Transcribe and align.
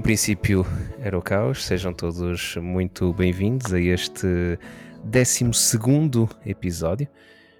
No 0.00 0.02
princípio 0.02 0.64
era 0.98 1.18
o 1.18 1.20
caos, 1.20 1.62
sejam 1.66 1.92
todos 1.92 2.56
muito 2.56 3.12
bem-vindos 3.12 3.70
a 3.70 3.78
este 3.78 4.58
12 5.04 5.44
episódio. 6.46 7.06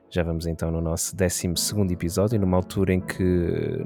Já 0.08 0.22
vamos 0.22 0.46
então 0.46 0.70
no 0.70 0.80
nosso 0.80 1.14
12 1.14 1.52
episódio, 1.90 2.40
numa 2.40 2.56
altura 2.56 2.94
em 2.94 3.00
que 3.02 3.22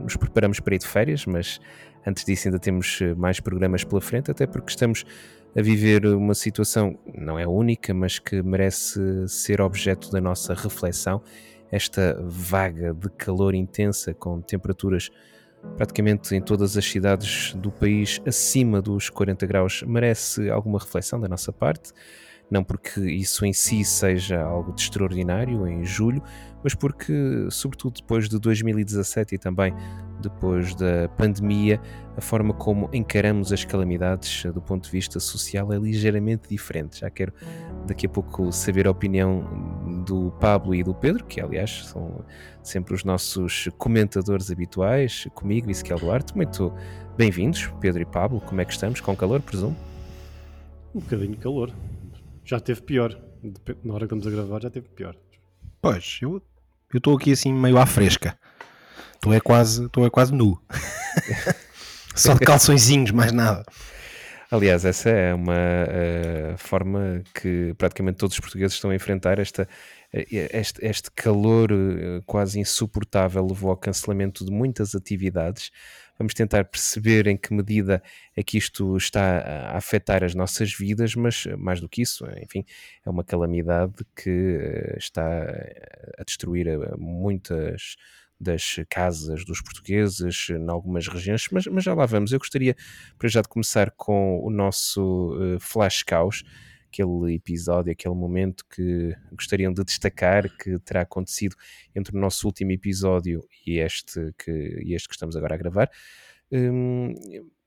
nos 0.00 0.16
preparamos 0.16 0.60
para 0.60 0.76
ir 0.76 0.78
de 0.78 0.86
férias, 0.86 1.26
mas 1.26 1.60
antes 2.06 2.24
disso 2.24 2.46
ainda 2.46 2.60
temos 2.60 3.00
mais 3.16 3.40
programas 3.40 3.82
pela 3.82 4.00
frente, 4.00 4.30
até 4.30 4.46
porque 4.46 4.70
estamos 4.70 5.04
a 5.56 5.60
viver 5.60 6.06
uma 6.06 6.32
situação, 6.32 6.96
não 7.12 7.36
é 7.36 7.48
única, 7.48 7.92
mas 7.92 8.20
que 8.20 8.40
merece 8.40 9.26
ser 9.26 9.60
objeto 9.60 10.12
da 10.12 10.20
nossa 10.20 10.54
reflexão. 10.54 11.20
Esta 11.72 12.16
vaga 12.22 12.94
de 12.94 13.10
calor 13.10 13.52
intensa 13.52 14.14
com 14.14 14.40
temperaturas 14.40 15.10
praticamente 15.76 16.34
em 16.34 16.40
todas 16.40 16.76
as 16.76 16.84
cidades 16.84 17.54
do 17.54 17.70
país 17.70 18.20
acima 18.26 18.80
dos 18.80 19.10
40 19.10 19.46
graus 19.46 19.82
merece 19.82 20.50
alguma 20.50 20.78
reflexão 20.78 21.20
da 21.20 21.28
nossa 21.28 21.52
parte. 21.52 21.92
Não 22.50 22.62
porque 22.62 23.00
isso 23.00 23.44
em 23.44 23.52
si 23.52 23.84
seja 23.84 24.42
algo 24.42 24.72
de 24.72 24.82
extraordinário 24.82 25.66
em 25.66 25.84
julho, 25.84 26.22
mas 26.62 26.74
porque, 26.74 27.12
sobretudo 27.50 28.00
depois 28.00 28.28
de 28.28 28.38
2017 28.38 29.34
e 29.34 29.38
também 29.38 29.74
depois 30.20 30.74
da 30.74 31.08
pandemia, 31.10 31.80
a 32.16 32.20
forma 32.20 32.54
como 32.54 32.88
encaramos 32.92 33.52
as 33.52 33.64
calamidades 33.64 34.44
do 34.52 34.60
ponto 34.60 34.84
de 34.84 34.90
vista 34.90 35.20
social 35.20 35.72
é 35.72 35.76
ligeiramente 35.76 36.48
diferente. 36.48 37.00
Já 37.00 37.10
quero 37.10 37.32
daqui 37.86 38.06
a 38.06 38.08
pouco 38.08 38.50
saber 38.52 38.86
a 38.86 38.90
opinião 38.90 40.02
do 40.06 40.30
Pablo 40.40 40.74
e 40.74 40.82
do 40.82 40.94
Pedro, 40.94 41.24
que 41.24 41.40
aliás 41.40 41.86
são 41.86 42.24
sempre 42.62 42.94
os 42.94 43.04
nossos 43.04 43.68
comentadores 43.76 44.50
habituais, 44.50 45.26
comigo 45.34 45.68
e 45.68 45.72
Ezequiel 45.72 45.98
Duarte. 45.98 46.34
Muito 46.36 46.72
bem-vindos, 47.16 47.70
Pedro 47.80 48.00
e 48.00 48.06
Pablo. 48.06 48.40
Como 48.40 48.60
é 48.60 48.64
que 48.64 48.72
estamos? 48.72 49.00
Com 49.00 49.14
calor, 49.14 49.42
presumo? 49.42 49.76
Um 50.94 51.00
bocadinho 51.00 51.32
de 51.32 51.38
calor. 51.38 51.72
Já 52.44 52.60
teve 52.60 52.82
pior. 52.82 53.18
Na 53.82 53.94
hora 53.94 54.06
que 54.06 54.14
estamos 54.14 54.26
a 54.26 54.30
gravar, 54.30 54.62
já 54.62 54.70
teve 54.70 54.88
pior. 54.88 55.16
Pois, 55.80 56.18
eu 56.22 56.42
estou 56.94 57.16
aqui 57.16 57.32
assim 57.32 57.52
meio 57.52 57.78
à 57.78 57.86
fresca. 57.86 58.38
Tu 59.20 59.32
é 59.32 59.40
quase, 59.40 59.88
tu 59.88 60.04
é 60.04 60.10
quase 60.10 60.34
nu. 60.34 60.60
Só 62.14 62.34
de 62.34 62.40
calçõezinhos, 62.40 63.10
mais 63.10 63.32
nada. 63.32 63.64
Aliás, 64.50 64.84
essa 64.84 65.10
é 65.10 65.34
uma 65.34 65.54
uh, 65.54 66.58
forma 66.58 67.22
que 67.34 67.74
praticamente 67.76 68.18
todos 68.18 68.34
os 68.36 68.40
portugueses 68.40 68.74
estão 68.74 68.90
a 68.90 68.94
enfrentar. 68.94 69.38
Esta, 69.38 69.66
eh, 70.12 70.48
este, 70.52 70.84
este 70.86 71.10
calor 71.10 71.72
uh, 71.72 72.22
quase 72.24 72.60
insuportável 72.60 73.44
levou 73.44 73.70
ao 73.70 73.76
cancelamento 73.76 74.44
de 74.44 74.52
muitas 74.52 74.94
atividades. 74.94 75.72
Vamos 76.18 76.34
tentar 76.34 76.64
perceber 76.64 77.26
em 77.26 77.36
que 77.36 77.52
medida 77.52 78.02
é 78.36 78.42
que 78.42 78.56
isto 78.56 78.96
está 78.96 79.38
a 79.38 79.76
afetar 79.76 80.22
as 80.22 80.34
nossas 80.34 80.72
vidas, 80.72 81.14
mas 81.14 81.46
mais 81.58 81.80
do 81.80 81.88
que 81.88 82.02
isso, 82.02 82.24
enfim, 82.42 82.64
é 83.04 83.10
uma 83.10 83.24
calamidade 83.24 84.04
que 84.14 84.30
uh, 84.30 84.98
está 84.98 85.44
a 86.18 86.24
destruir 86.24 86.66
muitas 86.96 87.96
das 88.38 88.76
casas 88.88 89.44
dos 89.44 89.60
portugueses 89.62 90.48
em 90.50 90.68
algumas 90.68 91.08
regiões, 91.08 91.46
mas, 91.50 91.66
mas 91.66 91.84
já 91.84 91.94
lá 91.94 92.06
vamos. 92.06 92.32
Eu 92.32 92.38
gostaria, 92.38 92.76
para 93.18 93.28
já, 93.28 93.40
de 93.40 93.48
começar 93.48 93.90
com 93.92 94.40
o 94.44 94.50
nosso 94.50 95.34
uh, 95.34 95.60
Flash 95.60 96.02
Caos, 96.02 96.44
aquele 96.94 97.34
episódio, 97.34 97.92
aquele 97.92 98.14
momento 98.14 98.64
que 98.66 99.14
gostariam 99.32 99.72
de 99.72 99.82
destacar 99.82 100.48
que 100.56 100.78
terá 100.78 101.02
acontecido 101.02 101.56
entre 101.94 102.16
o 102.16 102.20
nosso 102.20 102.46
último 102.46 102.70
episódio 102.70 103.44
e 103.66 103.78
este 103.78 104.32
que, 104.38 104.82
e 104.84 104.94
este 104.94 105.08
que 105.08 105.14
estamos 105.14 105.36
agora 105.36 105.54
a 105.54 105.58
gravar. 105.58 105.90
Um, 106.52 107.12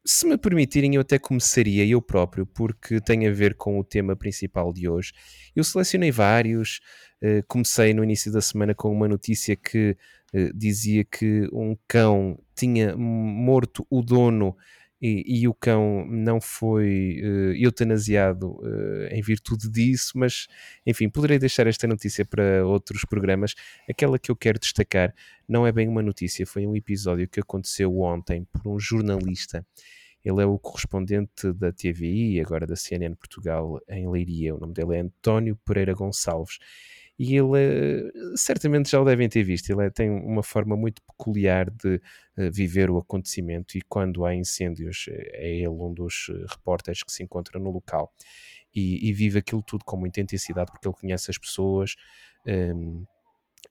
se 0.06 0.26
me 0.26 0.38
permitirem, 0.38 0.96
eu 0.96 1.02
até 1.02 1.20
começaria 1.20 1.86
eu 1.86 2.02
próprio, 2.02 2.46
porque 2.46 3.02
tem 3.02 3.28
a 3.28 3.32
ver 3.32 3.56
com 3.56 3.78
o 3.78 3.84
tema 3.84 4.16
principal 4.16 4.72
de 4.72 4.88
hoje. 4.88 5.12
Eu 5.54 5.66
selecionei 5.66 6.12
vários, 6.12 6.80
uh, 7.22 7.44
comecei 7.46 7.94
no 7.94 8.04
início 8.06 8.32
da 8.32 8.40
semana 8.40 8.74
com 8.74 8.90
uma 8.90 9.10
notícia 9.10 9.54
que 9.58 9.98
uh, 10.34 10.58
dizia 10.58 11.04
que 11.04 11.50
um 11.52 11.76
cão 11.86 12.40
tinha 12.56 12.96
morto 12.96 13.86
o 13.90 14.02
dono 14.02 14.56
e, 15.02 15.42
e 15.42 15.48
o 15.48 15.54
cão 15.54 16.06
não 16.08 16.42
foi 16.42 17.22
uh, 17.24 17.54
eutanasiado 17.54 18.54
uh, 18.54 19.08
em 19.12 19.22
virtude 19.22 19.70
disso, 19.70 20.14
mas 20.16 20.48
enfim, 20.86 21.10
poderei 21.10 21.38
deixar 21.38 21.68
esta 21.68 21.88
notícia 21.88 22.26
para 22.26 22.66
outros 22.66 23.06
programas. 23.06 23.54
Aquela 23.88 24.18
que 24.18 24.32
eu 24.32 24.36
quero 24.36 24.60
destacar 24.60 25.14
não 25.48 25.66
é 25.66 25.72
bem 25.72 25.88
uma 25.88 26.02
notícia, 26.02 26.46
foi 26.46 26.66
um 26.66 26.76
episódio 26.76 27.28
que 27.28 27.40
aconteceu 27.40 28.00
ontem 28.00 28.46
por 28.52 28.68
um 28.68 28.80
jornalista. 28.80 29.66
Ele 30.26 30.42
é 30.42 30.46
o 30.46 30.60
correspondente 30.60 31.54
da 31.54 31.72
TVI, 31.72 32.42
agora 32.42 32.66
da 32.66 32.76
CNN 32.76 33.16
Portugal, 33.16 33.80
em 33.88 34.10
Leiria. 34.10 34.56
O 34.56 34.60
nome 34.60 34.74
dele 34.74 34.98
é 34.98 35.00
António 35.00 35.56
Pereira 35.64 35.94
Gonçalves 35.94 36.58
e 37.20 37.36
ele 37.36 37.58
eh, 37.58 38.12
certamente 38.36 38.92
já 38.92 39.02
o 39.02 39.06
devem 39.06 39.28
ter 39.28 39.44
visto. 39.44 39.70
Ele 39.72 39.86
é, 39.88 39.90
tem 39.90 40.10
uma 40.10 40.44
forma 40.44 40.76
muito 40.78 41.02
peculiar 41.02 41.70
de 41.70 41.96
uh, 42.38 42.52
viver 42.52 42.90
o 42.90 42.98
acontecimento 42.98 43.78
e 43.78 43.82
quando 43.82 44.26
há 44.26 44.36
incêndios 44.36 45.06
eh, 45.10 45.30
é 45.34 45.56
ele 45.56 45.68
um 45.70 45.94
dos 45.94 46.32
repórteres 46.50 47.04
que 47.04 47.12
se 47.12 47.24
encontra 47.24 47.60
no 47.60 47.72
local 47.72 48.14
e, 48.74 49.10
e 49.10 49.14
vive 49.14 49.40
aquilo 49.40 49.64
tudo 49.64 49.84
com 49.84 49.98
muita 49.98 50.22
intensidade 50.22 50.72
porque 50.72 50.88
ele 50.88 50.96
conhece 50.96 51.32
as 51.32 51.38
pessoas. 51.38 51.96
Um, 52.46 52.52
ehm, 52.52 53.06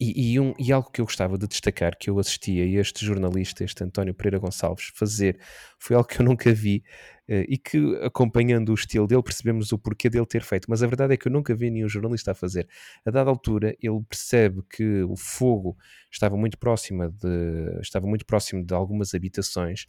e, 0.00 0.32
e, 0.32 0.40
um, 0.40 0.52
e, 0.58 0.72
algo 0.72 0.90
que 0.90 1.00
eu 1.00 1.04
gostava 1.04 1.38
de 1.38 1.46
destacar, 1.46 1.96
que 1.96 2.10
eu 2.10 2.18
assisti 2.18 2.60
a 2.60 2.80
este 2.80 3.04
jornalista, 3.04 3.64
este 3.64 3.82
António 3.82 4.14
Pereira 4.14 4.38
Gonçalves, 4.38 4.90
fazer, 4.94 5.38
foi 5.78 5.96
algo 5.96 6.08
que 6.08 6.20
eu 6.20 6.24
nunca 6.26 6.52
vi 6.52 6.82
uh, 7.28 7.44
e 7.48 7.56
que, 7.56 7.78
acompanhando 8.02 8.70
o 8.70 8.74
estilo 8.74 9.06
dele, 9.06 9.22
percebemos 9.22 9.72
o 9.72 9.78
porquê 9.78 10.10
dele 10.10 10.26
ter 10.26 10.42
feito. 10.42 10.66
Mas 10.68 10.82
a 10.82 10.86
verdade 10.86 11.14
é 11.14 11.16
que 11.16 11.28
eu 11.28 11.32
nunca 11.32 11.54
vi 11.54 11.70
nenhum 11.70 11.88
jornalista 11.88 12.32
a 12.32 12.34
fazer. 12.34 12.68
A 13.04 13.10
dada 13.10 13.30
altura, 13.30 13.76
ele 13.80 14.02
percebe 14.08 14.62
que 14.68 15.02
o 15.02 15.16
fogo 15.16 15.76
estava 16.10 16.36
muito 16.36 16.58
próximo 16.58 17.08
de, 17.08 17.80
estava 17.80 18.06
muito 18.06 18.26
próximo 18.26 18.64
de 18.64 18.74
algumas 18.74 19.14
habitações 19.14 19.86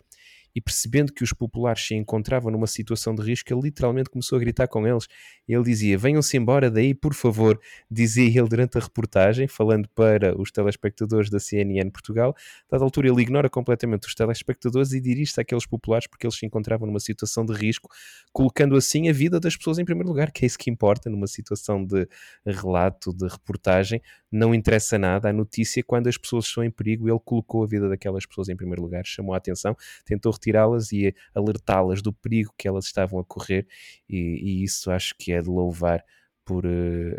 e 0.57 0.61
percebendo 0.61 1.13
que 1.13 1.23
os 1.23 1.31
populares 1.31 1.85
se 1.85 1.93
encontravam 1.93 2.51
numa 2.51 2.65
situação 2.65 3.13
de 3.13 3.21
risco, 3.21 3.53
ele 3.53 3.61
literalmente 3.61 4.09
começou 4.09 4.37
a 4.37 4.39
gritar 4.39 4.67
com 4.67 4.87
eles. 4.87 5.07
Ele 5.47 5.61
dizia: 5.61 5.95
Venham-se 5.99 6.35
embora 6.35 6.71
daí, 6.71 6.95
por 6.95 7.13
favor, 7.13 7.61
dizia 7.91 8.25
ele 8.25 8.49
durante 8.49 8.75
a 8.75 8.81
reportagem, 8.81 9.47
falando 9.47 9.87
para 9.89 10.35
os 10.35 10.51
telespectadores 10.51 11.29
da 11.29 11.39
CNN 11.39 11.91
Portugal. 11.91 12.35
Dada 12.71 12.83
altura, 12.83 13.07
ele 13.07 13.21
ignora 13.21 13.47
completamente 13.51 14.07
os 14.07 14.15
telespectadores 14.15 14.93
e 14.93 14.99
dirige-se 14.99 15.39
àqueles 15.39 15.67
populares 15.67 16.07
porque 16.07 16.25
eles 16.25 16.35
se 16.35 16.47
encontravam 16.47 16.87
numa 16.87 16.99
situação 16.99 17.45
de 17.45 17.53
risco, 17.53 17.87
colocando 18.33 18.75
assim 18.75 19.09
a 19.09 19.13
vida 19.13 19.39
das 19.39 19.55
pessoas 19.55 19.77
em 19.77 19.85
primeiro 19.85 20.09
lugar, 20.09 20.31
que 20.31 20.43
é 20.43 20.47
isso 20.47 20.57
que 20.57 20.71
importa 20.71 21.07
numa 21.07 21.27
situação 21.27 21.85
de 21.85 22.07
relato, 22.43 23.13
de 23.13 23.27
reportagem. 23.27 24.01
Não 24.31 24.55
interessa 24.55 24.97
nada 24.97 25.29
a 25.29 25.33
notícia 25.33 25.83
quando 25.83 26.07
as 26.07 26.17
pessoas 26.17 26.45
estão 26.45 26.63
em 26.63 26.71
perigo. 26.71 27.07
Ele 27.07 27.19
colocou 27.23 27.63
a 27.63 27.67
vida 27.67 27.87
daquelas 27.87 28.25
pessoas 28.25 28.49
em 28.49 28.55
primeiro 28.55 28.81
lugar, 28.81 29.05
chamou 29.05 29.35
a 29.35 29.37
atenção, 29.37 29.77
tentou 30.03 30.31
retirar 30.31 30.46
retirá-las 30.47 30.91
e 30.91 31.13
alertá-las 31.35 32.01
do 32.01 32.13
perigo 32.13 32.53
que 32.57 32.67
elas 32.67 32.85
estavam 32.85 33.19
a 33.19 33.25
correr, 33.25 33.67
e, 34.09 34.17
e 34.17 34.63
isso 34.63 34.89
acho 34.89 35.15
que 35.17 35.31
é 35.33 35.41
de 35.41 35.49
louvar 35.49 36.03
por 36.47 36.65
uh, 36.65 36.69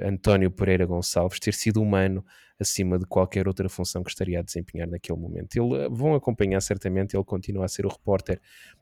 António 0.02 0.50
Pereira 0.50 0.86
Gonçalves 0.86 1.38
ter 1.38 1.52
sido 1.52 1.82
humano 1.82 2.24
acima 2.58 2.98
de 2.98 3.04
qualquer 3.04 3.46
outra 3.46 3.68
função 3.68 4.02
que 4.02 4.08
estaria 4.08 4.40
a 4.40 4.42
desempenhar 4.42 4.88
naquele 4.88 5.18
momento. 5.18 5.54
Ele, 5.54 5.86
uh, 5.86 5.94
vão 5.94 6.14
acompanhar 6.14 6.62
certamente, 6.62 7.14
ele 7.14 7.24
continua 7.24 7.66
a 7.66 7.68
ser 7.68 7.84
o 7.84 7.90
repórter 7.90 8.40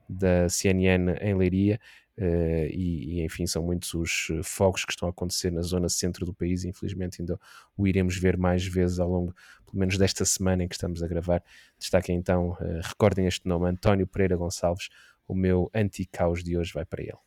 da 0.09 0.49
CNN 0.49 1.17
em 1.21 1.35
Leiria, 1.35 1.81
Uh, 2.19 2.65
e, 2.71 3.19
e, 3.19 3.25
enfim, 3.27 3.47
são 3.47 3.63
muitos 3.63 3.93
os 3.93 4.29
fogos 4.43 4.87
que 4.87 4.91
estão 4.93 5.07
a 5.07 5.11
acontecer 5.11 5.53
na 5.53 5.61
zona 5.61 5.87
centro 5.87 6.25
do 6.25 6.33
país. 6.33 6.65
Infelizmente, 6.65 7.21
ainda 7.21 7.39
o 7.77 7.87
iremos 7.87 8.17
ver 8.17 8.39
mais 8.39 8.67
vezes 8.67 8.99
ao 8.99 9.07
longo, 9.07 9.35
pelo 9.67 9.79
menos 9.79 9.99
desta 9.99 10.25
semana 10.25 10.65
em 10.65 10.69
que 10.69 10.75
estamos 10.75 11.03
a 11.03 11.07
gravar. 11.07 11.45
Destaquem 11.79 12.17
então, 12.17 12.53
uh, 12.53 12.81
recordem 12.83 13.27
este 13.27 13.47
nome: 13.47 13.69
António 13.69 14.07
Pereira 14.07 14.35
Gonçalves. 14.35 14.89
O 15.29 15.35
meu 15.35 15.71
anti-caos 15.75 16.43
de 16.43 16.57
hoje 16.57 16.73
vai 16.73 16.87
para 16.87 17.03
ele. 17.03 17.26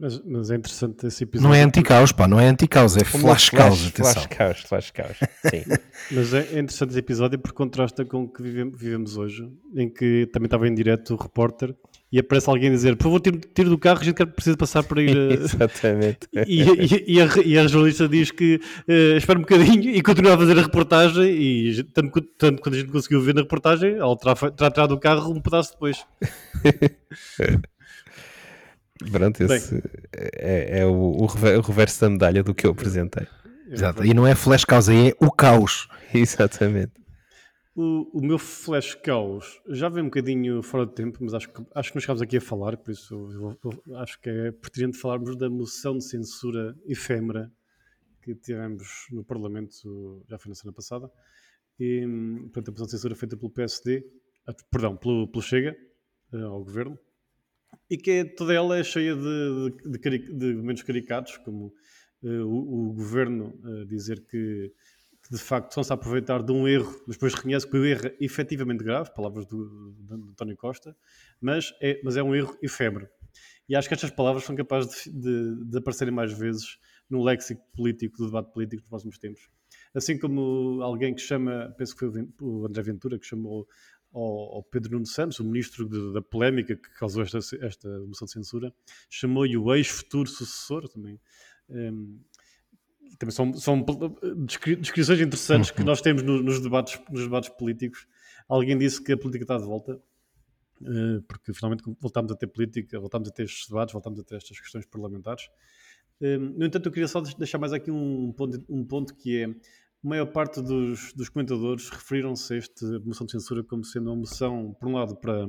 Mas, 0.00 0.22
mas, 0.24 0.50
é 0.50 0.56
interessante 0.56 1.06
esse 1.06 1.24
episódio. 1.24 1.48
Não 1.48 1.54
é 1.54 1.62
anti-caos, 1.62 2.10
pá, 2.10 2.26
não 2.26 2.40
é 2.40 2.48
anti-caos, 2.48 2.96
é 2.96 3.04
flash-caos. 3.04 3.90
Flash-caos, 3.90 4.60
flash-caos, 4.62 5.18
sim. 5.18 5.62
mas 6.10 6.32
é 6.32 6.58
interessante 6.58 6.90
esse 6.90 6.98
episódio 6.98 7.38
porque 7.38 7.54
contrasta 7.54 8.02
com 8.04 8.22
o 8.22 8.28
que 8.28 8.42
vivemos 8.42 9.18
hoje, 9.18 9.46
em 9.76 9.90
que 9.90 10.26
também 10.32 10.46
estava 10.46 10.66
em 10.66 10.74
direto 10.74 11.12
o 11.12 11.16
repórter 11.16 11.74
e 12.12 12.18
aparece 12.18 12.50
alguém 12.50 12.70
a 12.70 12.72
dizer, 12.72 12.96
por 12.96 13.04
favor, 13.04 13.20
tire 13.20 13.68
do 13.68 13.78
carro, 13.78 14.00
a 14.00 14.04
gente 14.04 14.26
precisa 14.26 14.56
passar 14.56 14.82
para 14.82 15.00
ir. 15.00 15.16
Exatamente. 15.32 16.20
E, 16.46 16.62
e, 16.62 17.14
e, 17.16 17.20
a, 17.20 17.26
e, 17.44 17.58
a, 17.58 17.66
jornalista 17.68 18.08
diz 18.08 18.30
que 18.30 18.60
uh, 18.88 19.16
espera 19.16 19.38
um 19.38 19.42
bocadinho 19.42 19.90
e 19.90 20.02
continua 20.02 20.34
a 20.34 20.38
fazer 20.38 20.58
a 20.58 20.62
reportagem. 20.62 21.30
E 21.30 21.82
tanto, 21.84 22.20
tanto 22.38 22.62
quando 22.62 22.74
a 22.74 22.78
gente 22.78 22.90
conseguiu 22.90 23.20
ver 23.20 23.34
na 23.34 23.42
reportagem, 23.42 23.94
ela 23.94 24.16
terá, 24.16 24.34
terá 24.34 24.70
tirado 24.70 24.94
do 24.94 24.98
carro 24.98 25.32
um 25.32 25.40
pedaço 25.40 25.72
depois. 25.72 26.04
Pronto, 29.10 29.42
esse 29.42 29.82
é, 30.12 30.80
é 30.80 30.86
o, 30.86 30.92
o, 30.92 31.26
reverso 31.26 32.00
da 32.00 32.10
medalha 32.10 32.42
do 32.42 32.54
que 32.54 32.66
eu 32.66 32.72
apresentei. 32.72 33.26
Exato. 33.68 34.04
E 34.04 34.12
não 34.12 34.26
é 34.26 34.34
flash 34.34 34.64
causa, 34.64 34.92
é 34.92 35.12
o 35.20 35.30
caos. 35.30 35.88
Exatamente. 36.12 36.92
O, 37.74 38.18
o 38.18 38.20
meu 38.20 38.38
flash 38.38 38.94
caos 38.94 39.60
já 39.68 39.88
vem 39.88 40.02
um 40.02 40.06
bocadinho 40.06 40.62
fora 40.62 40.84
de 40.84 40.92
tempo, 40.92 41.18
mas 41.20 41.34
acho 41.34 41.48
que, 41.48 41.62
acho 41.74 41.90
que 41.90 41.96
nos 41.96 42.04
chegámos 42.04 42.20
aqui 42.20 42.36
a 42.36 42.40
falar, 42.40 42.76
por 42.76 42.90
isso 42.90 43.14
eu, 43.14 43.58
eu, 43.86 43.96
acho 43.96 44.20
que 44.20 44.28
é 44.28 44.52
pertinente 44.52 44.98
falarmos 44.98 45.36
da 45.36 45.48
moção 45.48 45.96
de 45.96 46.04
censura 46.04 46.76
efêmera 46.84 47.50
que 48.20 48.34
tivemos 48.34 49.06
no 49.10 49.24
Parlamento, 49.24 50.24
já 50.28 50.36
foi 50.36 50.50
na 50.50 50.54
semana 50.54 50.74
passada, 50.74 51.10
e, 51.78 52.04
portanto, 52.52 52.68
a 52.68 52.70
moção 52.72 52.86
de 52.86 52.92
censura 52.92 53.14
feita 53.14 53.36
pelo 53.36 53.50
PSD, 53.50 54.04
ah, 54.46 54.54
perdão, 54.70 54.96
pelo, 54.96 55.26
pelo 55.28 55.42
Chega, 55.42 55.74
eh, 56.34 56.42
ao 56.42 56.62
Governo, 56.62 56.98
e 57.88 57.96
que 57.96 58.10
é, 58.10 58.24
toda 58.24 58.54
ela 58.54 58.78
é 58.78 58.84
cheia 58.84 59.14
de, 59.14 59.70
de, 59.84 59.98
de, 59.98 60.32
de 60.32 60.54
momentos 60.54 60.82
caricatos, 60.82 61.36
como 61.38 61.72
uh, 62.22 62.44
o, 62.44 62.90
o, 62.90 62.92
Governo 62.94 63.58
uh, 63.64 63.84
dizer 63.86 64.24
que, 64.26 64.72
que, 65.22 65.30
de 65.30 65.38
facto 65.38 65.70
estão-se 65.70 65.92
a 65.92 65.94
aproveitar 65.94 66.42
de 66.42 66.52
um 66.52 66.68
erro, 66.68 66.92
mas 67.06 67.16
depois 67.16 67.34
reconhece 67.34 67.68
que 67.68 67.76
o 67.76 67.84
erro 67.84 68.06
é 68.06 68.16
efetivamente 68.20 68.84
grave, 68.84 69.12
palavras 69.14 69.44
do, 69.46 69.92
do, 69.92 70.18
do 70.18 70.30
António 70.30 70.56
Costa, 70.56 70.96
mas 71.40 71.72
é, 71.82 72.00
mas 72.04 72.16
é 72.16 72.22
um 72.22 72.34
erro 72.34 72.56
efêmero. 72.62 73.08
E 73.68 73.76
acho 73.76 73.88
que 73.88 73.94
estas 73.94 74.10
palavras 74.10 74.44
são 74.44 74.56
capazes 74.56 75.06
de, 75.06 75.64
de 75.64 75.78
aparecerem 75.78 76.12
mais 76.12 76.32
vezes 76.32 76.78
no 77.08 77.22
léxico 77.22 77.62
político, 77.72 78.16
do 78.18 78.26
debate 78.26 78.52
político 78.52 78.82
nos 78.82 78.88
próximos 78.88 79.18
tempos. 79.18 79.48
Assim 79.94 80.18
como 80.18 80.80
alguém 80.82 81.14
que 81.14 81.20
chama, 81.20 81.74
penso 81.76 81.96
que 81.96 82.08
foi 82.08 82.28
o 82.40 82.66
André 82.66 82.82
Ventura, 82.82 83.18
que 83.18 83.26
chamou 83.26 83.66
ao, 84.12 84.56
ao 84.56 84.62
Pedro 84.62 84.92
Nuno 84.92 85.06
Santos, 85.06 85.38
o 85.38 85.44
ministro 85.44 85.88
de, 85.88 86.12
da 86.12 86.22
polémica 86.22 86.76
que 86.76 86.90
causou 86.98 87.22
esta, 87.22 87.38
esta 87.38 87.88
moção 88.00 88.26
de 88.26 88.32
censura, 88.32 88.74
chamou-lhe 89.08 89.56
o 89.56 89.74
ex-futuro 89.74 90.28
sucessor 90.28 90.88
também. 90.88 91.20
Um, 91.68 92.20
também 93.18 93.32
são, 93.32 93.52
são 93.54 93.84
descrições 94.78 95.20
interessantes 95.20 95.70
que 95.70 95.84
nós 95.84 96.00
temos 96.00 96.22
no, 96.22 96.42
nos, 96.42 96.60
debates, 96.60 97.00
nos 97.10 97.22
debates 97.22 97.50
políticos. 97.50 98.06
Alguém 98.48 98.78
disse 98.78 99.02
que 99.02 99.12
a 99.12 99.16
política 99.16 99.44
está 99.44 99.58
de 99.58 99.64
volta, 99.64 100.00
uh, 100.80 101.22
porque 101.28 101.52
finalmente 101.52 101.82
voltámos 102.00 102.32
a 102.32 102.36
ter 102.36 102.46
política, 102.46 102.98
voltámos 102.98 103.28
a 103.28 103.32
ter 103.32 103.44
estes 103.44 103.68
debates, 103.68 103.92
voltámos 103.92 104.18
a 104.18 104.24
ter 104.24 104.36
estas 104.36 104.58
questões 104.58 104.86
parlamentares. 104.86 105.48
No 106.22 106.66
entanto, 106.66 106.84
eu 106.86 106.92
queria 106.92 107.08
só 107.08 107.22
deixar 107.22 107.56
mais 107.56 107.72
aqui 107.72 107.90
um 107.90 108.30
ponto, 108.32 108.62
um 108.68 108.84
ponto 108.84 109.14
que 109.14 109.38
é 109.38 109.54
a 110.04 110.08
maior 110.08 110.26
parte 110.26 110.62
dos, 110.62 111.12
dos 111.12 111.28
comentadores 111.28 111.88
referiram-se 111.90 112.54
a 112.54 112.56
esta 112.56 112.98
moção 113.00 113.26
de 113.26 113.32
censura 113.32 113.62
como 113.62 113.84
sendo 113.84 114.10
uma 114.10 114.16
moção, 114.16 114.74
por 114.80 114.88
um 114.88 114.94
lado, 114.94 115.16
para, 115.16 115.46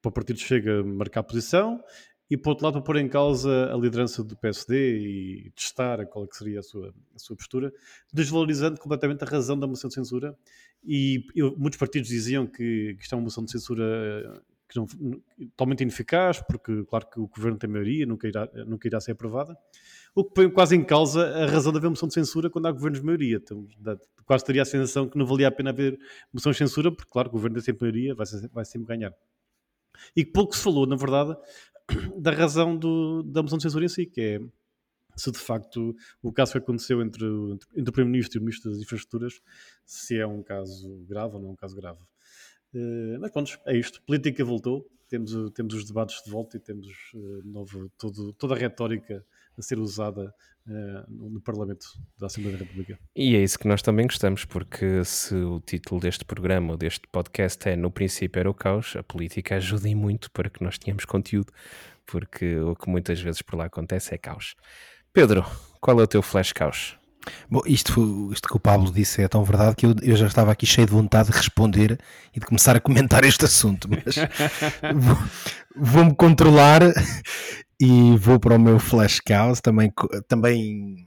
para 0.00 0.08
o 0.08 0.12
Partido 0.12 0.38
Chega 0.38 0.84
marcar 0.84 1.22
posição 1.24 1.82
e, 2.30 2.36
por 2.36 2.50
outro 2.50 2.66
lado, 2.66 2.74
para 2.74 2.82
pôr 2.82 2.96
em 2.98 3.08
causa 3.08 3.72
a 3.72 3.76
liderança 3.76 4.22
do 4.22 4.36
PSD 4.36 4.98
e 4.98 5.50
testar 5.56 6.06
qual 6.06 6.24
é 6.24 6.28
que 6.28 6.36
seria 6.36 6.60
a 6.60 6.62
sua, 6.62 6.94
a 7.14 7.18
sua 7.18 7.36
postura, 7.36 7.72
desvalorizando 8.12 8.78
completamente 8.78 9.24
a 9.24 9.26
razão 9.26 9.58
da 9.58 9.66
moção 9.66 9.88
de 9.88 9.94
censura. 9.94 10.36
E 10.84 11.24
eu, 11.34 11.56
muitos 11.56 11.78
partidos 11.78 12.08
diziam 12.08 12.46
que, 12.46 12.94
que 12.96 13.02
isto 13.02 13.14
é 13.14 13.16
uma 13.16 13.24
moção 13.24 13.44
de 13.44 13.50
censura 13.50 14.42
que 14.68 14.76
não, 14.76 14.86
totalmente 15.56 15.82
ineficaz, 15.82 16.42
porque, 16.42 16.84
claro, 16.84 17.08
que 17.10 17.18
o 17.18 17.26
governo 17.26 17.58
tem 17.58 17.70
maioria, 17.70 18.04
nunca 18.04 18.28
irá, 18.28 18.48
nunca 18.66 18.86
irá 18.86 19.00
ser 19.00 19.12
aprovada 19.12 19.56
o 20.14 20.24
que 20.24 20.34
põe 20.34 20.50
quase 20.50 20.74
em 20.74 20.84
causa 20.84 21.26
a 21.28 21.46
razão 21.46 21.70
de 21.70 21.78
haver 21.78 21.88
moção 21.88 22.08
de 22.08 22.14
censura 22.14 22.50
quando 22.50 22.66
há 22.66 22.72
governos 22.72 22.98
de 22.98 23.06
maioria. 23.06 23.36
Então, 23.36 23.66
quase 24.24 24.44
teria 24.44 24.62
a 24.62 24.64
sensação 24.64 25.08
que 25.08 25.16
não 25.16 25.24
valia 25.24 25.46
a 25.46 25.50
pena 25.50 25.70
haver 25.70 25.96
moção 26.32 26.50
de 26.50 26.58
censura, 26.58 26.90
porque, 26.90 27.08
claro, 27.10 27.28
o 27.28 27.32
governo 27.32 27.54
tem 27.54 27.64
sempre 27.64 27.82
maioria, 27.82 28.14
vai, 28.16 28.26
vai 28.52 28.64
sempre 28.64 28.88
ganhar. 28.88 29.14
E 30.16 30.24
pouco 30.24 30.56
se 30.56 30.62
falou, 30.62 30.86
na 30.86 30.96
verdade, 30.96 31.36
da 32.18 32.32
razão 32.32 32.76
do, 32.76 33.22
da 33.22 33.42
moção 33.42 33.58
de 33.58 33.62
censura 33.62 33.84
em 33.84 33.88
si, 33.88 34.06
que 34.06 34.20
é 34.20 34.40
se 35.16 35.32
de 35.32 35.38
facto 35.38 35.96
o 36.22 36.32
caso 36.32 36.52
que 36.52 36.58
aconteceu 36.58 37.02
entre, 37.02 37.24
entre 37.76 37.90
o 37.90 37.92
Primeiro-Ministro 37.92 38.38
e 38.38 38.40
o 38.40 38.44
Ministro 38.44 38.70
das 38.70 38.80
Infraestruturas, 38.80 39.40
se 39.84 40.16
é 40.16 40.26
um 40.26 40.42
caso 40.42 41.04
grave 41.08 41.34
ou 41.34 41.42
não 41.42 41.48
é 41.50 41.52
um 41.52 41.56
caso 41.56 41.74
grave. 41.74 42.00
Uh, 42.78 43.18
mas 43.20 43.30
pronto, 43.30 43.58
é 43.66 43.76
isto. 43.76 44.00
Política 44.02 44.44
voltou, 44.44 44.86
temos, 45.08 45.32
temos 45.52 45.74
os 45.74 45.84
debates 45.84 46.22
de 46.22 46.30
volta 46.30 46.56
e 46.56 46.60
temos 46.60 46.86
uh, 47.14 47.42
novo, 47.44 47.90
todo, 47.98 48.32
toda 48.34 48.54
a 48.54 48.58
retórica 48.58 49.24
a 49.56 49.62
ser 49.62 49.78
usada 49.78 50.32
uh, 50.66 51.30
no 51.30 51.40
Parlamento 51.40 51.86
da 52.18 52.26
Assembleia 52.26 52.56
da 52.56 52.64
República. 52.64 52.98
E 53.16 53.34
é 53.34 53.42
isso 53.42 53.58
que 53.58 53.66
nós 53.66 53.82
também 53.82 54.06
gostamos, 54.06 54.44
porque 54.44 55.04
se 55.04 55.34
o 55.34 55.60
título 55.60 56.00
deste 56.00 56.24
programa 56.24 56.76
deste 56.76 57.08
podcast 57.08 57.68
é 57.68 57.74
No 57.74 57.90
princípio 57.90 58.38
era 58.38 58.50
o 58.50 58.54
caos, 58.54 58.94
a 58.96 59.02
política 59.02 59.56
ajuda 59.56 59.88
muito 59.96 60.30
para 60.30 60.48
que 60.48 60.62
nós 60.62 60.78
tenhamos 60.78 61.04
conteúdo, 61.04 61.52
porque 62.06 62.58
o 62.58 62.76
que 62.76 62.88
muitas 62.88 63.20
vezes 63.20 63.42
por 63.42 63.56
lá 63.56 63.64
acontece 63.64 64.14
é 64.14 64.18
caos. 64.18 64.54
Pedro, 65.12 65.44
qual 65.80 65.98
é 65.98 66.04
o 66.04 66.06
teu 66.06 66.22
flash 66.22 66.52
caos? 66.52 66.97
Bom, 67.50 67.60
isto, 67.66 68.30
isto 68.32 68.48
que 68.48 68.56
o 68.56 68.60
Pablo 68.60 68.92
disse 68.92 69.22
é 69.22 69.28
tão 69.28 69.44
verdade 69.44 69.76
que 69.76 69.86
eu, 69.86 69.94
eu 70.02 70.16
já 70.16 70.26
estava 70.26 70.52
aqui 70.52 70.66
cheio 70.66 70.86
de 70.86 70.92
vontade 70.92 71.30
de 71.30 71.36
responder 71.36 71.98
e 72.34 72.40
de 72.40 72.46
começar 72.46 72.76
a 72.76 72.80
comentar 72.80 73.24
este 73.24 73.44
assunto, 73.44 73.88
mas 73.88 74.14
vou-me 75.76 76.14
controlar 76.14 76.82
e 77.80 78.16
vou 78.16 78.38
para 78.38 78.56
o 78.56 78.60
meu 78.60 78.78
flash 78.78 79.20
caos, 79.20 79.60
também, 79.60 79.92
também 80.26 81.06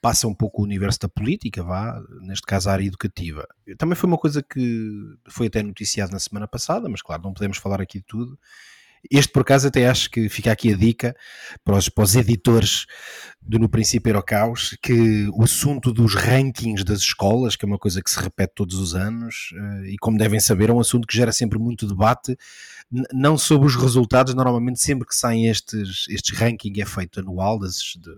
passa 0.00 0.28
um 0.28 0.34
pouco 0.34 0.62
o 0.62 0.64
universo 0.64 1.00
da 1.00 1.08
política, 1.08 1.62
vá, 1.62 2.00
neste 2.20 2.46
caso 2.46 2.68
a 2.68 2.72
área 2.72 2.86
educativa. 2.86 3.46
Também 3.76 3.96
foi 3.96 4.08
uma 4.08 4.18
coisa 4.18 4.42
que 4.42 4.92
foi 5.28 5.48
até 5.48 5.62
noticiado 5.62 6.12
na 6.12 6.18
semana 6.18 6.46
passada, 6.46 6.88
mas 6.88 7.02
claro, 7.02 7.22
não 7.22 7.34
podemos 7.34 7.58
falar 7.58 7.80
aqui 7.80 7.98
de 7.98 8.04
tudo. 8.06 8.38
Este, 9.10 9.32
por 9.32 9.42
acaso, 9.42 9.68
até 9.68 9.88
acho 9.88 10.10
que 10.10 10.28
fica 10.28 10.52
aqui 10.52 10.72
a 10.72 10.76
dica 10.76 11.16
para 11.64 11.76
os, 11.76 11.88
para 11.88 12.04
os 12.04 12.14
editores 12.14 12.86
do 13.40 13.58
No 13.58 13.68
Princípio 13.68 14.10
Era 14.10 14.18
o 14.18 14.22
Caos, 14.22 14.76
que 14.82 15.28
o 15.32 15.42
assunto 15.42 15.92
dos 15.92 16.14
rankings 16.14 16.84
das 16.84 16.98
escolas, 16.98 17.56
que 17.56 17.64
é 17.64 17.68
uma 17.68 17.78
coisa 17.78 18.02
que 18.02 18.10
se 18.10 18.20
repete 18.20 18.52
todos 18.54 18.74
os 18.76 18.94
anos, 18.94 19.54
eh, 19.54 19.92
e 19.92 19.98
como 19.98 20.18
devem 20.18 20.40
saber, 20.40 20.68
é 20.68 20.72
um 20.72 20.80
assunto 20.80 21.06
que 21.06 21.16
gera 21.16 21.32
sempre 21.32 21.58
muito 21.58 21.86
debate, 21.86 22.36
não 23.12 23.36
sobre 23.36 23.66
os 23.66 23.76
resultados, 23.76 24.34
normalmente 24.34 24.80
sempre 24.80 25.06
que 25.06 25.14
saem 25.14 25.46
estes, 25.46 26.06
estes 26.08 26.36
rankings 26.36 26.80
é 26.80 26.86
feito 26.86 27.20
anual, 27.20 27.58
das, 27.58 27.76
de, 27.96 28.10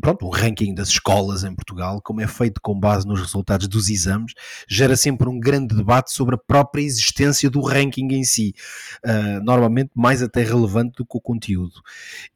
pronto, 0.00 0.26
um 0.26 0.30
ranking 0.30 0.74
das 0.74 0.88
escolas 0.88 1.42
em 1.42 1.54
Portugal, 1.54 2.00
como 2.02 2.20
é 2.20 2.26
feito 2.26 2.60
com 2.60 2.78
base 2.78 3.06
nos 3.06 3.20
resultados 3.20 3.66
dos 3.66 3.88
exames, 3.88 4.32
gera 4.68 4.96
sempre 4.96 5.28
um 5.28 5.40
grande 5.40 5.74
debate 5.74 6.12
sobre 6.12 6.34
a 6.34 6.38
própria 6.38 6.82
existência 6.82 7.50
do 7.50 7.60
ranking 7.60 8.06
em 8.12 8.24
si, 8.24 8.54
uh, 9.04 9.42
normalmente 9.42 9.90
mais 9.94 10.22
até 10.22 10.42
relevante 10.42 10.96
do 10.96 11.06
que 11.06 11.16
o 11.16 11.20
conteúdo. 11.20 11.80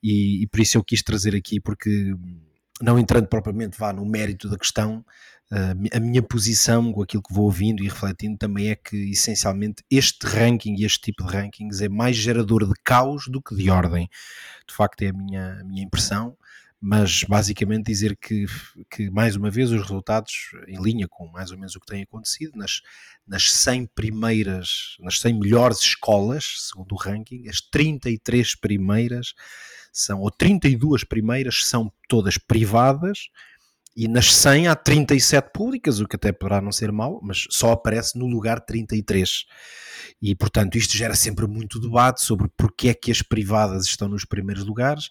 E, 0.03 0.43
e 0.43 0.47
por 0.47 0.61
isso 0.61 0.77
eu 0.77 0.85
quis 0.85 1.03
trazer 1.03 1.37
aqui, 1.37 1.61
porque 1.61 2.15
não 2.81 2.99
entrando 2.99 3.29
propriamente 3.29 3.79
vá 3.79 3.93
no 3.93 4.05
mérito 4.05 4.49
da 4.49 4.59
questão, 4.59 5.05
a 5.51 5.99
minha 5.99 6.23
posição 6.23 6.93
com 6.93 7.03
aquilo 7.03 7.23
que 7.23 7.35
vou 7.35 7.45
ouvindo 7.45 7.83
e 7.83 7.89
refletindo 7.89 8.39
também 8.39 8.71
é 8.71 8.77
que 8.77 9.11
essencialmente 9.11 9.83
este 9.91 10.25
ranking 10.25 10.77
e 10.79 10.85
este 10.85 11.01
tipo 11.01 11.25
de 11.25 11.33
rankings 11.33 11.85
é 11.85 11.89
mais 11.89 12.17
gerador 12.17 12.67
de 12.67 12.75
caos 12.85 13.25
do 13.27 13.43
que 13.43 13.57
de 13.57 13.69
ordem. 13.69 14.09
De 14.69 14.75
facto, 14.75 15.03
é 15.03 15.09
a 15.09 15.13
minha, 15.13 15.61
a 15.61 15.65
minha 15.65 15.83
impressão 15.83 16.37
mas 16.81 17.25
basicamente 17.25 17.87
dizer 17.87 18.17
que, 18.17 18.47
que, 18.91 19.11
mais 19.11 19.37
uma 19.37 19.51
vez, 19.51 19.71
os 19.71 19.83
resultados 19.83 20.53
em 20.67 20.81
linha 20.83 21.07
com 21.07 21.29
mais 21.29 21.51
ou 21.51 21.59
menos 21.59 21.77
o 21.77 21.81
que 21.81 21.87
tem 21.87 22.03
acontecido 22.03 22.57
nas, 22.57 22.81
nas 23.27 23.53
100 23.53 23.87
primeiras, 23.89 24.97
nas 24.99 25.21
100 25.21 25.39
melhores 25.39 25.81
escolas, 25.81 26.69
segundo 26.71 26.93
o 26.93 26.97
ranking, 26.97 27.47
as 27.49 27.61
33 27.61 28.55
primeiras 28.55 29.35
são, 29.93 30.21
ou 30.21 30.31
32 30.31 31.05
primeiras 31.05 31.67
são 31.67 31.93
todas 32.09 32.39
privadas, 32.39 33.29
e 34.01 34.09
nas 34.09 34.35
100 34.35 34.69
há 34.69 34.75
37 34.75 35.51
públicas, 35.53 36.01
o 36.01 36.09
que 36.09 36.17
até 36.17 36.33
poderá 36.33 36.59
não 36.63 36.73
ser 36.73 36.91
mau, 36.91 37.21
mas 37.23 37.47
só 37.51 37.73
aparece 37.73 38.19
no 38.19 38.27
lugar 38.27 38.59
33. 38.59 39.45
E, 40.23 40.35
portanto, 40.35 40.79
isto 40.79 40.97
gera 40.97 41.15
sempre 41.15 41.47
muito 41.47 41.79
debate 41.79 42.23
sobre 42.23 42.49
porque 42.57 42.89
é 42.89 42.95
que 42.95 43.11
as 43.11 43.21
privadas 43.21 43.85
estão 43.85 44.09
nos 44.09 44.25
primeiros 44.25 44.65
lugares, 44.65 45.11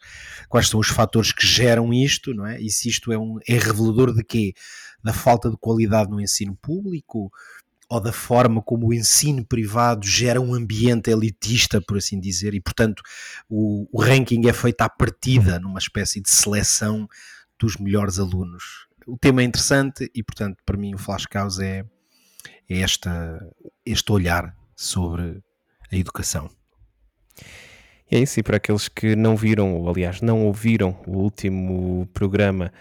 quais 0.49 0.67
são 0.67 0.79
os 0.79 0.87
fatores 0.87 1.31
que 1.31 1.45
geram 1.45 1.93
isto, 1.93 2.33
não 2.33 2.47
é? 2.47 2.59
E 2.59 2.71
se 2.71 2.89
isto 2.89 3.11
é, 3.11 3.17
um, 3.19 3.37
é 3.47 3.59
revelador 3.59 4.11
de 4.11 4.23
quê? 4.23 4.55
Da 5.03 5.13
falta 5.13 5.51
de 5.51 5.57
qualidade 5.57 6.09
no 6.09 6.19
ensino 6.19 6.57
público, 6.59 7.31
ou 7.87 8.01
da 8.01 8.11
forma 8.11 8.59
como 8.59 8.87
o 8.87 8.93
ensino 8.93 9.45
privado 9.45 10.07
gera 10.07 10.41
um 10.41 10.55
ambiente 10.55 11.11
elitista, 11.11 11.79
por 11.79 11.97
assim 11.97 12.19
dizer, 12.19 12.55
e 12.55 12.59
portanto 12.59 13.03
o, 13.47 13.87
o 13.91 14.01
ranking 14.01 14.47
é 14.47 14.53
feito 14.53 14.81
à 14.81 14.89
partida, 14.89 15.59
numa 15.59 15.77
espécie 15.77 16.19
de 16.19 16.29
seleção 16.31 17.07
dos 17.59 17.77
melhores 17.77 18.19
alunos. 18.19 18.87
O 19.07 19.17
tema 19.17 19.41
é 19.41 19.45
interessante 19.45 20.09
e, 20.13 20.23
portanto, 20.23 20.57
para 20.65 20.77
mim 20.77 20.93
o 20.93 20.97
Flash 20.97 21.25
Cause 21.25 21.63
é, 21.63 21.85
é 22.69 22.79
esta, 22.79 23.39
este 23.85 24.11
olhar 24.11 24.55
sobre 24.75 25.41
a 25.91 25.95
educação. 25.95 26.49
E 28.11 28.15
é 28.15 28.19
isso, 28.19 28.39
e 28.39 28.43
para 28.43 28.57
aqueles 28.57 28.87
que 28.87 29.15
não 29.15 29.35
viram, 29.35 29.75
ou 29.75 29.89
aliás 29.89 30.21
não 30.21 30.45
ouviram 30.45 30.99
o 31.05 31.17
último 31.17 32.07
programa 32.13 32.71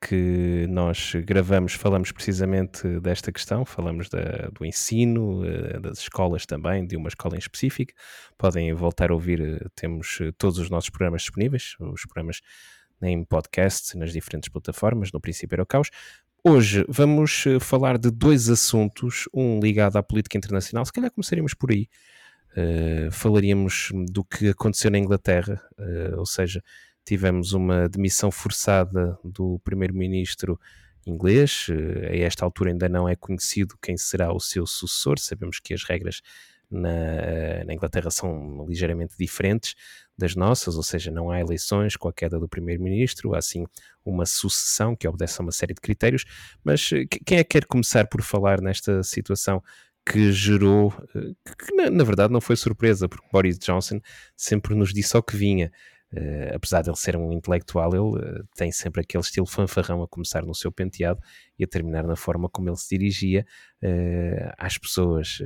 que 0.00 0.66
nós 0.68 1.12
gravamos, 1.24 1.72
falamos 1.72 2.12
precisamente 2.12 3.00
desta 3.00 3.32
questão, 3.32 3.64
falamos 3.64 4.08
da, 4.08 4.48
do 4.52 4.64
ensino, 4.64 5.44
eh, 5.44 5.80
das 5.80 5.98
escolas 5.98 6.46
também, 6.46 6.86
de 6.86 6.96
uma 6.96 7.08
escola 7.08 7.34
em 7.34 7.38
específico. 7.38 7.92
Podem 8.38 8.72
voltar 8.74 9.10
a 9.10 9.14
ouvir, 9.14 9.40
eh, 9.40 9.66
temos 9.74 10.18
eh, 10.20 10.30
todos 10.38 10.58
os 10.58 10.70
nossos 10.70 10.90
programas 10.90 11.22
disponíveis, 11.22 11.74
os 11.80 12.02
programas 12.02 12.40
em 13.02 13.24
podcast, 13.24 13.96
nas 13.96 14.12
diferentes 14.12 14.48
plataformas, 14.48 15.12
no 15.12 15.20
princípio 15.20 15.54
era 15.54 15.62
o 15.62 15.66
caos. 15.66 15.90
hoje 16.44 16.84
vamos 16.88 17.44
eh, 17.46 17.58
falar 17.58 17.98
de 17.98 18.10
dois 18.10 18.48
assuntos, 18.48 19.28
um 19.34 19.60
ligado 19.60 19.96
à 19.96 20.02
política 20.02 20.38
internacional, 20.38 20.84
se 20.84 20.92
calhar 20.92 21.10
começaríamos 21.10 21.54
por 21.54 21.70
aí. 21.70 21.88
Uh, 22.56 23.10
falaríamos 23.12 23.90
do 24.10 24.24
que 24.24 24.48
aconteceu 24.48 24.90
na 24.90 24.98
Inglaterra, 24.98 25.62
uh, 25.78 26.18
ou 26.18 26.24
seja, 26.24 26.62
tivemos 27.04 27.52
uma 27.52 27.86
demissão 27.86 28.30
forçada 28.30 29.18
do 29.22 29.60
primeiro-ministro 29.62 30.58
inglês. 31.06 31.68
Uh, 31.68 32.06
a 32.10 32.16
esta 32.16 32.46
altura 32.46 32.70
ainda 32.70 32.88
não 32.88 33.06
é 33.06 33.14
conhecido 33.14 33.76
quem 33.82 33.98
será 33.98 34.32
o 34.32 34.40
seu 34.40 34.66
sucessor. 34.66 35.18
Sabemos 35.18 35.60
que 35.60 35.74
as 35.74 35.84
regras 35.84 36.22
na, 36.70 37.64
na, 37.64 37.74
Inglaterra 37.74 38.10
são 38.10 38.66
ligeiramente 38.66 39.14
diferentes 39.18 39.74
das 40.18 40.34
nossas, 40.34 40.76
ou 40.76 40.82
seja, 40.82 41.10
não 41.10 41.30
há 41.30 41.40
eleições 41.40 41.96
com 41.96 42.08
a 42.08 42.12
queda 42.12 42.38
do 42.38 42.48
primeiro-ministro, 42.48 43.34
há 43.34 43.42
sim 43.42 43.64
uma 44.04 44.26
sucessão 44.26 44.96
que 44.96 45.06
obedece 45.06 45.40
a 45.40 45.42
uma 45.42 45.52
série 45.52 45.74
de 45.74 45.80
critérios. 45.80 46.24
Mas 46.64 46.90
eh, 46.92 47.04
quem 47.24 47.38
é 47.38 47.44
que 47.44 47.50
quer 47.50 47.66
começar 47.66 48.06
por 48.06 48.22
falar 48.22 48.60
nesta 48.60 49.02
situação 49.02 49.62
que 50.04 50.32
gerou, 50.32 50.92
eh, 51.14 51.34
que 51.66 51.74
na, 51.74 51.90
na 51.90 52.04
verdade 52.04 52.32
não 52.32 52.40
foi 52.40 52.56
surpresa, 52.56 53.08
porque 53.08 53.26
Boris 53.30 53.58
Johnson 53.58 54.00
sempre 54.36 54.74
nos 54.74 54.92
disse 54.92 55.16
ao 55.16 55.22
que 55.22 55.36
vinha. 55.36 55.70
Uh, 56.12 56.54
apesar 56.54 56.82
de 56.82 56.88
ele 56.88 56.96
ser 56.96 57.16
um 57.16 57.32
intelectual, 57.32 57.90
ele 57.90 58.24
uh, 58.24 58.48
tem 58.54 58.70
sempre 58.70 59.00
aquele 59.00 59.22
estilo 59.22 59.44
fanfarrão 59.44 60.04
a 60.04 60.08
começar 60.08 60.42
no 60.46 60.54
seu 60.54 60.70
penteado 60.70 61.20
e 61.58 61.64
a 61.64 61.66
terminar 61.66 62.04
na 62.06 62.14
forma 62.14 62.48
como 62.48 62.70
ele 62.70 62.76
se 62.76 62.96
dirigia 62.96 63.44
uh, 63.82 64.52
às 64.56 64.78
pessoas 64.78 65.42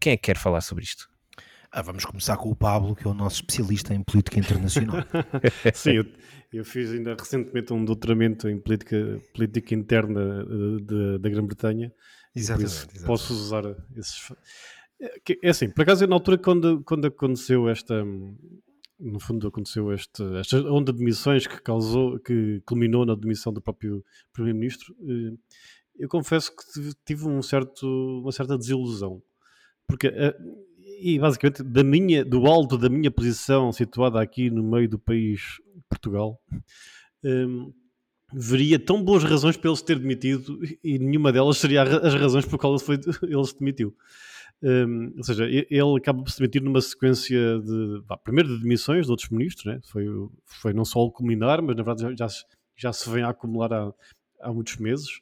quem 0.00 0.12
é 0.12 0.16
que 0.16 0.22
quer 0.24 0.36
falar 0.36 0.60
sobre 0.60 0.84
isto? 0.84 1.08
Ah, 1.74 1.80
vamos 1.80 2.04
começar 2.04 2.36
com 2.36 2.50
o 2.50 2.54
Pablo, 2.54 2.94
que 2.94 3.06
é 3.06 3.10
o 3.10 3.14
nosso 3.14 3.36
especialista 3.36 3.94
em 3.94 4.02
política 4.02 4.38
internacional. 4.38 4.96
Sim, 5.72 5.92
eu, 5.92 6.06
eu, 6.52 6.64
fiz 6.66 6.90
ainda 6.90 7.16
recentemente 7.18 7.72
um 7.72 7.82
doutoramento 7.82 8.46
em 8.46 8.60
política, 8.60 9.18
política 9.34 9.74
interna 9.74 10.44
da 11.18 11.30
Grã-Bretanha. 11.30 11.90
Exatamente, 12.36 12.72
exatamente, 12.72 13.06
Posso 13.06 13.32
usar 13.32 13.64
esses. 13.96 14.32
É, 15.00 15.46
é 15.46 15.48
assim, 15.48 15.70
por 15.70 15.80
acaso, 15.80 16.06
na 16.06 16.14
altura, 16.14 16.36
quando, 16.36 16.82
quando 16.84 17.06
aconteceu 17.06 17.66
esta. 17.68 18.04
No 19.00 19.18
fundo, 19.18 19.48
aconteceu 19.48 19.92
este, 19.92 20.22
esta 20.36 20.58
onda 20.70 20.92
de 20.92 20.98
demissões 20.98 21.46
que 21.46 21.60
causou, 21.60 22.20
que 22.20 22.60
culminou 22.66 23.04
na 23.04 23.16
demissão 23.16 23.52
do 23.52 23.62
próprio 23.62 24.04
Primeiro-Ministro. 24.32 24.94
Eh, 26.02 26.04
eu 26.04 26.08
confesso 26.08 26.50
que 26.54 26.92
tive 27.04 27.28
um 27.28 27.40
certo, 27.42 27.86
uma 28.20 28.32
certa 28.32 28.58
desilusão 28.58 29.22
porque, 29.86 30.08
uh, 30.08 30.64
e 31.00 31.18
basicamente, 31.18 31.62
da 31.62 31.84
minha, 31.84 32.24
do 32.24 32.46
alto 32.46 32.78
da 32.78 32.88
minha 32.88 33.10
posição 33.10 33.72
situada 33.72 34.20
aqui 34.20 34.50
no 34.50 34.62
meio 34.62 34.88
do 34.88 34.98
país 34.98 35.60
Portugal, 35.88 36.40
um, 37.22 37.28
ehm, 37.28 37.72
veria 38.32 38.78
tão 38.78 39.02
boas 39.04 39.22
razões 39.22 39.56
para 39.56 39.68
ele 39.68 39.76
se 39.76 39.84
ter 39.84 39.98
demitido 39.98 40.58
e 40.82 40.98
nenhuma 40.98 41.30
delas 41.30 41.58
seria 41.58 41.82
as 41.82 42.14
razões 42.14 42.46
por 42.46 42.58
qual 42.58 42.72
ele, 42.72 42.82
foi, 42.82 42.96
ele 43.22 43.44
se 43.44 43.58
demitiu. 43.58 43.94
Um, 44.62 44.68
ehm, 44.68 45.14
ou 45.18 45.24
seja, 45.24 45.44
ele 45.44 45.96
acaba 45.98 46.22
por 46.22 46.30
se 46.30 46.38
demitir 46.38 46.62
numa 46.62 46.80
sequência 46.80 47.58
de, 47.58 48.02
bah, 48.06 48.16
primeiro 48.16 48.48
de 48.48 48.62
demissões 48.62 49.06
de 49.06 49.10
outros 49.10 49.28
ministros, 49.28 49.66
né? 49.66 49.80
foi, 49.84 50.06
foi 50.46 50.72
não 50.72 50.84
só 50.86 51.00
o 51.00 51.12
culminar, 51.12 51.60
mas 51.60 51.76
na 51.76 51.82
verdade 51.82 52.16
já, 52.16 52.28
já, 52.28 52.34
já 52.76 52.92
se 52.92 53.10
vem 53.10 53.24
a 53.24 53.28
acumular 53.28 53.72
há, 53.72 53.92
há 54.40 54.52
muitos 54.52 54.78
meses, 54.78 55.20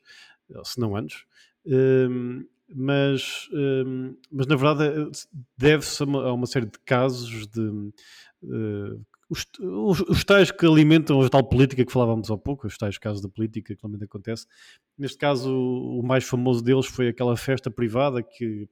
se 0.64 0.78
não 0.78 0.96
anos. 0.96 1.24
Um, 1.66 2.44
mas, 2.72 3.48
um, 3.52 4.16
mas 4.30 4.46
na 4.46 4.56
verdade 4.56 5.10
deve-se 5.56 6.02
a, 6.02 6.06
a, 6.06 6.32
uma 6.32 6.46
série 6.46 6.66
de 6.66 6.78
casos 6.84 7.46
de 7.48 7.60
uh, 7.60 9.04
os, 9.28 9.46
os, 10.08 10.24
tais 10.24 10.50
que 10.50 10.66
alimentam 10.66 11.20
a 11.20 11.28
tal 11.28 11.44
política 11.44 11.84
que 11.84 11.92
falávamos 11.92 12.30
há 12.30 12.36
pouco, 12.36 12.66
os 12.66 12.76
tais 12.76 12.98
casos 12.98 13.22
da 13.22 13.28
política 13.28 13.74
que 13.74 13.80
realmente 13.80 14.04
acontece. 14.04 14.44
Neste 14.98 15.16
caso, 15.18 15.52
o, 15.52 16.00
o 16.00 16.02
mais 16.02 16.24
famoso 16.24 16.62
deles 16.62 16.86
foi 16.86 17.08
aquela 17.08 17.36
festa 17.36 17.70
privada 17.70 18.22
que, 18.24 18.68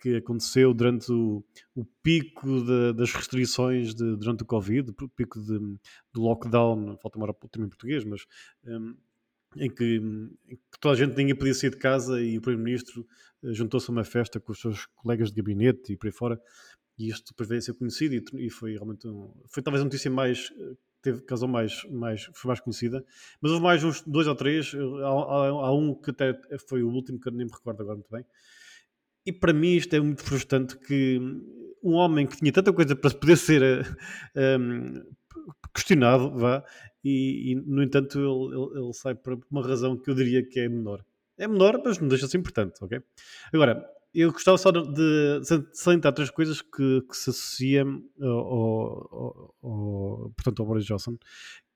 que 0.00 0.16
aconteceu 0.16 0.74
durante 0.74 1.12
o, 1.12 1.44
o 1.74 1.84
pico 2.02 2.64
de, 2.64 2.92
das 2.94 3.12
restrições 3.12 3.94
de, 3.94 4.16
durante 4.16 4.42
o 4.42 4.46
Covid, 4.46 4.90
o 4.90 5.08
pico 5.08 5.40
de, 5.40 5.58
do 6.12 6.20
lockdown, 6.20 6.96
falta 7.00 7.16
uma 7.16 7.26
hora 7.26 7.34
termo 7.48 7.66
em 7.66 7.68
português, 7.68 8.04
mas 8.04 8.24
um, 8.64 8.96
em 9.56 9.70
que, 9.70 9.96
em 10.48 10.56
que, 10.56 10.80
toda 10.80 10.94
a 10.94 10.96
gente 10.96 11.16
ninguém 11.16 11.34
podia 11.34 11.54
sair 11.54 11.70
de 11.70 11.76
casa 11.76 12.20
e 12.20 12.38
o 12.38 12.40
Primeiro-Ministro 12.40 13.06
eh, 13.44 13.52
juntou-se 13.52 13.90
a 13.90 13.92
uma 13.92 14.04
festa 14.04 14.40
com 14.40 14.52
os 14.52 14.60
seus 14.60 14.86
colegas 14.86 15.30
de 15.30 15.36
gabinete 15.36 15.92
e 15.92 15.96
por 15.96 16.06
aí 16.06 16.12
fora, 16.12 16.40
e 16.98 17.08
isto 17.08 17.32
depois 17.32 17.48
veio 17.48 17.58
a 17.58 17.62
ser 17.62 17.74
conhecido 17.74 18.14
e, 18.14 18.46
e 18.46 18.50
foi 18.50 18.72
realmente 18.72 19.06
um, 19.06 19.32
foi 19.48 19.62
talvez 19.62 19.80
a 19.80 19.84
notícia 19.84 20.10
mais 20.10 20.50
eh, 20.58 20.74
teve, 21.02 21.20
causou 21.22 21.48
mais, 21.48 21.84
mais, 21.90 22.30
foi 22.34 22.48
mais 22.48 22.60
conhecida, 22.60 23.04
mas 23.40 23.50
houve 23.50 23.62
mais 23.62 23.82
uns 23.82 24.02
dois 24.02 24.26
ou 24.26 24.34
três, 24.34 24.72
há, 24.74 25.08
há, 25.08 25.48
há, 25.48 25.74
um 25.74 25.94
que 25.94 26.10
até 26.10 26.38
foi 26.68 26.82
o 26.82 26.90
último 26.90 27.18
que 27.18 27.28
eu 27.28 27.32
nem 27.32 27.46
me 27.46 27.52
recordo 27.52 27.82
agora 27.82 27.96
muito 27.96 28.10
bem, 28.10 28.24
e 29.26 29.32
para 29.32 29.52
mim 29.52 29.74
isto 29.74 29.94
é 29.94 30.00
muito 30.00 30.22
frustrante 30.22 30.76
que 30.78 31.20
um 31.82 31.94
homem 31.94 32.26
que 32.26 32.36
tinha 32.36 32.52
tanta 32.52 32.72
coisa 32.72 32.94
para 32.94 33.10
poder 33.12 33.36
ser 33.36 33.62
um, 34.36 34.96
eh, 34.96 35.02
questionado, 35.74 36.30
vá, 36.38 36.64
e, 37.04 37.52
e 37.52 37.54
no 37.54 37.82
entanto 37.82 38.18
ele, 38.18 38.56
ele, 38.56 38.84
ele, 38.84 38.92
sai 38.92 39.14
por 39.14 39.40
uma 39.50 39.66
razão 39.66 39.96
que 39.96 40.10
eu 40.10 40.14
diria 40.14 40.46
que 40.46 40.60
é 40.60 40.68
menor. 40.68 41.04
É 41.36 41.48
menor, 41.48 41.80
mas 41.84 41.98
não 41.98 42.08
deixa 42.08 42.26
de 42.26 42.32
ser 42.32 42.38
importante, 42.38 42.82
ok? 42.82 43.00
Agora, 43.52 43.84
eu 44.14 44.30
gostava 44.30 44.58
só 44.58 44.70
de 44.70 45.40
salientar 45.72 46.12
três 46.12 46.30
coisas 46.30 46.60
que, 46.60 47.00
que 47.02 47.16
se 47.16 47.30
associam 47.30 48.02
ao, 48.20 48.28
ao, 48.30 49.54
ao, 49.62 50.32
portanto, 50.36 50.60
ao 50.60 50.66
Boris 50.66 50.84
Johnson, 50.84 51.16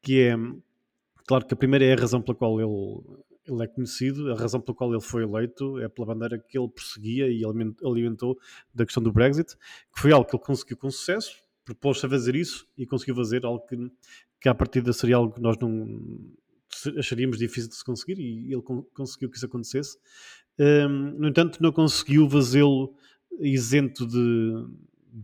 que 0.03 0.21
é, 0.21 0.37
claro 1.27 1.47
que 1.47 1.55
a 1.55 1.57
primeira 1.57 1.85
é 1.85 1.95
a 1.95 1.97
razão 1.97 2.21
pela 2.21 2.37
qual 2.37 2.61
ele, 2.61 3.21
ele 3.47 3.65
é 3.65 3.67
conhecido, 3.67 4.31
a 4.33 4.37
razão 4.37 4.61
pela 4.61 4.77
qual 4.77 4.93
ele 4.93 5.01
foi 5.01 5.23
eleito 5.23 5.79
é 5.81 5.89
pela 5.89 6.09
bandeira 6.09 6.39
que 6.39 6.59
ele 6.59 6.69
perseguia 6.69 7.27
e 7.29 7.43
alimentou 7.83 8.39
da 8.75 8.85
questão 8.85 9.03
do 9.03 9.13
Brexit, 9.13 9.57
que 9.95 10.01
foi 10.01 10.13
algo 10.13 10.29
que 10.29 10.37
ele 10.37 10.45
conseguiu 10.45 10.77
com 10.77 10.91
sucesso, 10.91 11.46
propôs-se 11.67 12.07
a 12.07 12.09
fazer 12.09 12.37
isso 12.37 12.67
e 12.79 12.87
conseguiu 12.87 13.17
fazer 13.17 13.45
algo 13.45 13.67
que, 13.67 13.77
que 14.41 14.49
à 14.49 14.55
partida 14.55 14.93
seria 14.93 15.17
algo 15.17 15.35
que 15.35 15.43
nós 15.43 15.59
não 15.59 16.01
acharíamos 16.97 17.39
difícil 17.39 17.69
de 17.69 17.75
se 17.75 17.85
conseguir 17.85 18.19
e 18.19 18.53
ele 18.53 18.63
conseguiu 18.95 19.29
que 19.29 19.37
isso 19.37 19.47
acontecesse. 19.47 19.99
Um, 20.59 21.19
no 21.19 21.29
entanto, 21.29 21.63
não 21.63 21.73
conseguiu 21.73 22.31
fazê-lo 22.31 22.95
isento 23.41 24.07
de 24.07 24.67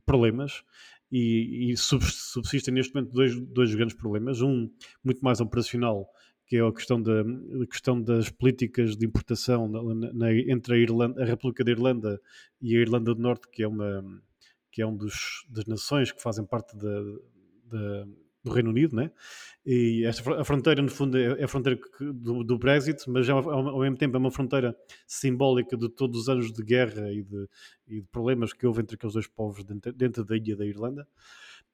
problemas 0.04 0.62
e, 1.10 1.70
e 1.70 1.76
subsistem 1.76 2.74
neste 2.74 2.94
momento 2.94 3.12
dois, 3.12 3.38
dois 3.40 3.74
grandes 3.74 3.96
problemas. 3.96 4.42
Um 4.42 4.68
muito 5.04 5.22
mais 5.22 5.40
operacional, 5.40 6.08
que 6.46 6.56
é 6.56 6.66
a 6.66 6.72
questão, 6.72 7.00
da, 7.00 7.20
a 7.20 7.66
questão 7.66 8.02
das 8.02 8.30
políticas 8.30 8.96
de 8.96 9.06
importação 9.06 9.68
na, 9.68 10.12
na, 10.12 10.34
entre 10.34 10.74
a, 10.74 10.78
Irlanda, 10.78 11.22
a 11.22 11.24
República 11.24 11.62
da 11.62 11.70
Irlanda 11.70 12.20
e 12.60 12.76
a 12.76 12.80
Irlanda 12.80 13.14
do 13.14 13.20
Norte, 13.20 13.48
que 13.50 13.62
é 13.62 13.68
uma 13.68 14.02
que 14.72 14.82
é 14.82 14.86
um 14.86 14.96
dos 14.96 15.46
das 15.48 15.66
nações 15.66 16.10
que 16.10 16.20
fazem 16.20 16.44
parte 16.44 16.76
da, 16.76 17.02
da 17.66 18.06
do 18.42 18.50
Reino 18.50 18.70
Unido, 18.70 18.96
né? 18.96 19.10
E 19.64 20.04
esta, 20.04 20.40
a 20.40 20.44
fronteira, 20.44 20.82
no 20.82 20.90
fundo, 20.90 21.16
é, 21.16 21.40
é 21.40 21.44
a 21.44 21.48
fronteira 21.48 21.80
do, 22.00 22.42
do, 22.42 22.58
Brexit, 22.58 23.08
mas 23.08 23.28
é 23.28 23.32
ao 23.32 23.78
mesmo 23.78 23.96
tempo 23.96 24.16
é 24.16 24.18
uma 24.18 24.30
fronteira 24.30 24.76
simbólica 25.06 25.76
de 25.76 25.88
todos 25.88 26.22
os 26.22 26.28
anos 26.28 26.52
de 26.52 26.62
guerra 26.64 27.12
e 27.12 27.22
de, 27.22 27.48
e 27.86 28.00
de 28.00 28.06
problemas 28.08 28.52
que 28.52 28.66
houve 28.66 28.82
entre 28.82 28.96
aqueles 28.96 29.14
dois 29.14 29.28
povos 29.28 29.62
dentro, 29.64 29.92
dentro 29.92 30.24
da 30.24 30.36
ilha 30.36 30.56
da 30.56 30.66
Irlanda. 30.66 31.06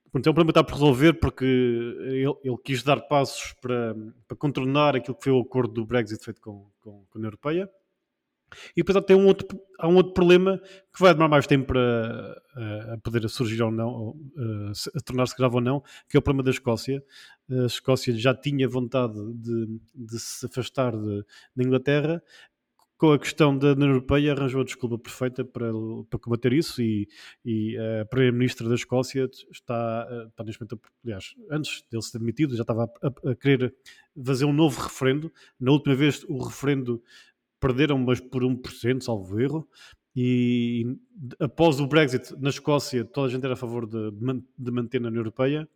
Portanto, 0.05 0.27
é 0.27 0.31
um 0.31 0.35
problema 0.35 0.53
que 0.53 0.59
está 0.59 0.65
por 0.65 0.75
resolver 0.75 1.15
porque 1.15 1.45
ele, 1.45 2.35
ele 2.45 2.59
quis 2.63 2.83
dar 2.83 3.01
passos 3.01 3.55
para, 3.61 3.95
para 4.27 4.37
contornar 4.37 4.97
aquilo 4.97 5.17
que 5.17 5.25
foi 5.25 5.33
o 5.33 5.41
acordo 5.41 5.73
do 5.73 5.87
Brexit 5.87 6.23
feito 6.23 6.41
com, 6.41 6.71
com, 6.81 7.05
com 7.09 7.15
a 7.15 7.19
União 7.19 7.29
Europeia. 7.29 7.71
E 8.77 8.83
depois 8.83 8.97
há 8.97 9.17
um 9.17 9.27
outro, 9.27 9.61
há 9.79 9.89
um 9.89 9.97
outro 9.97 10.13
problema 10.13 10.61
que 10.93 11.01
vai 11.01 11.13
demorar 11.13 11.29
mais 11.29 11.47
tempo 11.47 11.67
para 11.67 12.43
a 12.95 12.99
poder 12.99 13.29
surgir 13.29 13.63
ou 13.63 13.71
não, 13.71 13.89
ou, 13.89 14.17
a 14.95 15.01
tornar-se 15.01 15.37
grave 15.37 15.55
ou 15.57 15.61
não, 15.61 15.83
que 16.09 16.17
é 16.17 16.19
o 16.19 16.23
problema 16.23 16.45
da 16.45 16.51
Escócia. 16.51 17.03
A 17.51 17.67
Escócia 17.67 18.17
já 18.17 18.35
tinha 18.35 18.69
vontade 18.69 19.15
de, 19.35 19.81
de 19.95 20.19
se 20.19 20.47
afastar 20.47 20.93
da 20.97 21.65
Inglaterra, 21.65 22.23
com 22.99 23.13
a 23.13 23.19
questão 23.19 23.57
da 23.57 23.69
União 23.69 23.91
Europeia 23.91 24.33
arranjou 24.33 24.61
a 24.61 24.65
desculpa 24.65 24.99
perfeita 24.99 25.45
para, 25.45 25.71
para 26.11 26.19
combater 26.19 26.53
isso 26.53 26.83
e, 26.83 27.09
e 27.45 27.79
a 27.79 28.05
Primeira-Ministra 28.07 28.69
da 28.69 28.75
Escócia 28.75 29.31
está, 29.53 30.27
está 30.29 30.43
neste 30.43 30.61
momento, 30.61 30.81
aliás, 31.05 31.33
antes 31.49 31.85
dele 31.89 32.03
ser 32.03 32.19
demitido, 32.19 32.57
já 32.57 32.63
estava 32.63 32.91
a, 33.01 33.07
a, 33.07 33.31
a, 33.31 33.37
querer 33.37 33.73
fazer 34.27 34.47
um 34.47 34.53
novo 34.53 34.83
referendo. 34.83 35.33
Na 35.61 35.71
última 35.71 35.95
vez 35.95 36.25
o 36.29 36.43
referendo 36.43 37.01
perderam, 37.61 37.99
mas 37.99 38.21
por 38.21 38.43
1%, 38.43 39.03
salvo 39.03 39.41
erro. 39.41 39.69
E 40.15 40.97
após 41.39 41.79
o 41.79 41.87
Brexit 41.87 42.35
na 42.41 42.51
Escócia, 42.51 43.05
toda 43.05 43.29
a 43.29 43.31
gente 43.31 43.45
era 43.45 43.55
a 43.55 43.57
favor 43.57 43.87
de, 43.87 44.11
de 44.59 44.71
manter 44.73 45.01
na 45.01 45.09
União 45.09 45.21
Europeia. 45.21 45.69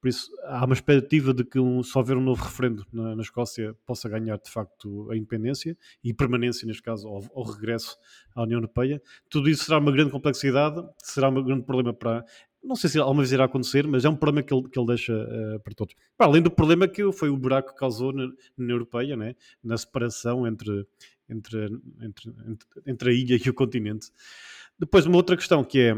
Por 0.00 0.08
isso, 0.08 0.30
há 0.44 0.64
uma 0.64 0.74
expectativa 0.74 1.34
de 1.34 1.44
que, 1.44 1.58
um, 1.58 1.82
se 1.82 1.96
houver 1.98 2.16
um 2.16 2.22
novo 2.22 2.42
referendo 2.42 2.86
na, 2.90 3.14
na, 3.14 3.20
Escócia, 3.20 3.76
possa 3.84 4.08
ganhar 4.08 4.38
de 4.38 4.50
facto 4.50 5.10
a 5.10 5.16
independência 5.16 5.76
e 6.02 6.14
permanência, 6.14 6.66
neste 6.66 6.82
caso, 6.82 7.06
ao, 7.06 7.42
regresso 7.42 7.98
à 8.34 8.42
União 8.42 8.58
Europeia. 8.58 9.02
Tudo 9.28 9.50
isso 9.50 9.64
será 9.64 9.78
uma 9.78 9.92
grande 9.92 10.10
complexidade, 10.10 10.82
será 11.02 11.28
um 11.28 11.42
grande 11.42 11.64
problema 11.64 11.92
para, 11.92 12.24
não 12.62 12.76
sei 12.76 12.90
se 12.90 12.98
alguma 12.98 13.22
vez 13.22 13.32
irá 13.32 13.44
acontecer, 13.44 13.86
mas 13.86 14.04
é 14.04 14.08
um 14.08 14.16
problema 14.16 14.46
que 14.46 14.52
ele, 14.52 14.68
que 14.68 14.78
ele 14.78 14.86
deixa 14.86 15.14
uh, 15.14 15.60
para 15.60 15.74
todos. 15.74 15.94
Para 16.16 16.26
além 16.26 16.42
do 16.42 16.50
problema 16.50 16.86
que 16.86 17.10
foi 17.12 17.28
o 17.28 17.36
buraco 17.36 17.72
que 17.72 17.78
causou 17.78 18.12
na, 18.12 18.30
na 18.56 18.72
Europeia, 18.72 19.16
né? 19.16 19.34
na 19.62 19.76
separação 19.76 20.46
entre, 20.46 20.86
entre, 21.28 21.66
entre, 22.00 22.32
entre, 22.86 23.10
a 23.10 23.12
ilha 23.12 23.40
e 23.44 23.50
o 23.50 23.54
continente. 23.54 24.10
Depois, 24.78 25.06
uma 25.06 25.16
outra 25.16 25.36
questão 25.36 25.64
que 25.64 25.78
é 25.80 25.94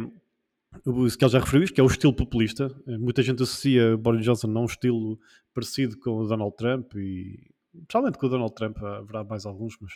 o 0.86 1.08
que 1.10 1.24
ele 1.24 1.32
já 1.32 1.38
referiu, 1.38 1.72
que 1.72 1.80
é 1.80 1.84
o 1.84 1.86
estilo 1.86 2.14
populista. 2.14 2.74
Eh, 2.86 2.96
muita 2.96 3.22
gente 3.22 3.42
associa 3.42 3.96
Boris 3.96 4.24
Johnson 4.24 4.56
a 4.56 4.60
um 4.60 4.64
estilo 4.64 5.18
parecido 5.52 5.98
com 5.98 6.18
o 6.18 6.26
Donald 6.26 6.56
Trump 6.56 6.94
e 6.96 7.50
principalmente 7.72 8.18
com 8.18 8.26
o 8.26 8.28
Donald 8.28 8.54
Trump 8.54 8.78
haverá 8.78 9.24
mais 9.24 9.46
alguns, 9.46 9.76
mas 9.80 9.92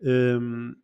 um, 0.00 0.08
ehm, 0.08 0.74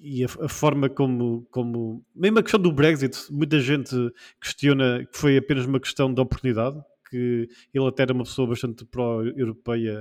e 0.00 0.24
a, 0.24 0.28
a, 0.44 0.48
forma 0.48 0.88
como, 0.88 1.46
como 1.50 2.04
mesmo 2.14 2.38
a 2.38 2.42
questão 2.42 2.60
do 2.60 2.72
Brexit, 2.72 3.16
muita 3.30 3.60
gente 3.60 3.94
questiona 4.40 5.04
que 5.04 5.16
foi 5.16 5.36
apenas 5.36 5.66
uma 5.66 5.78
questão 5.78 6.12
de 6.12 6.20
oportunidade, 6.20 6.80
que 7.10 7.48
ele 7.74 7.86
até 7.88 8.04
era 8.04 8.12
uma 8.12 8.24
pessoa 8.24 8.48
bastante 8.48 8.84
pró-europeia 8.84 9.98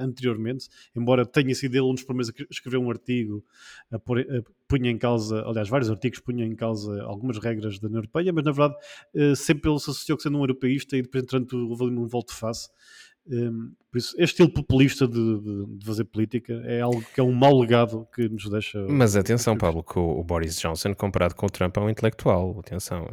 anteriormente, 0.00 0.68
embora 0.94 1.24
tenha 1.24 1.54
sido 1.54 1.74
ele 1.74 1.82
um 1.82 1.94
dos 1.94 2.02
primeiros 2.02 2.30
a 2.30 2.44
escrever 2.50 2.78
um 2.78 2.90
artigo, 2.90 3.44
a 3.90 3.98
pôr, 3.98 4.20
a, 4.20 4.42
punha 4.68 4.90
em 4.90 4.98
causa, 4.98 5.42
aliás, 5.46 5.68
vários 5.68 5.90
artigos 5.90 6.18
punham 6.18 6.46
em 6.46 6.56
causa 6.56 7.02
algumas 7.02 7.38
regras 7.38 7.78
da 7.78 7.86
União 7.86 8.00
Europeia, 8.00 8.32
mas 8.32 8.44
na 8.44 8.50
verdade 8.50 8.74
eh, 9.14 9.34
sempre 9.34 9.70
ele 9.70 9.78
se 9.78 9.90
associou 9.90 10.16
que 10.16 10.24
sendo 10.24 10.38
um 10.38 10.40
europeísta 10.40 10.96
e 10.96 11.02
depois, 11.02 11.22
entretanto, 11.22 11.56
houve 11.56 11.84
um 11.84 12.06
volte-face 12.06 12.68
um, 13.28 13.72
por 13.90 13.98
isso, 13.98 14.14
este 14.16 14.42
estilo 14.42 14.48
populista 14.48 15.06
de, 15.06 15.14
de, 15.14 15.66
de, 15.78 15.86
fazer 15.86 16.04
política 16.04 16.54
é 16.64 16.80
algo 16.80 17.04
que 17.14 17.20
é 17.20 17.22
um 17.22 17.30
mau 17.30 17.60
legado 17.60 18.08
que 18.14 18.26
nos 18.28 18.48
deixa. 18.48 18.84
Mas 18.88 19.14
atenção, 19.14 19.56
Pablo, 19.56 19.84
que 19.84 19.98
o, 19.98 20.18
o, 20.18 20.24
Boris 20.24 20.58
Johnson, 20.58 20.94
comparado 20.94 21.34
com 21.34 21.46
o 21.46 21.50
Trump, 21.50 21.76
é 21.76 21.80
um 21.80 21.90
intelectual. 21.90 22.58
Atenção. 22.58 23.06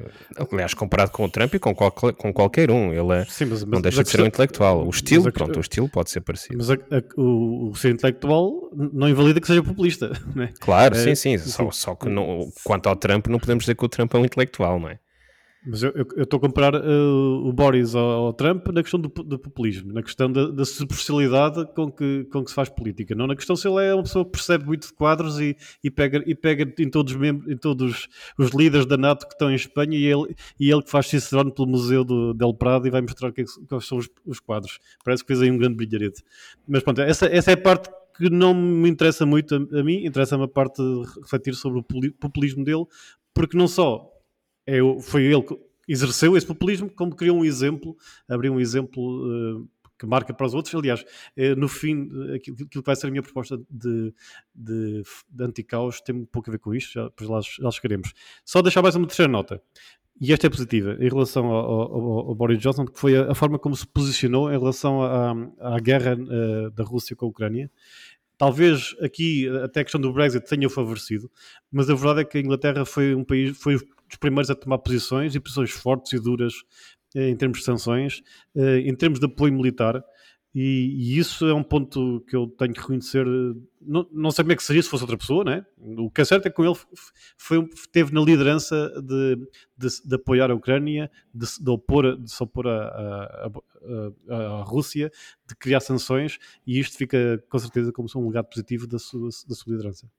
Aliás, 0.51 0.73
comparado 0.73 1.11
com 1.11 1.25
o 1.25 1.29
Trump 1.29 1.53
e 1.53 1.59
com, 1.59 1.75
qual, 1.75 1.91
com 1.91 2.33
qualquer 2.33 2.71
um, 2.71 2.93
ele 2.93 3.21
é, 3.21 3.25
Sim, 3.25 3.45
mas, 3.45 3.63
mas, 3.63 3.69
não 3.69 3.81
deixa 3.81 4.03
de 4.03 4.09
ser 4.09 4.21
um 4.21 4.25
intelectual. 4.25 4.87
O 4.87 4.89
estilo, 4.89 5.27
a, 5.27 5.31
pronto, 5.31 5.57
o 5.57 5.61
estilo 5.61 5.89
pode 5.89 6.09
ser 6.09 6.21
parecido. 6.21 6.57
Mas 6.57 6.71
a, 6.71 6.77
o, 7.17 7.69
o, 7.69 7.75
ser 7.75 7.93
intelectual 7.93 8.71
não 8.73 9.09
invalida 9.09 9.41
que 9.41 9.47
seja 9.47 9.61
populista, 9.61 10.11
né? 10.33 10.49
Claro, 10.59 10.95
é, 10.95 11.03
sim, 11.03 11.13
sim. 11.13 11.37
Só, 11.37 11.69
só 11.71 11.93
que 11.93 12.07
não, 12.07 12.49
quanto 12.63 12.87
ao 12.87 12.95
Trump, 12.95 13.27
não 13.27 13.37
podemos 13.37 13.65
dizer 13.65 13.75
que 13.75 13.85
o 13.85 13.89
Trump 13.89 14.13
é 14.13 14.17
um 14.17 14.25
intelectual, 14.25 14.79
não 14.79 14.89
é? 14.89 14.97
Mas 15.65 15.83
eu 15.83 15.93
estou 16.17 16.37
a 16.37 16.39
comparar 16.39 16.73
uh, 16.73 17.45
o 17.45 17.51
Boris 17.51 17.93
ao, 17.93 18.09
ao, 18.09 18.33
Trump 18.33 18.67
na 18.69 18.81
questão 18.81 18.99
do, 18.99 19.09
do 19.09 19.37
populismo, 19.37 19.91
na 19.91 20.01
questão 20.01 20.31
da, 20.31 20.47
da, 20.47 20.63
superficialidade 20.63 21.65
com 21.75 21.91
que, 21.91 22.23
com 22.31 22.43
que 22.43 22.49
se 22.49 22.55
faz 22.55 22.69
política, 22.69 23.13
não 23.13 23.27
na 23.27 23.35
questão 23.35 23.57
se 23.57 23.67
ele 23.67 23.85
é 23.85 23.93
uma 23.93 24.03
pessoa 24.03 24.23
que 24.23 24.31
percebe 24.31 24.65
muito 24.65 24.87
de 24.87 24.93
quadros 24.93 25.37
e, 25.37 25.57
e, 25.83 25.91
pega, 25.91 26.23
e 26.25 26.33
pega 26.33 26.73
em 26.79 26.89
todos, 26.89 27.13
os 27.13 27.19
membros, 27.19 27.51
em 27.51 27.57
todos 27.57 28.07
os 28.37 28.51
líderes 28.51 28.85
da 28.85 28.95
NATO 28.95 29.27
que 29.27 29.33
estão 29.33 29.51
em 29.51 29.55
Espanha 29.55 29.97
e 29.97 30.05
ele, 30.05 30.33
e 30.57 30.71
ele 30.71 30.81
que 30.81 30.89
faz 30.89 31.07
Cicerone 31.07 31.53
pelo 31.53 31.67
Museu 31.67 32.05
do, 32.05 32.33
Del 32.33 32.53
Prado 32.53 32.87
e 32.87 32.89
vai 32.89 33.01
mostrar 33.01 33.33
que, 33.33 33.41
é 33.41 33.45
quais 33.67 33.85
são 33.85 33.97
os, 33.97 34.09
os, 34.25 34.39
quadros. 34.39 34.79
Parece 35.03 35.23
que 35.23 35.27
fez 35.27 35.41
aí 35.41 35.51
um 35.51 35.57
grande 35.57 35.75
brilharete. 35.75 36.23
Mas 36.65 36.83
pronto, 36.83 37.01
essa, 37.01 37.25
essa 37.25 37.51
é 37.51 37.55
a 37.55 37.57
parte 37.57 37.89
que 38.17 38.29
não 38.29 38.53
me 38.53 38.89
interessa 38.89 39.25
muito 39.25 39.55
a, 39.55 39.79
a 39.79 39.83
mim, 39.83 40.05
interessa-me 40.05 40.45
a 40.45 40.47
parte 40.47 40.81
de 40.81 41.19
refletir 41.21 41.53
sobre 41.53 41.79
o 41.79 42.13
populismo 42.13 42.63
dele, 42.63 42.85
porque 43.33 43.57
não 43.57 43.67
só 43.67 44.09
é, 44.77 45.01
foi 45.01 45.23
ele 45.23 45.41
que 45.41 45.57
exerceu 45.87 46.37
esse 46.37 46.45
populismo, 46.45 46.89
como 46.89 47.15
criou 47.15 47.37
um 47.37 47.45
exemplo, 47.45 47.97
abriu 48.27 48.53
um 48.53 48.59
exemplo 48.59 49.57
uh, 49.57 49.69
que 49.97 50.05
marca 50.05 50.33
para 50.33 50.45
os 50.45 50.53
outros. 50.53 50.73
Aliás, 50.75 51.01
uh, 51.01 51.55
no 51.57 51.67
fim, 51.67 52.09
aquilo, 52.35 52.55
aquilo, 52.55 52.69
que 52.69 52.81
vai 52.81 52.95
ser 52.95 53.07
a 53.07 53.09
minha 53.09 53.23
proposta 53.23 53.57
de, 53.69 54.13
de, 54.53 55.03
de 55.29 55.43
anti-caos 55.43 55.99
tem 56.01 56.23
pouco 56.25 56.49
a 56.49 56.51
ver 56.51 56.59
com 56.59 56.73
isto, 56.73 56.93
já, 56.93 57.05
depois 57.05 57.29
lá, 57.29 57.41
lá 57.59 57.71
chegaremos. 57.71 58.13
Só 58.45 58.61
deixar 58.61 58.81
mais 58.81 58.95
uma 58.95 59.07
terceira 59.07 59.31
nota. 59.31 59.61
E 60.21 60.33
esta 60.33 60.47
é 60.47 60.49
positiva 60.49 60.97
em 60.99 61.07
relação 61.07 61.45
ao, 61.45 61.93
ao, 61.93 62.19
ao 62.29 62.35
Boris 62.35 62.59
Johnson, 62.59 62.85
que 62.85 62.99
foi 62.99 63.15
a, 63.15 63.31
a, 63.31 63.35
forma 63.35 63.57
como 63.57 63.75
se 63.75 63.87
posicionou 63.87 64.51
em 64.51 64.59
relação 64.59 65.01
à, 65.01 65.31
à 65.59 65.79
guerra 65.79 66.15
uh, 66.15 66.69
da 66.71 66.83
Rússia 66.83 67.15
com 67.15 67.25
a 67.25 67.29
Ucrânia. 67.29 67.71
Talvez 68.37 68.95
aqui 69.01 69.49
até 69.63 69.81
a 69.81 69.83
questão 69.83 69.99
do 69.99 70.13
Brexit 70.13 70.47
tenha 70.47 70.69
favorecido, 70.69 71.29
mas 71.69 71.89
a 71.89 71.93
verdade 71.93 72.21
é 72.21 72.23
que 72.23 72.37
a 72.37 72.41
Inglaterra 72.41 72.85
foi 72.85 73.13
um 73.13 73.23
país, 73.23 73.57
foi 73.57 73.77
dos 74.09 74.17
primeiros 74.17 74.49
a 74.49 74.55
tomar 74.55 74.79
posições 74.79 75.35
e 75.35 75.39
posições 75.39 75.71
fortes 75.71 76.13
e 76.13 76.19
duras 76.19 76.53
eh, 77.15 77.29
em 77.29 77.35
termos 77.35 77.59
de 77.59 77.63
sanções, 77.63 78.21
eh, 78.55 78.79
em 78.79 78.95
termos 78.95 79.19
de 79.19 79.25
apoio 79.25 79.53
militar. 79.53 80.03
E, 80.53 80.95
e, 80.97 81.19
isso 81.19 81.45
é 81.45 81.53
um 81.53 81.61
ponto 81.61 82.21
que 82.27 82.35
eu 82.35 82.47
tenho 82.47 82.73
que 82.73 82.79
reconhecer. 82.79 83.23
Não, 83.79 84.07
não 84.11 84.31
sei 84.31 84.43
como 84.43 84.53
é 84.53 84.55
que 84.55 84.63
seria 84.63 84.81
se 84.81 84.89
fosse 84.89 85.03
outra 85.03 85.17
pessoa, 85.17 85.43
né? 85.43 85.63
O 85.77 86.09
que 86.09 86.21
é 86.21 86.25
certo 86.25 86.47
é 86.47 86.49
que 86.49 86.55
com 86.55 86.65
ele 86.65 86.75
foi, 87.37 87.67
teve 87.91 88.11
na 88.11 88.21
liderança 88.21 88.91
de, 88.99 89.35
de, 89.77 89.87
de 90.03 90.15
apoiar 90.15 90.49
a 90.49 90.55
Ucrânia, 90.55 91.09
de, 91.33 91.45
de, 91.61 91.69
opor, 91.69 92.17
de 92.17 92.31
se 92.31 92.41
opor 92.41 92.65
à 92.67 94.63
Rússia, 94.65 95.11
de 95.47 95.55
criar 95.55 95.81
sanções, 95.81 96.39
e 96.65 96.79
isto 96.79 96.97
fica 96.97 97.43
com 97.47 97.59
certeza 97.59 97.91
como 97.91 98.09
um 98.15 98.27
legado 98.27 98.45
positivo 98.45 98.87
da 98.87 98.97
sua, 98.97 99.29
da 99.47 99.55
sua 99.55 99.71
liderança. 99.71 100.09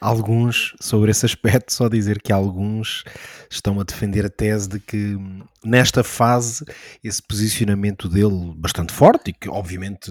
Alguns, 0.00 0.74
sobre 0.80 1.10
esse 1.10 1.24
aspecto, 1.24 1.72
só 1.72 1.88
dizer 1.88 2.20
que 2.20 2.32
alguns 2.32 3.04
estão 3.50 3.80
a 3.80 3.84
defender 3.84 4.26
a 4.26 4.30
tese 4.30 4.68
de 4.68 4.80
que 4.80 5.16
nesta 5.64 6.04
fase 6.04 6.64
esse 7.02 7.22
posicionamento 7.22 8.08
dele 8.08 8.52
bastante 8.56 8.92
forte 8.92 9.30
e 9.30 9.32
que 9.32 9.48
obviamente 9.48 10.10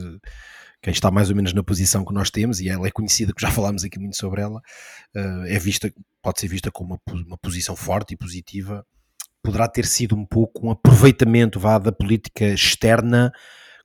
quem 0.82 0.92
está 0.92 1.10
mais 1.10 1.30
ou 1.30 1.36
menos 1.36 1.54
na 1.54 1.64
posição 1.64 2.04
que 2.04 2.14
nós 2.14 2.30
temos, 2.30 2.60
e 2.60 2.68
ela 2.68 2.86
é 2.86 2.92
conhecida, 2.92 3.34
que 3.34 3.42
já 3.42 3.50
falámos 3.50 3.86
aqui 3.86 3.98
muito 3.98 4.18
sobre 4.18 4.42
ela, 4.42 4.62
eh, 5.16 5.56
é 5.56 5.60
vista, 5.60 5.92
pode 6.22 6.42
ser 6.42 6.48
vista 6.50 6.70
como 6.70 7.00
uma, 7.08 7.24
uma 7.26 7.38
posição 7.38 7.74
forte 7.74 8.14
e 8.14 8.18
positiva, 8.18 8.86
poderá 9.42 9.68
ter 9.68 9.86
sido 9.86 10.16
um 10.16 10.26
pouco 10.26 10.68
um 10.68 10.72
aproveitamento 10.72 11.58
vá, 11.60 11.78
da 11.78 11.92
política 11.92 12.46
externa 12.48 13.32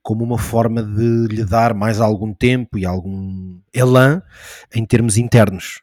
como 0.08 0.24
uma 0.24 0.38
forma 0.38 0.82
de 0.82 1.26
lhe 1.26 1.44
dar 1.44 1.74
mais 1.74 2.00
algum 2.00 2.32
tempo 2.32 2.78
e 2.78 2.86
algum 2.86 3.60
elan 3.74 4.22
em 4.74 4.82
termos 4.82 5.18
internos. 5.18 5.82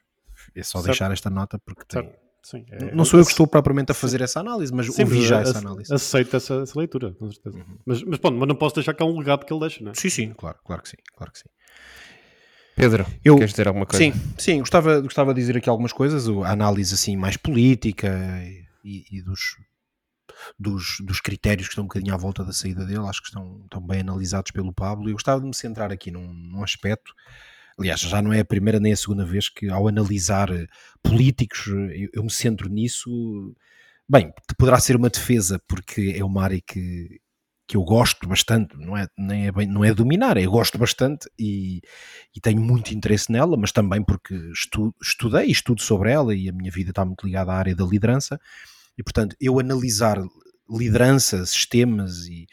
É 0.52 0.64
só 0.64 0.78
certo. 0.78 0.86
deixar 0.86 1.12
esta 1.12 1.30
nota 1.30 1.60
porque 1.60 1.84
tem... 1.86 2.10
Sim, 2.42 2.64
é, 2.72 2.92
não 2.92 3.04
sou 3.04 3.20
eu 3.20 3.24
que 3.24 3.30
estou 3.30 3.46
propriamente 3.46 3.92
a 3.92 3.94
fazer 3.94 4.18
sim. 4.18 4.24
essa 4.24 4.40
análise, 4.40 4.74
mas 4.74 4.92
sim, 4.92 5.02
ouvi 5.02 5.24
já 5.24 5.42
essa 5.42 5.58
análise. 5.58 5.94
Aceito 5.94 6.36
essa, 6.36 6.54
essa 6.62 6.76
leitura, 6.76 7.12
com 7.12 7.30
certeza. 7.30 7.56
Uhum. 7.56 7.78
Mas, 7.86 8.02
mas, 8.02 8.18
bom, 8.18 8.32
mas 8.32 8.48
não 8.48 8.56
posso 8.56 8.74
deixar 8.74 8.94
cá 8.94 9.04
um 9.04 9.16
legado 9.16 9.46
que 9.46 9.52
ele 9.52 9.60
deixa, 9.60 9.84
não 9.84 9.92
é? 9.92 9.94
Sim, 9.94 10.10
sim, 10.10 10.34
claro, 10.36 10.58
claro 10.64 10.82
que 10.82 10.88
sim, 10.88 10.96
claro 11.16 11.32
que 11.32 11.38
sim. 11.38 11.48
Pedro, 12.74 13.06
eu, 13.24 13.36
queres 13.36 13.52
dizer 13.52 13.68
alguma 13.68 13.86
coisa? 13.86 14.04
Sim, 14.04 14.12
sim, 14.36 14.58
gostava, 14.58 15.00
gostava 15.00 15.32
de 15.32 15.40
dizer 15.40 15.56
aqui 15.56 15.68
algumas 15.68 15.92
coisas, 15.92 16.28
a 16.28 16.50
análise 16.50 16.92
assim 16.94 17.16
mais 17.16 17.36
política 17.36 18.08
e, 18.84 19.04
e 19.08 19.22
dos, 19.22 19.56
dos, 20.58 20.98
dos 21.00 21.20
critérios 21.20 21.68
que 21.68 21.72
estão 21.72 21.84
um 21.84 21.88
bocadinho 21.88 22.14
à 22.14 22.16
volta 22.16 22.44
da 22.44 22.52
saída 22.52 22.84
dele, 22.84 23.06
acho 23.06 23.22
que 23.22 23.28
estão, 23.28 23.60
estão 23.64 23.80
bem 23.80 24.00
analisados 24.00 24.50
pelo 24.50 24.72
Pablo. 24.72 25.08
Eu 25.08 25.14
gostava 25.14 25.40
de 25.40 25.46
me 25.46 25.54
centrar 25.54 25.92
aqui 25.92 26.10
num, 26.10 26.32
num 26.32 26.62
aspecto 26.62 27.14
aliás, 27.78 28.00
já 28.00 28.22
não 28.22 28.32
é 28.32 28.40
a 28.40 28.44
primeira 28.44 28.80
nem 28.80 28.92
a 28.92 28.96
segunda 28.96 29.24
vez 29.24 29.48
que 29.48 29.68
ao 29.68 29.86
analisar 29.86 30.50
eh, 30.50 30.66
políticos 31.02 31.66
eu, 31.66 32.08
eu, 32.12 32.22
me 32.24 32.30
centro 32.30 32.68
nisso. 32.68 33.54
Bem, 34.08 34.32
poderá 34.56 34.78
ser 34.78 34.96
uma 34.96 35.10
defesa 35.10 35.60
porque 35.68 36.14
é 36.16 36.24
uma 36.24 36.42
área 36.42 36.60
que, 36.60 37.20
que 37.66 37.76
eu 37.76 37.82
gosto 37.82 38.28
bastante, 38.28 38.76
não 38.76 38.96
é, 38.96 39.08
nem 39.18 39.48
é 39.48 39.52
bem, 39.52 39.66
não 39.66 39.84
é 39.84 39.92
dominar, 39.92 40.36
é 40.36 40.46
eu 40.46 40.50
gosto 40.50 40.78
bastante 40.78 41.28
e, 41.38 41.82
e 42.34 42.40
tenho 42.40 42.60
muito 42.60 42.94
interesse 42.94 43.30
nela, 43.32 43.56
mas 43.56 43.72
também 43.72 44.02
porque 44.04 44.34
estu, 44.52 44.94
estudei 45.02 45.46
e 45.46 45.52
estudo 45.52 45.82
sobre 45.82 46.12
ela 46.12 46.34
e 46.34 46.48
a 46.48 46.52
minha 46.52 46.70
vida 46.70 46.90
está 46.90 47.04
muito 47.04 47.26
ligada 47.26 47.52
à 47.52 47.56
área 47.56 47.74
da 47.74 47.84
liderança 47.84 48.40
e, 48.96 49.02
portanto, 49.02 49.36
eu 49.40 49.58
analisar 49.58 50.18
liderança, 50.68 51.44
sistemas 51.46 52.26
e, 52.26 52.46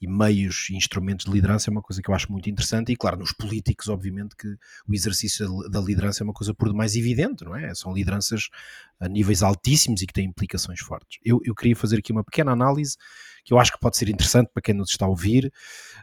e 0.00 0.08
meios 0.08 0.68
e 0.70 0.76
instrumentos 0.76 1.26
de 1.26 1.32
liderança 1.32 1.70
é 1.70 1.72
uma 1.72 1.82
coisa 1.82 2.00
que 2.00 2.10
eu 2.10 2.14
acho 2.14 2.32
muito 2.32 2.48
interessante 2.48 2.90
e 2.90 2.96
claro, 2.96 3.18
nos 3.18 3.32
políticos 3.32 3.88
obviamente 3.88 4.34
que 4.34 4.48
o 4.88 4.94
exercício 4.94 5.68
da 5.68 5.80
liderança 5.80 6.22
é 6.22 6.24
uma 6.24 6.32
coisa 6.32 6.54
por 6.54 6.68
demais 6.68 6.96
evidente, 6.96 7.44
não 7.44 7.54
é? 7.54 7.74
São 7.74 7.92
lideranças 7.92 8.48
a 8.98 9.08
níveis 9.08 9.42
altíssimos 9.42 10.00
e 10.02 10.06
que 10.06 10.12
têm 10.12 10.26
implicações 10.26 10.80
fortes. 10.80 11.20
Eu, 11.24 11.40
eu 11.44 11.54
queria 11.54 11.76
fazer 11.76 11.98
aqui 11.98 12.12
uma 12.12 12.24
pequena 12.24 12.52
análise 12.52 12.96
que 13.44 13.52
eu 13.52 13.58
acho 13.58 13.72
que 13.72 13.80
pode 13.80 13.96
ser 13.96 14.08
interessante 14.08 14.50
para 14.52 14.62
quem 14.62 14.74
nos 14.74 14.90
está 14.90 15.04
a 15.04 15.08
ouvir. 15.08 15.52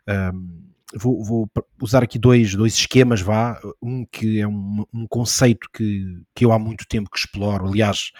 Um, 0.08 0.64
vou, 0.96 1.24
vou, 1.24 1.52
usar 1.82 2.04
aqui 2.04 2.20
dois, 2.20 2.54
dois 2.56 2.74
esquemas, 2.74 3.22
vá. 3.22 3.60
Um 3.82 4.06
que 4.06 4.40
é 4.40 4.48
um, 4.48 4.86
um 4.94 5.08
conceito 5.08 5.68
que, 5.74 6.22
que 6.36 6.46
eu 6.46 6.52
há 6.52 6.60
muito 6.60 6.86
tempo 6.88 7.10
que 7.10 7.18
exploro, 7.18 7.68
aliás, 7.68 8.12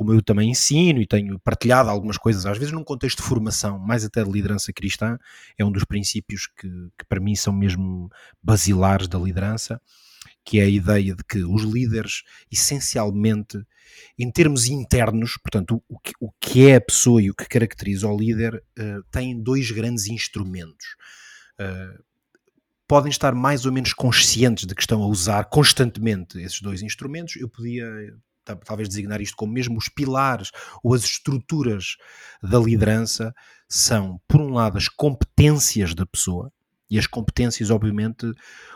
como 0.00 0.14
eu 0.14 0.22
também 0.22 0.48
ensino 0.48 0.98
e 1.02 1.06
tenho 1.06 1.38
partilhado 1.40 1.90
algumas 1.90 2.16
coisas, 2.16 2.46
às 2.46 2.56
vezes 2.56 2.72
num 2.72 2.82
contexto 2.82 3.18
de 3.18 3.28
formação, 3.28 3.78
mais 3.78 4.02
até 4.02 4.24
de 4.24 4.30
liderança 4.30 4.72
cristã, 4.72 5.18
é 5.58 5.62
um 5.62 5.70
dos 5.70 5.84
princípios 5.84 6.46
que, 6.46 6.70
que 6.98 7.04
para 7.06 7.20
mim 7.20 7.34
são 7.34 7.52
mesmo 7.52 8.08
basilares 8.42 9.06
da 9.08 9.18
liderança, 9.18 9.78
que 10.42 10.58
é 10.58 10.62
a 10.62 10.68
ideia 10.70 11.14
de 11.14 11.22
que 11.22 11.44
os 11.44 11.64
líderes, 11.64 12.22
essencialmente, 12.50 13.62
em 14.18 14.30
termos 14.30 14.68
internos, 14.68 15.36
portanto, 15.36 15.82
o, 15.86 15.98
que, 15.98 16.12
o 16.18 16.32
que 16.40 16.68
é 16.68 16.76
a 16.76 16.80
pessoa 16.80 17.20
e 17.20 17.28
o 17.30 17.34
que 17.34 17.46
caracteriza 17.46 18.08
o 18.08 18.16
líder, 18.16 18.54
uh, 18.54 19.02
têm 19.10 19.38
dois 19.38 19.70
grandes 19.70 20.06
instrumentos. 20.06 20.96
Uh, 21.60 22.02
podem 22.88 23.10
estar 23.10 23.34
mais 23.34 23.66
ou 23.66 23.72
menos 23.72 23.92
conscientes 23.92 24.66
de 24.66 24.74
que 24.74 24.80
estão 24.80 25.02
a 25.02 25.06
usar 25.06 25.44
constantemente 25.50 26.40
esses 26.40 26.62
dois 26.62 26.80
instrumentos. 26.80 27.36
Eu 27.36 27.50
podia 27.50 27.84
talvez 28.56 28.88
designar 28.88 29.20
isto 29.20 29.36
como 29.36 29.52
mesmo 29.52 29.78
os 29.78 29.88
pilares 29.88 30.50
ou 30.82 30.94
as 30.94 31.04
estruturas 31.04 31.96
da 32.42 32.58
liderança 32.58 33.32
são, 33.68 34.20
por 34.26 34.40
um 34.40 34.52
lado, 34.52 34.76
as 34.76 34.88
competências 34.88 35.94
da 35.94 36.04
pessoa, 36.04 36.52
e 36.90 36.98
as 36.98 37.06
competências, 37.06 37.70
obviamente, 37.70 38.26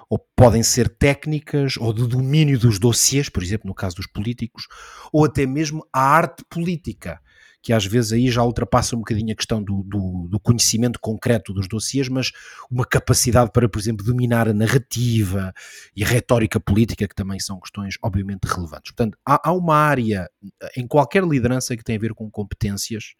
ou 0.09 0.19
podem 0.37 0.63
ser 0.63 0.89
técnicas 0.89 1.77
ou 1.77 1.93
de 1.93 2.07
domínio 2.07 2.59
dos 2.59 2.79
dossiês, 2.79 3.29
por 3.29 3.43
exemplo, 3.43 3.67
no 3.67 3.75
caso 3.75 3.97
dos 3.97 4.07
políticos, 4.07 4.69
ou 5.13 5.25
até 5.25 5.45
mesmo 5.45 5.85
a 5.93 6.01
arte 6.01 6.45
política, 6.49 7.21
que 7.65 7.73
às 7.73 7.87
vezes 7.87 8.13
aí 8.13 8.31
já 8.31 8.43
ultrapassa 8.45 8.95
um 8.95 8.99
bocadinho 8.99 9.33
a 9.33 9.35
questão 9.35 9.63
do, 9.63 9.83
do, 9.85 10.29
do 10.29 10.39
conhecimento 10.39 11.01
concreto 11.01 11.55
dos 11.55 11.67
dossiês, 11.67 12.11
mas 12.11 12.31
uma 12.71 12.85
capacidade 12.85 13.51
para, 13.51 13.67
por 13.67 13.79
exemplo, 13.79 14.05
dominar 14.05 14.47
a 14.47 14.53
narrativa 14.53 15.51
e 15.97 16.05
a 16.05 16.07
retórica 16.07 16.61
política, 16.61 17.09
que 17.09 17.15
também 17.15 17.41
são 17.41 17.59
questões 17.59 17.95
obviamente 18.03 18.45
relevantes. 18.45 18.93
Portanto, 18.93 19.17
há, 19.27 19.49
há 19.49 19.53
uma 19.55 19.77
área 19.77 20.29
em 20.77 20.87
qualquer 20.87 21.25
liderança 21.25 21.75
que 21.75 21.83
tem 21.83 21.97
a 21.97 21.99
ver 21.99 22.13
com 22.13 22.31
competências 22.31 23.15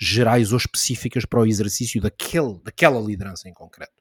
gerais 0.00 0.50
ou 0.50 0.56
específicas 0.56 1.26
para 1.26 1.40
o 1.40 1.46
exercício 1.46 2.00
daquele, 2.00 2.58
daquela 2.64 2.98
liderança 2.98 3.50
em 3.50 3.52
concreto. 3.52 3.92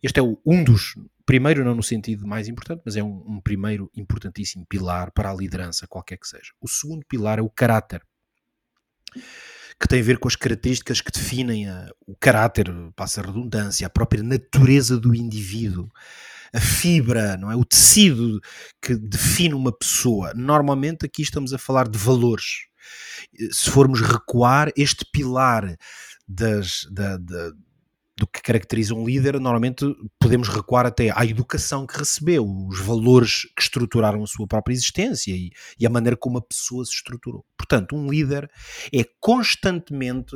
Este 0.00 0.20
é 0.20 0.22
o, 0.22 0.40
um 0.46 0.62
dos, 0.62 0.94
primeiro 1.24 1.64
não 1.64 1.74
no 1.74 1.82
sentido 1.82 2.28
mais 2.28 2.46
importante, 2.46 2.82
mas 2.86 2.94
é 2.94 3.02
um, 3.02 3.24
um 3.26 3.40
primeiro 3.40 3.90
importantíssimo 3.96 4.64
pilar 4.68 5.10
para 5.10 5.32
a 5.32 5.34
liderança, 5.34 5.84
qualquer 5.88 6.16
que 6.16 6.28
seja. 6.28 6.52
O 6.60 6.68
segundo 6.68 7.04
pilar 7.08 7.40
é 7.40 7.42
o 7.42 7.50
caráter 7.50 8.02
que 9.78 9.86
tem 9.86 10.00
a 10.00 10.04
ver 10.04 10.18
com 10.18 10.28
as 10.28 10.36
características 10.36 11.00
que 11.00 11.12
definem 11.12 11.68
a, 11.68 11.88
o 12.06 12.16
caráter, 12.16 12.72
passa 12.94 13.20
a 13.20 13.24
redundância, 13.24 13.86
a 13.86 13.90
própria 13.90 14.22
natureza 14.22 14.98
do 14.98 15.14
indivíduo, 15.14 15.88
a 16.52 16.60
fibra, 16.60 17.36
não 17.36 17.50
é? 17.50 17.56
o 17.56 17.64
tecido 17.64 18.40
que 18.80 18.96
define 18.96 19.54
uma 19.54 19.76
pessoa. 19.76 20.32
Normalmente 20.34 21.04
aqui 21.04 21.22
estamos 21.22 21.52
a 21.52 21.58
falar 21.58 21.88
de 21.88 21.98
valores. 21.98 22.66
Se 23.50 23.70
formos 23.70 24.00
recuar, 24.00 24.70
este 24.76 25.04
pilar 25.12 25.76
das, 26.26 26.86
da, 26.90 27.18
da, 27.18 27.52
do 28.18 28.26
que 28.26 28.40
caracteriza 28.40 28.94
um 28.94 29.04
líder, 29.04 29.38
normalmente 29.38 29.84
podemos 30.18 30.48
recuar 30.48 30.86
até 30.86 31.10
à 31.14 31.24
educação 31.26 31.86
que 31.86 31.98
recebeu, 31.98 32.46
os 32.46 32.80
valores 32.80 33.42
que 33.54 33.62
estruturaram 33.62 34.22
a 34.22 34.26
sua 34.26 34.46
própria 34.46 34.72
existência 34.72 35.32
e, 35.32 35.50
e 35.78 35.86
a 35.86 35.90
maneira 35.90 36.16
como 36.16 36.38
a 36.38 36.42
pessoa 36.42 36.84
se 36.84 36.92
estruturou. 36.92 37.44
Portanto, 37.58 37.94
um 37.94 38.08
líder 38.08 38.50
é 38.92 39.04
constantemente, 39.20 40.34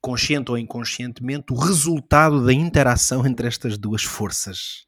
consciente 0.00 0.50
ou 0.50 0.56
inconscientemente, 0.56 1.52
o 1.52 1.56
resultado 1.56 2.44
da 2.44 2.52
interação 2.52 3.26
entre 3.26 3.46
estas 3.48 3.76
duas 3.76 4.02
forças, 4.02 4.86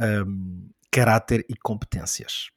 um, 0.00 0.68
caráter 0.90 1.44
e 1.48 1.54
competências. 1.54 2.48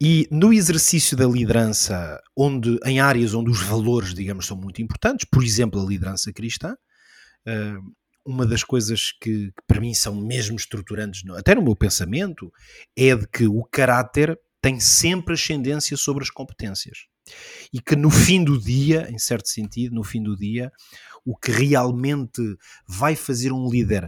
E 0.00 0.28
no 0.30 0.52
exercício 0.52 1.16
da 1.16 1.26
liderança, 1.26 2.20
onde 2.36 2.78
em 2.84 3.00
áreas 3.00 3.34
onde 3.34 3.50
os 3.50 3.62
valores, 3.62 4.12
digamos, 4.12 4.46
são 4.46 4.56
muito 4.56 4.82
importantes, 4.82 5.26
por 5.30 5.42
exemplo, 5.42 5.80
a 5.80 5.88
liderança 5.88 6.32
cristã, 6.32 6.76
hum, 7.46 7.92
uma 8.28 8.44
das 8.44 8.62
coisas 8.62 9.10
que, 9.10 9.46
que, 9.46 9.62
para 9.66 9.80
mim 9.80 9.94
são 9.94 10.14
mesmo 10.14 10.54
estruturantes, 10.54 11.22
até 11.30 11.54
no 11.54 11.62
meu 11.62 11.74
pensamento, 11.74 12.52
é 12.94 13.16
de 13.16 13.26
que 13.26 13.46
o 13.46 13.64
caráter 13.64 14.38
tem 14.60 14.78
sempre 14.78 15.32
ascendência 15.32 15.96
sobre 15.96 16.22
as 16.22 16.30
competências. 16.30 17.06
E 17.72 17.80
que 17.80 17.96
no 17.96 18.10
fim 18.10 18.44
do 18.44 18.60
dia, 18.60 19.08
em 19.10 19.18
certo 19.18 19.48
sentido, 19.48 19.94
no 19.94 20.04
fim 20.04 20.22
do 20.22 20.36
dia, 20.36 20.70
o 21.24 21.34
que 21.34 21.50
realmente 21.50 22.42
vai 22.86 23.16
fazer 23.16 23.50
um 23.50 23.68
líder, 23.70 24.04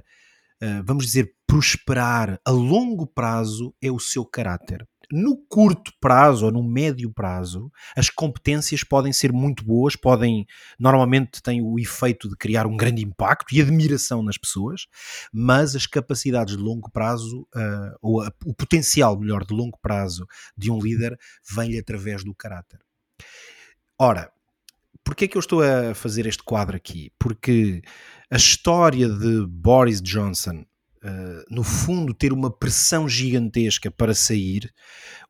uh, 0.62 0.82
vamos 0.84 1.06
dizer, 1.06 1.32
prosperar 1.46 2.38
a 2.44 2.50
longo 2.50 3.06
prazo 3.06 3.74
é 3.80 3.90
o 3.90 3.98
seu 3.98 4.24
caráter 4.24 4.86
no 5.10 5.36
curto 5.36 5.92
prazo 6.00 6.46
ou 6.46 6.52
no 6.52 6.62
médio 6.62 7.12
prazo, 7.12 7.70
as 7.96 8.08
competências 8.08 8.84
podem 8.84 9.12
ser 9.12 9.32
muito 9.32 9.64
boas, 9.64 9.96
podem, 9.96 10.46
normalmente 10.78 11.42
têm 11.42 11.60
o 11.60 11.78
efeito 11.78 12.28
de 12.28 12.36
criar 12.36 12.66
um 12.66 12.76
grande 12.76 13.02
impacto 13.02 13.54
e 13.54 13.60
admiração 13.60 14.22
nas 14.22 14.38
pessoas, 14.38 14.86
mas 15.32 15.74
as 15.74 15.86
capacidades 15.86 16.56
de 16.56 16.62
longo 16.62 16.90
prazo, 16.90 17.46
uh, 17.54 17.96
ou 18.00 18.22
a, 18.22 18.32
o 18.44 18.54
potencial, 18.54 19.18
melhor, 19.18 19.44
de 19.44 19.54
longo 19.54 19.78
prazo 19.80 20.26
de 20.56 20.70
um 20.70 20.78
líder, 20.78 21.18
vem-lhe 21.48 21.78
através 21.78 22.22
do 22.24 22.34
caráter. 22.34 22.80
Ora, 23.98 24.32
porquê 25.04 25.24
é 25.24 25.28
que 25.28 25.36
eu 25.36 25.40
estou 25.40 25.62
a 25.62 25.94
fazer 25.94 26.26
este 26.26 26.42
quadro 26.42 26.76
aqui? 26.76 27.12
Porque 27.18 27.82
a 28.30 28.36
história 28.36 29.08
de 29.08 29.46
Boris 29.46 30.00
Johnson 30.00 30.64
uh, 31.04 31.44
no 31.50 31.62
fundo, 31.62 32.14
ter 32.14 32.32
uma 32.32 32.50
pressão 32.50 33.08
gigantesca 33.08 33.90
para 33.90 34.14
sair, 34.14 34.72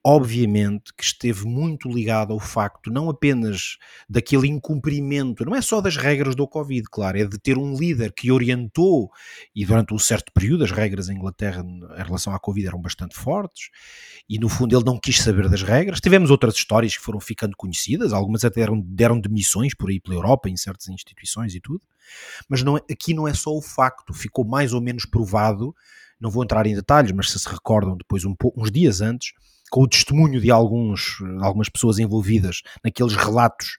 obviamente 0.05 0.93
que 0.97 1.05
esteve 1.05 1.45
muito 1.45 1.89
ligado 1.89 2.33
ao 2.33 2.41
facto 2.41 2.91
não 2.91 3.11
apenas 3.11 3.77
daquele 4.09 4.49
incumprimento, 4.49 5.45
não 5.45 5.55
é 5.55 5.61
só 5.61 5.81
das 5.81 5.97
regras 5.97 6.35
do 6.35 6.47
Covid, 6.47 6.87
claro, 6.91 7.19
é 7.19 7.25
de 7.25 7.39
ter 7.39 7.59
um 7.59 7.77
líder 7.77 8.13
que 8.13 8.31
orientou, 8.31 9.11
e 9.55 9.65
durante 9.65 9.93
um 9.93 9.99
certo 9.99 10.33
período 10.33 10.65
as 10.65 10.71
regras 10.71 11.09
em 11.09 11.17
Inglaterra 11.17 11.63
em 11.63 12.03
relação 12.03 12.35
à 12.35 12.39
Covid 12.39 12.67
eram 12.67 12.81
bastante 12.81 13.17
fortes, 13.17 13.69
e 14.29 14.39
no 14.39 14.49
fundo 14.49 14.77
ele 14.77 14.85
não 14.85 14.99
quis 14.99 15.21
saber 15.21 15.49
das 15.49 15.63
regras. 15.63 16.01
Tivemos 16.01 16.31
outras 16.31 16.55
histórias 16.55 16.97
que 16.97 17.03
foram 17.03 17.21
ficando 17.21 17.57
conhecidas, 17.57 18.13
algumas 18.13 18.45
até 18.45 18.61
deram, 18.61 18.81
deram 18.81 19.21
demissões 19.21 19.75
por 19.75 19.91
aí 19.91 20.01
pela 20.01 20.17
Europa, 20.17 20.49
em 20.49 20.57
certas 20.57 20.89
instituições 20.89 21.55
e 21.55 21.61
tudo. 21.61 21.81
Mas 22.49 22.63
não 22.63 22.77
é, 22.77 22.81
aqui 22.91 23.15
não 23.15 23.27
é 23.27 23.35
só 23.35 23.51
o 23.51 23.63
facto, 23.63 24.13
ficou 24.13 24.45
mais 24.45 24.73
ou 24.73 24.81
menos 24.81 25.05
provado, 25.05 25.75
não 26.21 26.31
vou 26.31 26.45
entrar 26.45 26.67
em 26.67 26.75
detalhes, 26.75 27.13
mas 27.13 27.31
se 27.31 27.39
se 27.39 27.49
recordam 27.49 27.97
depois 27.97 28.25
um, 28.25 28.35
uns 28.57 28.71
dias 28.71 29.01
antes, 29.01 29.33
com 29.71 29.83
o 29.83 29.89
testemunho 29.89 30.41
de 30.41 30.51
alguns, 30.51 31.19
algumas 31.41 31.69
pessoas 31.69 31.99
envolvidas 31.99 32.63
naqueles 32.85 33.15
relatos 33.15 33.79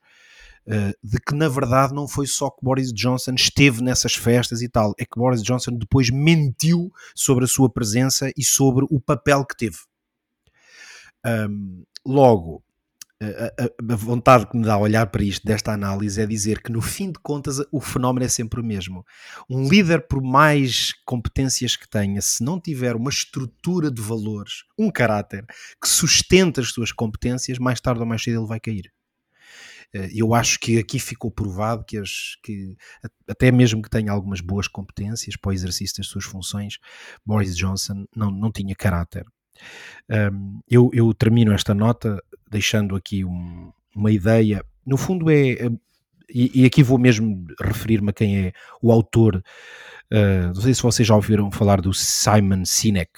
uh, 0.66 0.94
de 1.04 1.20
que 1.20 1.36
na 1.36 1.50
verdade 1.50 1.94
não 1.94 2.08
foi 2.08 2.26
só 2.26 2.50
que 2.50 2.64
Boris 2.64 2.92
Johnson 2.94 3.34
esteve 3.36 3.84
nessas 3.84 4.16
festas 4.16 4.62
e 4.62 4.70
tal, 4.70 4.94
é 4.98 5.06
que 5.06 5.20
Boris 5.20 5.44
Johnson 5.44 5.72
depois 5.74 6.10
mentiu 6.10 6.92
sobre 7.14 7.44
a 7.44 7.48
sua 7.48 7.70
presença 7.70 8.32
e 8.38 8.44
sobre 8.44 8.86
o 8.90 9.00
papel 9.00 9.46
que 9.46 9.56
teve. 9.56 9.78
Um, 11.26 11.84
logo, 12.06 12.64
a, 13.22 13.94
a, 13.94 13.96
vontade 13.96 14.48
que 14.48 14.58
me 14.58 14.64
dá 14.64 14.74
a 14.74 14.80
olhar 14.80 15.06
para 15.08 15.24
isto, 15.24 15.46
desta 15.46 15.72
análise, 15.72 16.20
é 16.20 16.26
dizer 16.26 16.62
que 16.62 16.72
no 16.72 16.82
fim 16.82 17.12
de 17.12 17.20
contas 17.20 17.58
o 17.72 17.80
fenómeno 17.80 18.26
é 18.26 18.30
sempre 18.30 18.60
o 18.60 18.64
mesmo. 18.64 19.06
Um 19.50 19.68
líder, 19.68 20.08
por 20.08 20.22
mais 20.24 20.94
competências 21.06 21.76
que 21.76 21.88
tenha, 21.88 22.22
se 22.22 22.44
não 22.44 22.60
tiver 22.60 22.96
uma 22.96 23.10
estrutura 23.10 23.92
de 23.92 24.02
valores, 24.02 24.64
um 24.78 24.90
caráter 24.90 25.46
que 25.82 25.88
sustenta 25.88 26.62
as 26.62 26.70
suas 26.70 26.92
competências, 26.92 27.60
mais 27.60 27.80
tarde 27.80 28.02
ou 28.02 28.08
mais 28.08 28.24
cedo 28.24 28.40
ele 28.40 28.48
vai 28.48 28.60
cair. 28.60 28.92
Eh, 29.94 30.10
eu 30.16 30.34
acho 30.34 30.60
que 30.60 30.80
aqui 30.80 31.00
ficou 31.00 31.30
provado 31.30 31.84
que, 31.86 31.98
as, 31.98 32.36
que 32.44 32.76
até 33.28 33.52
mesmo 33.52 33.82
que 33.82 33.90
tenha 33.90 34.12
algumas 34.12 34.42
boas 34.42 34.68
competências 34.68 35.36
para 35.36 35.50
o 35.50 35.54
exercício 35.54 35.98
das 35.98 36.08
suas 36.08 36.26
funções, 36.26 36.80
Boris 37.26 37.56
Johnson 37.56 38.06
não, 38.16 38.32
não 38.32 38.52
tinha 38.52 38.76
caráter. 38.76 39.26
Um, 40.10 40.60
eu, 40.68 40.90
eu, 40.94 41.14
termino 41.14 41.54
esta 41.54 41.74
nota 41.74 42.22
deixando 42.52 42.96
aqui 42.96 43.24
um, 43.24 43.72
uma 43.96 44.12
ideia. 44.12 44.64
No 44.86 44.98
fundo, 44.98 45.30
é. 45.32 45.52
é 45.52 45.72
e, 46.34 46.62
e 46.62 46.66
aqui 46.66 46.82
vou 46.82 46.98
mesmo 46.98 47.46
referir-me 47.60 48.10
a 48.10 48.14
quem 48.14 48.38
é 48.38 48.54
o 48.82 48.92
autor. 48.92 49.44
Uh, 50.12 50.48
não 50.48 50.62
sei 50.62 50.74
se 50.74 50.82
vocês 50.82 51.06
já 51.08 51.16
ouviram 51.16 51.52
falar 51.52 51.82
do 51.82 51.94
Simon 51.94 52.64
Sinek. 52.64 53.12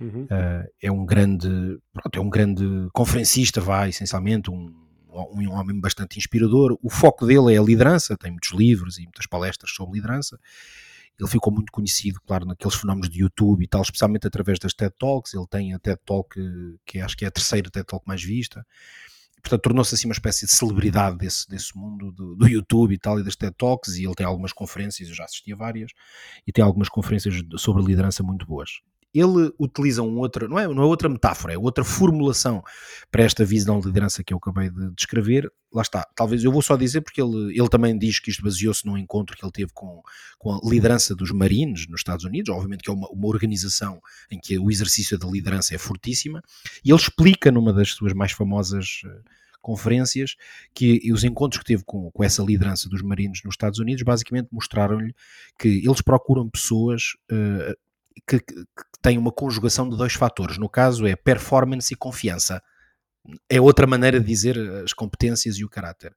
Uhum. 0.00 0.24
Uh, 0.24 0.68
é 0.82 0.90
um 0.90 1.06
grande, 1.06 1.48
pronto, 1.92 2.18
é 2.18 2.20
um 2.20 2.28
grande 2.28 2.64
conferencista, 2.92 3.60
vai 3.60 3.90
essencialmente 3.90 4.50
um, 4.50 4.74
um, 5.12 5.50
homem 5.52 5.78
bastante 5.78 6.18
inspirador. 6.18 6.76
O 6.82 6.90
foco 6.90 7.24
dele 7.24 7.54
é 7.54 7.58
a 7.58 7.62
liderança, 7.62 8.16
tem 8.16 8.32
muitos 8.32 8.50
livros 8.52 8.98
e 8.98 9.02
muitas 9.02 9.26
palestras 9.26 9.70
sobre 9.72 10.00
liderança 10.00 10.36
ele 11.18 11.28
ficou 11.28 11.52
muito 11.52 11.70
conhecido, 11.70 12.20
claro, 12.26 12.44
naqueles 12.44 12.74
fenómenos 12.74 13.08
de 13.08 13.20
YouTube 13.20 13.64
e 13.64 13.68
tal, 13.68 13.82
especialmente 13.82 14.26
através 14.26 14.58
das 14.58 14.74
TED 14.74 14.94
Talks. 14.98 15.34
Ele 15.34 15.46
tem 15.48 15.72
a 15.72 15.78
TED 15.78 16.00
Talk, 16.04 16.36
que 16.84 17.00
acho 17.00 17.16
que 17.16 17.24
é 17.24 17.28
a 17.28 17.30
terceira 17.30 17.70
TED 17.70 17.86
Talk 17.86 18.06
mais 18.06 18.22
vista. 18.22 18.66
Portanto, 19.40 19.62
tornou-se 19.62 19.94
assim 19.94 20.08
uma 20.08 20.14
espécie 20.14 20.46
de 20.46 20.52
celebridade 20.52 21.18
desse, 21.18 21.46
desse 21.48 21.76
mundo 21.76 22.10
do, 22.10 22.34
do, 22.34 22.48
YouTube 22.48 22.94
e 22.94 22.98
tal, 22.98 23.20
e 23.20 23.22
das 23.22 23.36
TED 23.36 23.54
Talks. 23.56 23.96
E 23.96 24.04
ele 24.04 24.14
tem 24.14 24.26
algumas 24.26 24.52
conferências, 24.52 25.08
eu 25.08 25.14
já 25.14 25.24
assisti 25.24 25.52
a 25.52 25.56
várias, 25.56 25.92
e 26.46 26.52
tem 26.52 26.64
algumas 26.64 26.88
conferências 26.88 27.34
sobre 27.58 27.84
liderança 27.84 28.22
muito 28.22 28.46
boas 28.46 28.80
ele 29.14 29.52
utiliza 29.58 30.02
um 30.02 30.18
outro, 30.18 30.48
não 30.48 30.58
é, 30.58 30.66
não 30.66 30.82
é 30.82 30.86
outra 30.86 31.08
metáfora, 31.08 31.54
é 31.54 31.58
outra 31.58 31.84
formulação 31.84 32.62
para 33.10 33.22
esta 33.22 33.44
visão 33.44 33.78
de 33.78 33.86
liderança 33.86 34.24
que 34.24 34.34
eu 34.34 34.38
acabei 34.38 34.68
de 34.68 34.90
descrever. 34.90 35.50
Lá 35.72 35.82
está, 35.82 36.04
talvez 36.16 36.42
eu 36.42 36.50
vou 36.50 36.62
só 36.62 36.76
dizer 36.76 37.00
porque 37.00 37.22
ele, 37.22 37.56
ele 37.56 37.68
também 37.68 37.96
diz 37.96 38.18
que 38.18 38.30
isto 38.30 38.42
baseou-se 38.42 38.84
num 38.84 38.98
encontro 38.98 39.36
que 39.36 39.44
ele 39.44 39.52
teve 39.52 39.70
com, 39.72 40.02
com 40.38 40.52
a 40.52 40.60
liderança 40.64 41.14
dos 41.14 41.30
marines 41.30 41.86
nos 41.88 42.00
Estados 42.00 42.24
Unidos, 42.24 42.52
obviamente 42.52 42.82
que 42.82 42.90
é 42.90 42.92
uma, 42.92 43.08
uma 43.08 43.28
organização 43.28 44.00
em 44.30 44.38
que 44.38 44.58
o 44.58 44.70
exercício 44.70 45.16
da 45.16 45.28
liderança 45.28 45.74
é 45.74 45.78
fortíssima, 45.78 46.42
e 46.84 46.90
ele 46.90 47.00
explica 47.00 47.52
numa 47.52 47.72
das 47.72 47.90
suas 47.90 48.12
mais 48.12 48.32
famosas 48.32 49.02
eh, 49.04 49.20
conferências 49.60 50.36
que 50.74 51.10
os 51.10 51.24
encontros 51.24 51.60
que 51.60 51.66
teve 51.66 51.82
com, 51.84 52.10
com 52.10 52.22
essa 52.22 52.42
liderança 52.42 52.88
dos 52.88 53.00
marinos 53.00 53.40
nos 53.44 53.54
Estados 53.54 53.78
Unidos 53.78 54.02
basicamente 54.02 54.48
mostraram-lhe 54.52 55.14
que 55.58 55.82
eles 55.84 56.02
procuram 56.02 56.50
pessoas 56.50 57.14
uh, 57.32 57.74
que, 58.26 58.40
que, 58.40 58.54
tem 59.04 59.18
uma 59.18 59.30
conjugação 59.30 59.86
de 59.86 59.98
dois 59.98 60.14
fatores. 60.14 60.56
No 60.56 60.66
caso 60.66 61.06
é 61.06 61.14
performance 61.14 61.92
e 61.92 61.96
confiança. 61.96 62.62
é 63.50 63.60
outra 63.60 63.86
maneira 63.86 64.18
de 64.18 64.26
dizer 64.26 64.58
as 64.82 64.94
competências 64.94 65.56
e 65.56 65.64
o 65.64 65.68
caráter. 65.68 66.16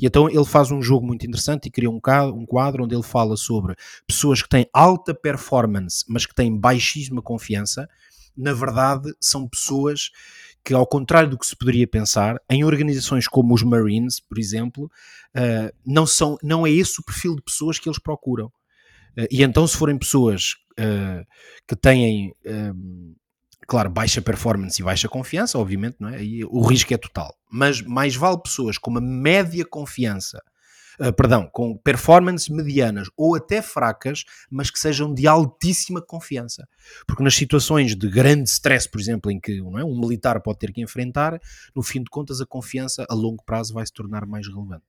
E 0.00 0.06
então 0.06 0.30
ele 0.30 0.44
faz 0.44 0.70
um 0.70 0.80
jogo 0.80 1.04
muito 1.04 1.26
interessante 1.26 1.66
e 1.66 1.70
cria 1.70 1.90
um 1.90 2.00
quadro 2.00 2.84
onde 2.84 2.94
ele 2.94 3.02
fala 3.02 3.36
sobre 3.36 3.74
pessoas 4.06 4.40
que 4.40 4.48
têm 4.48 4.68
alta 4.72 5.12
performance, 5.12 6.04
mas 6.08 6.26
que 6.26 6.34
têm 6.34 6.56
baixíssima 6.56 7.20
confiança. 7.20 7.88
Na 8.36 8.52
verdade, 8.52 9.12
são 9.20 9.48
pessoas 9.48 10.10
que, 10.64 10.72
ao 10.72 10.86
contrário 10.86 11.30
do 11.30 11.38
que 11.38 11.46
se 11.46 11.56
poderia 11.56 11.88
pensar, 11.88 12.40
em 12.48 12.62
organizações 12.62 13.26
como 13.26 13.52
os 13.52 13.64
Marines, 13.64 14.20
por 14.20 14.38
exemplo, 14.38 14.84
uh, 14.84 15.74
não, 15.84 16.06
são, 16.06 16.36
não 16.40 16.64
é 16.64 16.70
esse 16.70 17.00
o 17.00 17.04
perfil 17.04 17.34
de 17.34 17.42
pessoas 17.42 17.80
que 17.80 17.88
eles 17.88 17.98
procuram. 17.98 18.52
Uh, 19.18 19.26
e 19.30 19.42
então, 19.42 19.66
se 19.66 19.76
forem 19.76 19.98
pessoas 19.98 20.54
uh, 20.78 21.26
que 21.66 21.74
têm 21.74 22.32
claro, 23.68 23.90
baixa 23.90 24.22
performance 24.22 24.80
e 24.80 24.84
baixa 24.84 25.08
confiança, 25.08 25.58
obviamente, 25.58 25.96
não 26.00 26.08
é? 26.08 26.24
E 26.24 26.42
o 26.44 26.62
risco 26.62 26.94
é 26.94 26.96
total. 26.96 27.36
Mas 27.50 27.82
mais 27.82 28.16
vale 28.16 28.40
pessoas 28.42 28.78
com 28.78 28.90
uma 28.90 29.00
média 29.00 29.62
confiança, 29.68 30.42
uh, 30.98 31.12
perdão, 31.12 31.46
com 31.52 31.76
performance 31.76 32.50
medianas 32.50 33.08
ou 33.14 33.36
até 33.36 33.60
fracas, 33.60 34.24
mas 34.50 34.70
que 34.70 34.78
sejam 34.78 35.12
de 35.12 35.26
altíssima 35.26 36.00
confiança. 36.00 36.66
Porque 37.06 37.22
nas 37.22 37.34
situações 37.34 37.94
de 37.94 38.08
grande 38.08 38.48
stress, 38.48 38.88
por 38.88 38.98
exemplo, 38.98 39.30
em 39.30 39.38
que 39.38 39.58
é, 39.58 39.84
um 39.84 40.00
militar 40.00 40.40
pode 40.40 40.60
ter 40.60 40.72
que 40.72 40.80
enfrentar, 40.80 41.38
no 41.76 41.82
fim 41.82 42.02
de 42.02 42.08
contas 42.08 42.40
a 42.40 42.46
confiança 42.46 43.04
a 43.06 43.14
longo 43.14 43.44
prazo 43.44 43.74
vai 43.74 43.84
se 43.84 43.92
tornar 43.92 44.24
mais 44.24 44.48
relevante. 44.48 44.84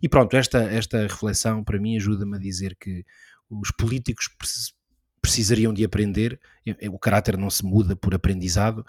E 0.00 0.08
pronto, 0.08 0.36
esta, 0.36 0.58
esta 0.58 1.02
reflexão 1.02 1.64
para 1.64 1.80
mim 1.80 1.96
ajuda-me 1.96 2.36
a 2.36 2.40
dizer 2.40 2.76
que 2.78 3.04
os 3.50 3.70
políticos 3.72 4.28
precisariam 5.20 5.72
de 5.72 5.84
aprender. 5.84 6.40
O 6.90 6.98
caráter 6.98 7.36
não 7.36 7.50
se 7.50 7.64
muda 7.64 7.96
por 7.96 8.14
aprendizado, 8.14 8.84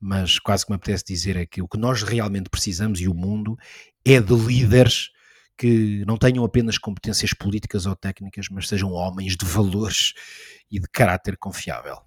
mas 0.00 0.38
quase 0.38 0.64
que 0.64 0.72
me 0.72 0.76
apetece 0.76 1.04
dizer 1.04 1.36
é 1.36 1.46
que 1.46 1.62
o 1.62 1.68
que 1.68 1.78
nós 1.78 2.02
realmente 2.02 2.48
precisamos 2.48 3.00
e 3.00 3.08
o 3.08 3.14
mundo 3.14 3.56
é 4.04 4.20
de 4.20 4.34
líderes 4.34 5.10
que 5.56 6.04
não 6.06 6.16
tenham 6.16 6.44
apenas 6.44 6.78
competências 6.78 7.32
políticas 7.32 7.86
ou 7.86 7.94
técnicas, 7.94 8.48
mas 8.50 8.68
sejam 8.68 8.92
homens 8.92 9.36
de 9.36 9.44
valores 9.44 10.12
e 10.70 10.80
de 10.80 10.88
caráter 10.88 11.36
confiável. 11.36 11.98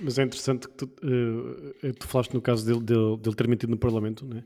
Mas 0.00 0.18
é 0.18 0.22
interessante 0.22 0.68
que 0.68 0.74
tu, 0.74 0.84
uh, 0.84 1.92
tu 1.94 2.06
falaste 2.06 2.34
no 2.34 2.42
caso 2.42 2.64
dele, 2.64 2.80
dele, 2.80 3.16
dele 3.18 3.36
ter 3.36 3.48
mentido 3.48 3.70
no 3.70 3.78
Parlamento, 3.78 4.26
né? 4.26 4.44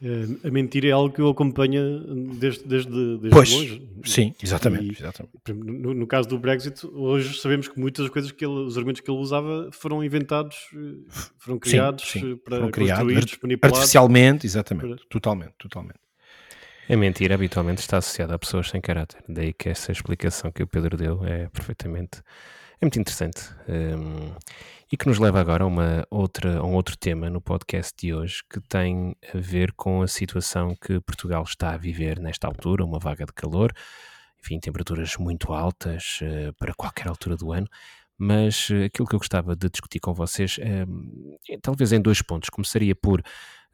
Uh, 0.00 0.46
a 0.46 0.50
mentira 0.50 0.88
é 0.88 0.90
algo 0.90 1.14
que 1.14 1.20
eu 1.22 1.28
acompanho 1.28 2.34
desde, 2.34 2.64
desde, 2.64 2.90
desde 2.90 3.30
pois, 3.30 3.50
longe. 3.50 3.88
Sim, 4.04 4.34
exatamente. 4.42 4.84
E, 4.84 4.90
exatamente. 4.90 5.32
No, 5.48 5.94
no, 5.94 6.06
caso 6.06 6.28
do 6.28 6.38
Brexit, 6.38 6.86
hoje 6.86 7.40
sabemos 7.40 7.66
que 7.66 7.80
muitas 7.80 8.04
das 8.04 8.12
coisas 8.12 8.30
que 8.30 8.44
ele, 8.44 8.52
os 8.52 8.76
argumentos 8.76 9.00
que 9.00 9.10
ele 9.10 9.18
usava 9.18 9.70
foram 9.72 10.04
inventados, 10.04 10.56
eh, 10.74 11.10
foram 11.38 11.58
criados 11.58 12.04
sim, 12.04 12.20
sim. 12.20 12.36
para 12.36 12.56
foram 12.58 12.70
criados, 12.70 13.16
artificialmente, 13.62 14.46
exatamente, 14.46 14.96
para... 14.96 15.08
totalmente, 15.08 15.54
totalmente. 15.58 15.98
A 16.88 16.96
mentira 16.96 17.34
habitualmente 17.34 17.80
está 17.80 17.96
associada 17.96 18.34
a 18.34 18.38
pessoas 18.38 18.68
sem 18.68 18.82
caráter, 18.82 19.24
daí 19.26 19.54
que 19.54 19.70
essa 19.70 19.90
explicação 19.90 20.52
que 20.52 20.62
o 20.62 20.66
Pedro 20.66 20.96
deu 20.96 21.24
é 21.24 21.48
perfeitamente, 21.48 22.22
é 22.80 22.84
muito 22.84 23.00
interessante. 23.00 23.48
Um, 23.66 24.30
e 24.90 24.96
que 24.96 25.06
nos 25.06 25.18
leva 25.18 25.40
agora 25.40 25.64
a, 25.64 25.66
uma 25.66 26.06
outra, 26.10 26.58
a 26.58 26.62
um 26.62 26.74
outro 26.74 26.96
tema 26.96 27.28
no 27.28 27.40
podcast 27.40 27.92
de 27.98 28.14
hoje 28.14 28.42
que 28.48 28.60
tem 28.60 29.16
a 29.34 29.38
ver 29.38 29.72
com 29.72 30.02
a 30.02 30.06
situação 30.06 30.76
que 30.76 31.00
Portugal 31.00 31.42
está 31.42 31.74
a 31.74 31.76
viver 31.76 32.20
nesta 32.20 32.46
altura, 32.46 32.84
uma 32.84 32.98
vaga 32.98 33.26
de 33.26 33.32
calor, 33.32 33.72
enfim, 34.40 34.60
temperaturas 34.60 35.16
muito 35.16 35.52
altas 35.52 36.20
uh, 36.22 36.52
para 36.54 36.72
qualquer 36.74 37.08
altura 37.08 37.36
do 37.36 37.52
ano. 37.52 37.66
Mas 38.16 38.70
uh, 38.70 38.84
aquilo 38.84 39.08
que 39.08 39.14
eu 39.16 39.18
gostava 39.18 39.56
de 39.56 39.68
discutir 39.68 39.98
com 39.98 40.14
vocês, 40.14 40.56
uh, 40.58 41.58
talvez 41.60 41.92
em 41.92 42.00
dois 42.00 42.22
pontos. 42.22 42.48
Começaria 42.48 42.94
por 42.94 43.20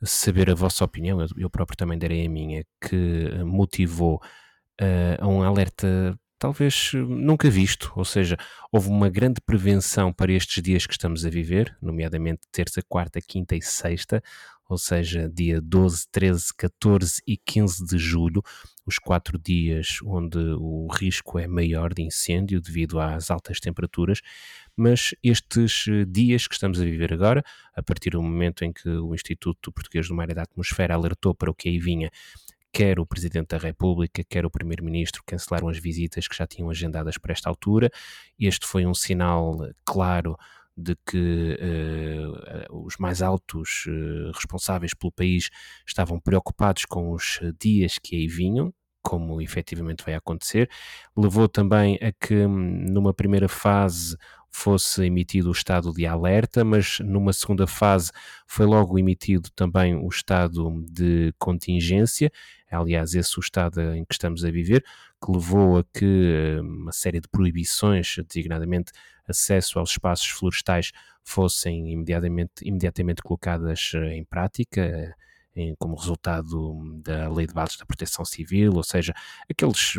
saber 0.02 0.50
a 0.50 0.54
vossa 0.54 0.82
opinião, 0.82 1.20
eu, 1.20 1.28
eu 1.36 1.50
próprio 1.50 1.76
também 1.76 1.98
darei 1.98 2.24
a 2.24 2.28
minha, 2.28 2.64
que 2.80 3.30
motivou 3.44 4.20
a 5.20 5.28
um 5.28 5.44
alerta 5.44 6.18
talvez 6.42 6.90
eh, 6.92 6.98
nunca 6.98 7.48
visto, 7.48 7.92
ou 7.94 8.04
seja, 8.04 8.36
houve 8.72 8.88
uma 8.88 9.08
grande 9.08 9.40
prevenção 9.40 10.12
para 10.12 10.32
estes 10.32 10.60
dias 10.60 10.84
que 10.84 10.92
estamos 10.92 11.24
a 11.24 11.30
viver, 11.30 11.76
nomeadamente 11.80 12.40
terça, 12.50 12.82
quarta, 12.82 13.20
quinta 13.20 13.54
e 13.54 13.62
sexta, 13.62 14.20
ou 14.68 14.76
seja, 14.76 15.30
dia 15.32 15.60
12, 15.60 16.08
13, 16.10 16.46
14 16.56 17.22
e 17.24 17.36
15 17.36 17.86
de 17.86 17.96
julho, 17.96 18.42
os 18.84 18.98
quatro 18.98 19.38
dias 19.38 19.98
onde 20.04 20.38
o 20.58 20.88
risco 20.90 21.38
é 21.38 21.46
maior 21.46 21.94
de 21.94 22.02
incêndio 22.02 22.60
devido 22.60 22.98
às 22.98 23.30
altas 23.30 23.60
temperaturas, 23.60 24.20
mas 24.76 25.14
estes 25.22 25.84
eh, 25.86 26.04
dias 26.08 26.48
que 26.48 26.54
estamos 26.54 26.80
a 26.80 26.84
viver 26.84 27.12
agora, 27.12 27.44
a 27.72 27.82
partir 27.84 28.10
do 28.10 28.22
momento 28.22 28.64
em 28.64 28.72
que 28.72 28.88
o 28.88 29.14
Instituto 29.14 29.70
Português 29.70 30.08
do 30.08 30.14
Mar 30.16 30.28
e 30.28 30.34
da 30.34 30.42
Atmosfera 30.42 30.94
alertou 30.94 31.36
para 31.36 31.52
o 31.52 31.54
que 31.54 31.68
aí 31.68 31.78
vinha 31.78 32.10
quer 32.72 32.98
o 32.98 33.06
Presidente 33.06 33.48
da 33.48 33.58
República, 33.58 34.24
quer 34.28 34.46
o 34.46 34.50
Primeiro-Ministro 34.50 35.22
cancelaram 35.26 35.68
as 35.68 35.78
visitas 35.78 36.26
que 36.26 36.36
já 36.36 36.46
tinham 36.46 36.70
agendadas 36.70 37.18
para 37.18 37.32
esta 37.32 37.48
altura. 37.48 37.90
Este 38.38 38.66
foi 38.66 38.86
um 38.86 38.94
sinal 38.94 39.58
claro 39.84 40.36
de 40.76 40.96
que 41.06 41.58
uh, 41.60 42.84
os 42.86 42.96
mais 42.96 43.20
altos 43.20 43.84
uh, 43.86 44.32
responsáveis 44.34 44.94
pelo 44.94 45.12
país 45.12 45.50
estavam 45.86 46.18
preocupados 46.18 46.86
com 46.86 47.12
os 47.12 47.40
dias 47.60 47.98
que 47.98 48.16
aí 48.16 48.26
vinham, 48.26 48.72
como 49.02 49.42
efetivamente 49.42 50.04
vai 50.04 50.14
acontecer. 50.14 50.70
Levou 51.14 51.48
também 51.48 51.98
a 52.00 52.10
que, 52.10 52.46
hum, 52.46 52.86
numa 52.88 53.12
primeira 53.12 53.48
fase, 53.48 54.16
fosse 54.52 55.06
emitido 55.06 55.48
o 55.48 55.52
estado 55.52 55.92
de 55.92 56.06
alerta, 56.06 56.62
mas 56.62 57.00
numa 57.00 57.32
segunda 57.32 57.66
fase 57.66 58.12
foi 58.46 58.66
logo 58.66 58.98
emitido 58.98 59.48
também 59.56 59.94
o 59.94 60.08
estado 60.08 60.84
de 60.90 61.34
contingência, 61.38 62.30
aliás, 62.74 63.14
esse 63.14 63.38
o 63.38 63.40
estado 63.40 63.80
em 63.94 64.04
que 64.04 64.14
estamos 64.14 64.44
a 64.44 64.50
viver, 64.50 64.84
que 65.24 65.32
levou 65.32 65.78
a 65.78 65.84
que 65.84 66.56
eh, 66.56 66.60
uma 66.60 66.92
série 66.92 67.20
de 67.20 67.28
proibições, 67.28 68.16
designadamente 68.26 68.92
acesso 69.26 69.78
aos 69.78 69.90
espaços 69.90 70.28
florestais, 70.28 70.92
fossem 71.24 71.92
imediatamente, 71.92 72.52
imediatamente 72.62 73.22
colocadas 73.22 73.92
eh, 73.94 74.16
em 74.16 74.24
prática. 74.24 75.14
Em, 75.54 75.74
como 75.78 75.96
resultado 75.96 76.98
da 77.04 77.28
Lei 77.28 77.46
de 77.46 77.52
Bases 77.52 77.76
da 77.76 77.84
Proteção 77.84 78.24
Civil, 78.24 78.72
ou 78.74 78.82
seja, 78.82 79.12
aqueles 79.50 79.98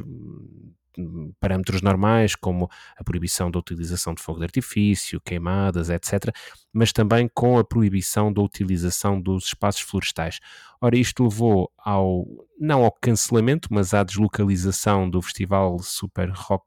parâmetros 1.39 1.81
normais, 1.81 2.35
como 2.35 2.69
a 2.97 3.03
proibição 3.03 3.49
da 3.49 3.59
utilização 3.59 4.13
de 4.13 4.21
fogo 4.21 4.39
de 4.39 4.45
artifício, 4.45 5.21
queimadas, 5.21 5.89
etc., 5.89 6.33
mas 6.71 6.91
também 6.91 7.29
com 7.33 7.57
a 7.59 7.63
proibição 7.63 8.33
da 8.33 8.41
utilização 8.41 9.21
dos 9.21 9.45
espaços 9.45 9.81
florestais. 9.81 10.39
Ora, 10.81 10.97
isto 10.97 11.23
levou 11.23 11.71
ao, 11.77 12.25
não 12.59 12.83
ao 12.83 12.91
cancelamento, 12.91 13.69
mas 13.71 13.93
à 13.93 14.03
deslocalização 14.03 15.09
do 15.09 15.21
festival 15.21 15.79
Super 15.79 16.29
Rock, 16.29 16.65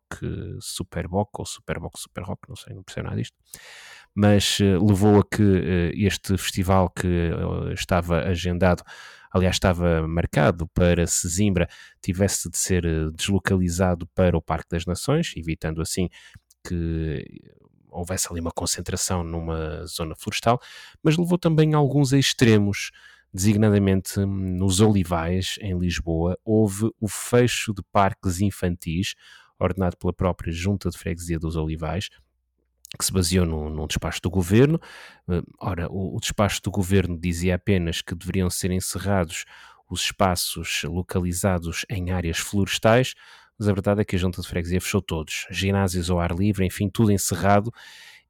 Superboc, 0.61 1.31
ou 1.39 1.45
Superboc 1.45 1.99
Super 1.99 2.23
Rock, 2.25 2.49
não 2.49 2.57
sei, 2.57 2.75
não 2.75 2.83
percebo 2.83 3.09
nada 3.09 3.21
disto, 3.21 3.37
mas 4.17 4.59
uh, 4.61 4.85
levou 4.85 5.21
a 5.21 5.25
que 5.25 5.43
uh, 5.43 5.93
este 5.95 6.37
festival 6.39 6.89
que 6.89 7.07
uh, 7.07 7.73
estava 7.73 8.23
agendado 8.23 8.83
aliás 9.37 9.57
estava 9.57 10.07
marcado 10.09 10.67
para 10.69 11.07
Sesimbra, 11.07 11.69
tivesse 12.01 12.49
de 12.49 12.57
ser 12.57 12.87
eh, 12.87 13.11
deslocalizado 13.13 14.07
para 14.15 14.37
o 14.37 14.41
Parque 14.41 14.71
das 14.71 14.87
Nações, 14.87 15.35
evitando 15.37 15.83
assim 15.83 16.09
que 16.67 17.23
houvesse 17.91 18.29
ali 18.31 18.41
uma 18.41 18.51
concentração 18.51 19.23
numa 19.23 19.85
zona 19.87 20.15
florestal, 20.17 20.61
mas 21.03 21.17
levou 21.17 21.39
também 21.39 21.75
a 21.75 21.77
alguns 21.77 22.13
extremos, 22.13 22.91
designadamente 23.33 24.21
nos 24.21 24.81
Olivais, 24.81 25.57
em 25.61 25.79
Lisboa, 25.79 26.39
houve 26.45 26.91
o 27.01 27.09
fecho 27.09 27.73
de 27.75 27.83
parques 27.93 28.41
infantis, 28.41 29.15
ordenado 29.59 29.97
pela 29.97 30.13
própria 30.13 30.53
Junta 30.53 30.91
de 30.91 30.99
Freguesia 30.99 31.39
dos 31.39 31.57
Olivais, 31.57 32.09
que 32.97 33.05
se 33.05 33.13
baseou 33.13 33.47
num, 33.47 33.69
num, 33.69 33.87
despacho 33.87 34.21
do 34.23 34.31
governo. 34.31 34.81
Eh, 35.29 35.43
ora, 35.61 35.89
o, 35.91 36.17
o, 36.17 36.21
despacho 36.21 36.63
do 36.63 36.71
governo 36.71 37.19
dizia 37.19 37.55
apenas 37.55 38.03
que 38.03 38.15
deveriam 38.15 38.49
ser 38.51 38.71
encerrados 38.71 39.45
os 39.89 40.03
espaços 40.03 40.83
localizados 40.85 41.85
em 41.89 42.11
áreas 42.11 42.39
florestais, 42.39 43.15
mas 43.59 43.69
a 43.69 43.73
verdade 43.73 44.01
é 44.01 44.05
que 44.05 44.17
a 44.17 44.19
junta 44.19 44.43
de 44.43 44.49
freguesia 44.49 44.81
fechou 44.81 45.01
todos, 45.01 45.47
ginásios 45.51 46.11
ao 46.11 46.21
ar 46.21 46.33
livre, 46.33 46.67
enfim, 46.67 46.89
tudo 46.89 47.13
encerrado. 47.13 47.73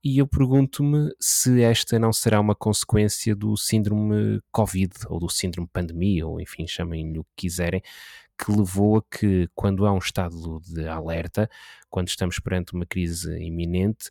E 0.05 0.19
eu 0.19 0.27
pergunto-me 0.27 1.11
se 1.19 1.63
esta 1.63 1.99
não 1.99 2.13
será 2.13 2.41
uma 2.41 2.55
consequência 2.55 3.35
do 3.35 3.57
síndrome 3.57 4.41
Covid 4.53 4.93
ou 5.09 5.19
do 5.19 5.29
síndrome 5.29 5.69
pandemia, 5.73 6.27
ou 6.27 6.41
enfim, 6.41 6.67
chamem-lhe 6.67 7.19
o 7.19 7.25
que 7.25 7.49
quiserem, 7.49 7.83
que 8.39 8.53
levou 8.53 8.99
a 8.99 9.03
que, 9.03 9.49
quando 9.55 9.85
há 9.85 9.93
um 9.93 9.99
estado 9.99 10.61
de 10.61 10.87
alerta, 10.87 11.51
quando 11.91 12.09
estamos 12.09 12.39
perante 12.39 12.75
uma 12.75 12.87
crise 12.87 13.37
iminente, 13.43 14.11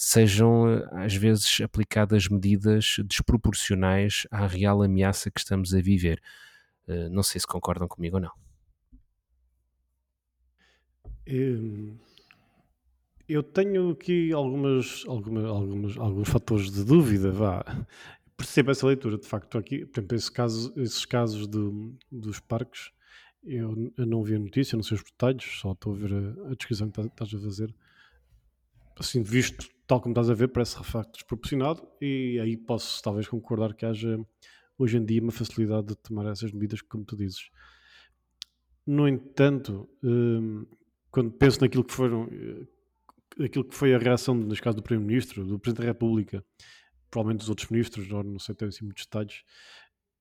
sejam 0.00 0.70
eh, 0.70 0.88
às 0.92 1.12
vezes 1.16 1.60
aplicadas 1.60 2.28
medidas 2.28 2.98
desproporcionais 3.04 4.28
à 4.30 4.46
real 4.46 4.80
ameaça 4.80 5.28
que 5.28 5.40
estamos 5.40 5.74
a 5.74 5.80
viver. 5.80 6.22
Uh, 6.86 7.10
não 7.10 7.24
sei 7.24 7.40
se 7.40 7.46
concordam 7.48 7.88
comigo 7.88 8.14
ou 8.14 8.22
não. 8.22 8.30
Eu 13.28 13.42
tenho 13.42 13.90
aqui 13.90 14.32
algumas, 14.32 15.04
algumas, 15.08 15.44
algumas, 15.44 15.98
alguns 15.98 16.28
fatores 16.28 16.70
de 16.70 16.84
dúvida, 16.84 17.32
vá. 17.32 17.64
percebo 18.36 18.70
essa 18.70 18.86
leitura, 18.86 19.18
de 19.18 19.26
facto, 19.26 19.58
aqui, 19.58 19.84
por 19.84 19.98
exemplo, 19.98 20.16
esse 20.16 20.30
caso, 20.30 20.72
esses 20.76 21.04
casos 21.04 21.48
de, 21.48 21.92
dos 22.10 22.38
parques, 22.38 22.92
eu, 23.42 23.92
eu, 23.96 24.06
não 24.06 24.22
vi 24.22 24.36
a 24.36 24.38
notícia, 24.38 24.76
não 24.76 24.84
sei 24.84 24.96
os 24.96 25.02
detalhes, 25.02 25.44
só 25.60 25.72
estou 25.72 25.92
a 25.92 25.96
ver 25.96 26.14
a, 26.14 26.52
a 26.52 26.54
descrição 26.54 26.88
que 26.88 27.00
estás 27.00 27.34
a 27.34 27.38
fazer. 27.38 27.74
Assim, 28.96 29.22
visto 29.24 29.68
tal 29.88 30.02
como 30.02 30.12
estás 30.12 30.28
a 30.28 30.34
ver, 30.34 30.48
parece 30.48 30.78
de 30.78 30.84
facto 30.84 31.14
desproporcionado 31.14 31.88
e 31.98 32.38
aí 32.40 32.56
posso 32.58 33.02
talvez 33.02 33.26
concordar 33.26 33.74
que 33.74 33.86
haja 33.86 34.20
hoje 34.78 34.98
em 34.98 35.04
dia 35.04 35.22
uma 35.22 35.32
facilidade 35.32 35.88
de 35.88 35.96
tomar 35.96 36.30
essas 36.30 36.52
medidas, 36.52 36.82
como 36.82 37.04
tu 37.04 37.16
dizes. 37.16 37.50
No 38.86 39.08
entanto, 39.08 39.88
hum, 40.04 40.66
quando 41.10 41.32
penso 41.32 41.62
naquilo 41.62 41.82
que 41.82 41.92
foram 41.92 42.28
eh, 42.30 43.44
aquilo 43.46 43.64
que 43.64 43.74
foi 43.74 43.94
a 43.94 43.98
reação, 43.98 44.34
neste 44.34 44.62
caso 44.62 44.76
do 44.76 44.82
Primeiro-Ministro, 44.82 45.44
do 45.44 45.58
Presidente 45.58 45.84
da 45.84 45.92
República, 45.92 46.44
provavelmente 47.10 47.40
dos 47.40 47.48
outros 47.48 47.68
ministros, 47.70 48.08
não 48.08 48.38
sei 48.38 48.54
ter 48.54 48.66
assim 48.66 48.84
muitos 48.84 49.04
detalhes, 49.04 49.42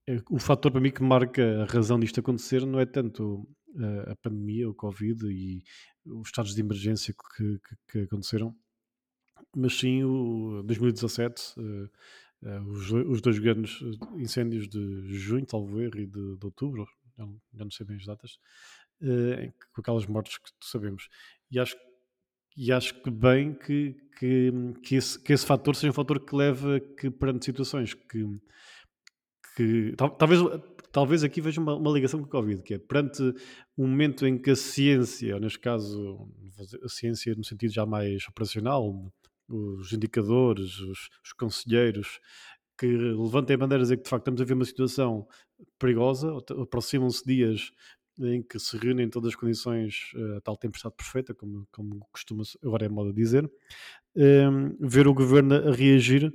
é, 0.07 0.21
o 0.29 0.39
fator 0.39 0.71
para 0.71 0.79
mim 0.79 0.91
que 0.91 1.03
marca 1.03 1.63
a 1.63 1.65
razão 1.65 1.99
disto 1.99 2.21
acontecer 2.21 2.65
não 2.65 2.79
é 2.79 2.85
tanto 2.85 3.45
a, 3.77 4.13
a 4.13 4.15
pandemia, 4.15 4.69
o 4.69 4.73
Covid 4.73 5.27
e 5.27 5.61
os 6.05 6.29
estados 6.29 6.55
de 6.55 6.61
emergência 6.61 7.13
que, 7.13 7.59
que, 7.59 7.75
que 7.91 7.99
aconteceram, 8.05 8.55
mas 9.55 9.77
sim 9.77 10.03
o 10.03 10.61
2017, 10.63 11.59
uh, 11.59 11.89
uh, 12.43 12.69
os, 12.69 12.91
os, 12.91 13.21
dois 13.21 13.39
grandes 13.39 13.79
incêndios 14.17 14.67
de 14.67 15.17
junho, 15.17 15.45
talvez 15.45 15.91
e 15.95 16.05
de, 16.05 16.37
de 16.37 16.45
outubro, 16.45 16.87
já 17.17 17.25
não, 17.25 17.41
já 17.53 17.63
não, 17.63 17.71
sei 17.71 17.85
bem 17.85 17.97
as 17.97 18.05
datas, 18.05 18.39
com 19.73 19.81
aquelas 19.81 20.05
mortes 20.05 20.37
que 20.37 20.49
sabemos. 20.61 21.09
E 21.49 21.59
acho, 21.59 21.75
e 22.55 22.71
acho 22.71 23.01
que 23.01 23.09
bem 23.09 23.53
que, 23.53 23.95
que, 24.19 24.51
que, 24.83 24.95
esse, 24.95 25.21
que 25.21 25.33
esse 25.33 25.45
fator 25.45 25.75
seja 25.75 25.91
um 25.91 25.93
fator 25.93 26.19
que 26.19 26.35
leva 26.35 26.79
que 26.79 27.09
perante 27.09 27.45
situações 27.45 27.93
que, 27.93 28.39
que 29.55 29.95
talvez 30.17 30.41
talvez 30.91 31.23
aqui 31.23 31.41
veja 31.41 31.61
uma, 31.61 31.75
uma, 31.75 31.91
ligação 31.91 32.19
com 32.19 32.25
o 32.25 32.29
Covid, 32.29 32.63
que 32.63 32.73
é 32.73 32.79
perante 32.79 33.21
um 33.77 33.87
momento 33.87 34.25
em 34.25 34.35
que 34.35 34.49
a 34.49 34.55
ciência, 34.55 35.39
neste 35.39 35.59
caso 35.59 36.27
a 36.83 36.89
ciência 36.89 37.35
no 37.35 37.43
sentido 37.43 37.71
já 37.71 37.85
mais 37.85 38.27
operacional, 38.27 39.11
os 39.47 39.93
indicadores, 39.93 40.79
os, 40.79 41.09
os 41.23 41.33
conselheiros, 41.33 42.19
que 42.77 42.85
levantem 42.85 43.57
bandeiras 43.57 43.89
e 43.89 43.97
que 43.97 44.03
de 44.03 44.09
facto 44.09 44.23
estamos 44.23 44.41
a 44.41 44.45
ver 44.45 44.53
uma 44.53 44.65
situação 44.65 45.27
perigosa, 45.79 46.31
aproximam-se 46.61 47.25
dias 47.25 47.71
em 48.19 48.41
que 48.41 48.59
se 48.59 48.77
reúnem 48.77 49.09
todas 49.09 49.29
as 49.29 49.35
condições, 49.35 50.11
uh, 50.15 50.37
a 50.37 50.41
tal 50.41 50.57
tempestade 50.57 50.95
perfeita, 50.95 51.33
como, 51.33 51.67
como 51.71 51.99
costuma 52.11 52.43
agora 52.63 52.85
é 52.85 52.89
moda 52.89 53.13
dizer, 53.13 53.45
um, 54.15 54.21
ehm, 54.21 54.77
ver 54.79 55.07
o 55.07 55.13
governo 55.13 55.55
a 55.55 55.71
reagir. 55.71 56.33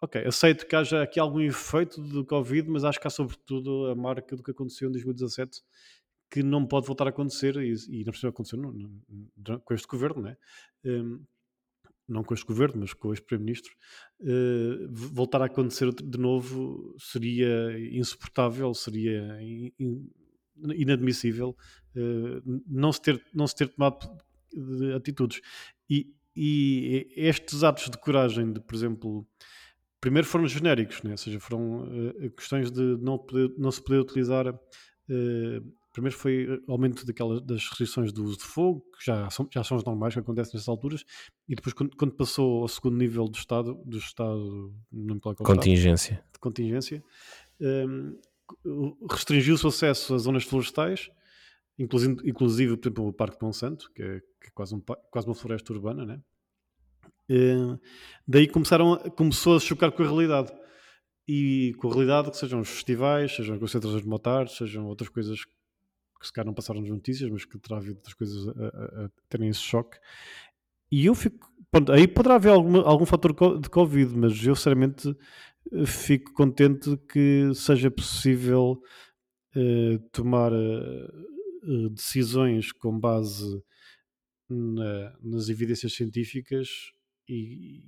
Ok, 0.00 0.24
aceito 0.24 0.66
que 0.66 0.74
haja 0.74 1.02
aqui 1.02 1.20
algum 1.20 1.40
efeito 1.40 2.00
do 2.00 2.24
Covid, 2.24 2.68
mas 2.70 2.84
acho 2.84 3.00
que 3.00 3.06
há 3.06 3.10
sobretudo 3.10 3.86
a 3.86 3.94
marca 3.94 4.34
do 4.34 4.42
que 4.42 4.50
aconteceu 4.52 4.88
em 4.88 4.92
2017 4.92 5.60
que 6.30 6.42
não 6.42 6.64
pode 6.64 6.86
voltar 6.86 7.06
a 7.06 7.10
acontecer 7.10 7.56
e, 7.56 7.74
e 7.88 8.04
não 8.04 8.12
precisa 8.12 8.28
acontecer 8.28 8.56
com 9.64 9.74
este 9.74 9.88
governo, 9.88 10.22
né? 10.22 10.36
Um, 10.84 10.90
ehm, 10.90 11.20
não 12.10 12.24
com 12.24 12.34
este 12.34 12.46
governo, 12.46 12.80
mas 12.80 12.92
com 12.92 13.12
este 13.12 13.24
Primeiro-Ministro, 13.24 13.72
uh, 14.20 14.88
voltar 14.90 15.40
a 15.42 15.46
acontecer 15.46 15.92
de 15.92 16.18
novo 16.18 16.94
seria 16.98 17.78
insuportável, 17.96 18.74
seria 18.74 19.40
in, 19.40 19.72
in, 19.78 20.10
inadmissível 20.74 21.56
uh, 21.96 22.62
não, 22.66 22.92
se 22.92 23.00
ter, 23.00 23.24
não 23.32 23.46
se 23.46 23.56
ter 23.56 23.68
tomado 23.68 24.10
atitudes. 24.96 25.40
E, 25.88 26.12
e, 26.34 27.06
estes 27.16 27.62
atos 27.62 27.88
de 27.88 27.98
coragem, 27.98 28.52
de, 28.52 28.60
por 28.60 28.74
exemplo, 28.74 29.26
primeiro 30.00 30.26
foram 30.26 30.46
genéricos, 30.46 31.02
né? 31.02 31.12
ou 31.12 31.18
seja, 31.18 31.38
foram 31.38 31.84
uh, 31.84 32.30
questões 32.36 32.70
de 32.70 32.96
não, 33.00 33.18
poder, 33.18 33.52
não 33.56 33.70
se 33.70 33.82
poder 33.82 34.00
utilizar 34.00 34.46
Primeiro 35.92 36.16
foi 36.16 36.46
o 36.68 36.72
aumento 36.72 37.04
daquelas, 37.04 37.42
das 37.42 37.68
restrições 37.68 38.12
do 38.12 38.22
uso 38.24 38.38
de 38.38 38.44
fogo, 38.44 38.84
que 38.96 39.04
já 39.04 39.28
são, 39.28 39.48
já 39.52 39.64
são 39.64 39.76
as 39.76 39.84
normais 39.84 40.14
que 40.14 40.20
acontecem 40.20 40.54
nessas 40.54 40.68
alturas, 40.68 41.04
e 41.48 41.54
depois 41.54 41.72
quando, 41.72 41.96
quando 41.96 42.12
passou 42.12 42.62
ao 42.62 42.68
segundo 42.68 42.96
nível 42.96 43.26
do 43.26 43.36
Estado, 43.36 43.74
do 43.84 43.98
Estado 43.98 44.72
não 44.92 45.16
me 45.16 45.20
contingência. 45.20 46.12
Estado, 46.12 46.32
de 46.32 46.38
contingência, 46.38 47.04
um, 47.60 48.96
restringiu-se 49.10 49.64
o 49.64 49.68
acesso 49.68 50.14
às 50.14 50.22
zonas 50.22 50.44
florestais, 50.44 51.10
inclusive, 51.78 52.16
inclusive 52.24 52.76
por 52.76 52.88
exemplo, 52.88 53.08
o 53.08 53.12
Parque 53.12 53.38
de 53.38 53.44
Monsanto, 53.44 53.90
que 53.92 54.02
é, 54.02 54.20
que 54.20 54.48
é 54.48 54.50
quase, 54.54 54.74
um, 54.74 54.80
quase 55.10 55.26
uma 55.26 55.34
floresta 55.34 55.72
urbana, 55.72 56.06
né? 56.06 56.20
Uh, 57.28 57.78
daí 58.26 58.48
começaram 58.48 58.94
a, 58.94 59.10
começou 59.10 59.56
a 59.56 59.60
chocar 59.60 59.92
com 59.92 60.02
a 60.02 60.06
realidade 60.06 60.52
e 61.28 61.74
com 61.78 61.88
a 61.88 61.92
realidade 61.92 62.30
que 62.30 62.36
sejam 62.36 62.60
os 62.60 62.68
festivais, 62.68 63.34
sejam 63.34 63.54
as 63.54 63.60
concentrações 63.60 64.02
de 64.02 64.08
motards, 64.08 64.56
sejam 64.56 64.86
outras 64.86 65.08
coisas 65.08 65.44
que 66.20 66.26
se 66.26 66.32
calhar 66.32 66.46
não 66.46 66.54
passaram 66.54 66.80
nas 66.80 66.90
notícias, 66.90 67.30
mas 67.30 67.44
que 67.46 67.58
terá 67.58 67.78
havido 67.78 67.96
outras 67.96 68.14
coisas 68.14 68.48
a, 68.48 68.52
a, 68.52 69.04
a 69.06 69.10
terem 69.28 69.48
esse 69.48 69.60
choque. 69.60 69.98
E 70.92 71.06
eu 71.06 71.14
fico. 71.14 71.48
Pronto, 71.70 71.92
aí 71.92 72.06
poderá 72.06 72.34
haver 72.34 72.50
alguma, 72.50 72.82
algum 72.82 73.06
fator 73.06 73.32
de 73.60 73.70
Covid, 73.70 74.16
mas 74.16 74.44
eu 74.44 74.56
sinceramente 74.56 75.16
fico 75.86 76.32
contente 76.32 76.96
que 77.08 77.52
seja 77.54 77.90
possível 77.90 78.82
uh, 79.54 79.98
tomar 80.10 80.52
uh, 80.52 81.90
decisões 81.90 82.72
com 82.72 82.98
base 82.98 83.62
na, 84.48 85.16
nas 85.22 85.48
evidências 85.48 85.92
científicas 85.92 86.92
e 87.28 87.84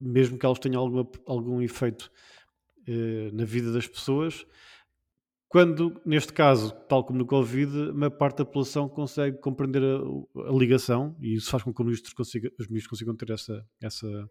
mesmo 0.00 0.38
que 0.38 0.46
elas 0.46 0.60
tenham 0.60 0.80
alguma, 0.80 1.10
algum 1.26 1.60
efeito 1.60 2.10
na 3.32 3.46
vida 3.46 3.72
das 3.72 3.86
pessoas, 3.88 4.46
quando, 5.54 6.02
neste 6.04 6.32
caso, 6.32 6.72
tal 6.88 7.04
como 7.04 7.16
no 7.16 7.24
Covid, 7.24 7.90
uma 7.90 8.10
parte 8.10 8.38
da 8.38 8.44
população 8.44 8.88
consegue 8.88 9.38
compreender 9.38 9.84
a, 9.84 10.48
a 10.48 10.52
ligação 10.52 11.16
e 11.20 11.36
isso 11.36 11.48
faz 11.48 11.62
com 11.62 11.72
que 11.72 11.80
os 11.80 11.86
ministros, 11.86 12.12
consiga, 12.12 12.50
os 12.58 12.66
ministros 12.66 12.90
consigam 12.90 13.14
ter 13.14 13.30
essa, 13.30 13.64
essa, 13.80 14.30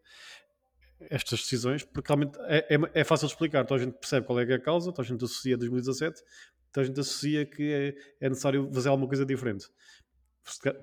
estas 0.99 1.39
decisões, 1.39 1.81
porque 1.85 2.09
realmente 2.09 2.37
é, 2.41 2.75
é, 2.75 2.77
é, 2.93 3.03
fácil 3.05 3.25
de 3.27 3.31
explicar. 3.35 3.65
Toda 3.65 3.81
a 3.81 3.85
gente 3.85 3.97
percebe 3.97 4.27
qual 4.27 4.37
é, 4.37 4.43
é 4.43 4.55
a 4.55 4.59
causa, 4.59 4.91
toda 4.91 5.01
a 5.01 5.05
gente 5.05 5.23
associa 5.23 5.57
2017, 5.57 6.21
toda 6.73 6.83
a 6.83 6.87
gente 6.89 6.99
associa 6.99 7.45
que 7.45 7.71
é, 7.71 7.95
é 8.19 8.27
necessário 8.27 8.69
fazer 8.73 8.89
alguma 8.89 9.07
coisa 9.07 9.25
diferente. 9.25 9.69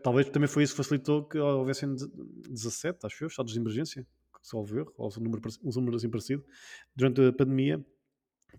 Talvez 0.02 0.30
também 0.30 0.48
foi 0.48 0.62
isso 0.62 0.72
que 0.72 0.78
facilitou 0.78 1.28
que 1.28 1.36
houvessem 1.36 1.94
17, 2.48 3.04
acho 3.04 3.24
eu, 3.24 3.28
estados 3.28 3.52
de 3.52 3.58
emergência, 3.58 4.06
salvo 4.40 4.78
erro, 4.78 4.94
ou 4.96 5.10
um 5.18 5.22
número, 5.22 5.42
um 5.62 5.70
número 5.70 5.96
assim 5.98 6.08
parecido, 6.08 6.42
durante 6.96 7.20
a 7.20 7.30
pandemia, 7.30 7.84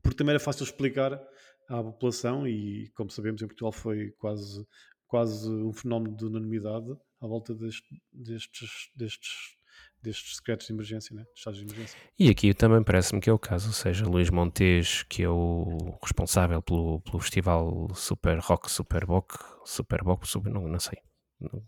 porque 0.04 0.16
também 0.16 0.34
era 0.34 0.40
fácil 0.40 0.64
explicar 0.64 1.20
à 1.70 1.84
população 1.84 2.48
e, 2.48 2.90
como 2.96 3.10
sabemos, 3.10 3.42
em 3.42 3.48
Portugal 3.48 3.72
foi 3.72 4.12
quase, 4.12 4.66
quase 5.08 5.50
um 5.50 5.74
fenómeno 5.74 6.16
de 6.16 6.26
unanimidade 6.26 6.92
à 7.22 7.28
volta 7.28 7.54
deste, 7.54 8.02
destes, 8.12 8.90
destes, 8.96 9.56
destes 10.02 10.38
secretos 10.38 10.68
de 10.68 10.74
emergência, 10.74 11.16
né? 11.16 11.26
estados 11.36 11.60
de 11.60 11.66
emergência. 11.66 11.98
E 12.18 12.30
aqui 12.30 12.54
também 12.54 12.84
parece-me 12.84 13.22
que 13.22 13.30
é 13.30 13.34
o 13.34 13.40
caso, 13.40 13.68
ou 13.68 13.74
seja, 13.74 14.06
Luís 14.06 14.30
Montes, 14.30 15.04
que 15.04 15.24
é 15.24 15.30
o 15.30 15.98
responsável 16.02 16.62
pelo, 16.62 17.00
pelo 17.02 17.20
festival 17.20 17.88
Super 17.94 18.40
Rock, 18.40 18.70
Super 18.72 19.06
Boc, 19.06 19.34
Super 19.66 20.04
Boc, 20.04 20.26
Super, 20.26 20.52
não, 20.52 20.68
não 20.68 20.80
sei, 20.80 21.00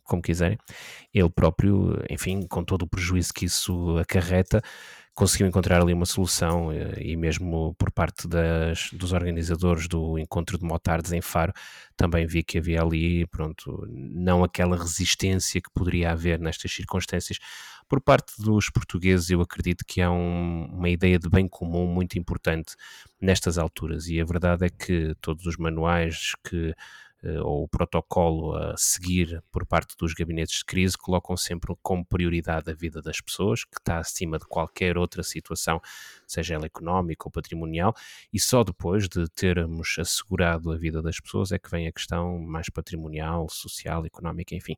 como 0.03 0.21
quiserem, 0.21 0.57
ele 1.13 1.29
próprio, 1.29 1.97
enfim, 2.09 2.45
com 2.47 2.63
todo 2.63 2.83
o 2.83 2.87
prejuízo 2.87 3.33
que 3.33 3.45
isso 3.45 3.97
acarreta, 3.97 4.61
conseguiu 5.15 5.47
encontrar 5.47 5.81
ali 5.81 5.93
uma 5.93 6.05
solução 6.05 6.71
eh, 6.71 6.95
e 6.99 7.15
mesmo 7.15 7.75
por 7.77 7.91
parte 7.91 8.27
das, 8.27 8.89
dos 8.91 9.13
organizadores 9.13 9.87
do 9.87 10.17
encontro 10.17 10.57
de 10.57 10.65
motards 10.65 11.11
em 11.11 11.21
Faro 11.21 11.53
também 11.95 12.25
vi 12.25 12.43
que 12.43 12.57
havia 12.57 12.81
ali, 12.81 13.27
pronto, 13.27 13.85
não 13.89 14.43
aquela 14.43 14.75
resistência 14.75 15.61
que 15.61 15.69
poderia 15.71 16.11
haver 16.11 16.39
nestas 16.39 16.71
circunstâncias. 16.71 17.37
Por 17.87 18.01
parte 18.01 18.33
dos 18.41 18.69
portugueses, 18.69 19.29
eu 19.29 19.41
acredito 19.41 19.85
que 19.85 20.01
há 20.01 20.09
um, 20.09 20.65
uma 20.71 20.89
ideia 20.89 21.19
de 21.19 21.29
bem 21.29 21.47
comum 21.47 21.85
muito 21.85 22.17
importante 22.17 22.73
nestas 23.21 23.57
alturas 23.57 24.07
e 24.07 24.19
a 24.19 24.25
verdade 24.25 24.65
é 24.65 24.69
que 24.69 25.13
todos 25.21 25.45
os 25.45 25.57
manuais 25.57 26.31
que 26.43 26.73
ou 27.43 27.63
o 27.63 27.67
protocolo 27.67 28.55
a 28.55 28.75
seguir 28.77 29.41
por 29.51 29.65
parte 29.65 29.95
dos 29.97 30.13
gabinetes 30.13 30.59
de 30.59 30.65
crise 30.65 30.97
colocam 30.97 31.37
sempre 31.37 31.73
como 31.81 32.05
prioridade 32.05 32.69
a 32.69 32.73
vida 32.73 33.01
das 33.01 33.21
pessoas, 33.21 33.63
que 33.63 33.79
está 33.79 33.99
acima 33.99 34.37
de 34.37 34.45
qualquer 34.45 34.97
outra 34.97 35.23
situação, 35.23 35.81
seja 36.27 36.55
ela 36.55 36.65
económica 36.65 37.27
ou 37.27 37.31
patrimonial, 37.31 37.95
e 38.31 38.39
só 38.39 38.63
depois 38.63 39.07
de 39.07 39.27
termos 39.29 39.95
assegurado 39.97 40.71
a 40.71 40.77
vida 40.77 41.01
das 41.01 41.19
pessoas 41.19 41.51
é 41.51 41.59
que 41.59 41.69
vem 41.69 41.87
a 41.87 41.91
questão 41.91 42.39
mais 42.39 42.69
patrimonial, 42.69 43.47
social, 43.49 44.05
económica, 44.05 44.55
enfim. 44.55 44.75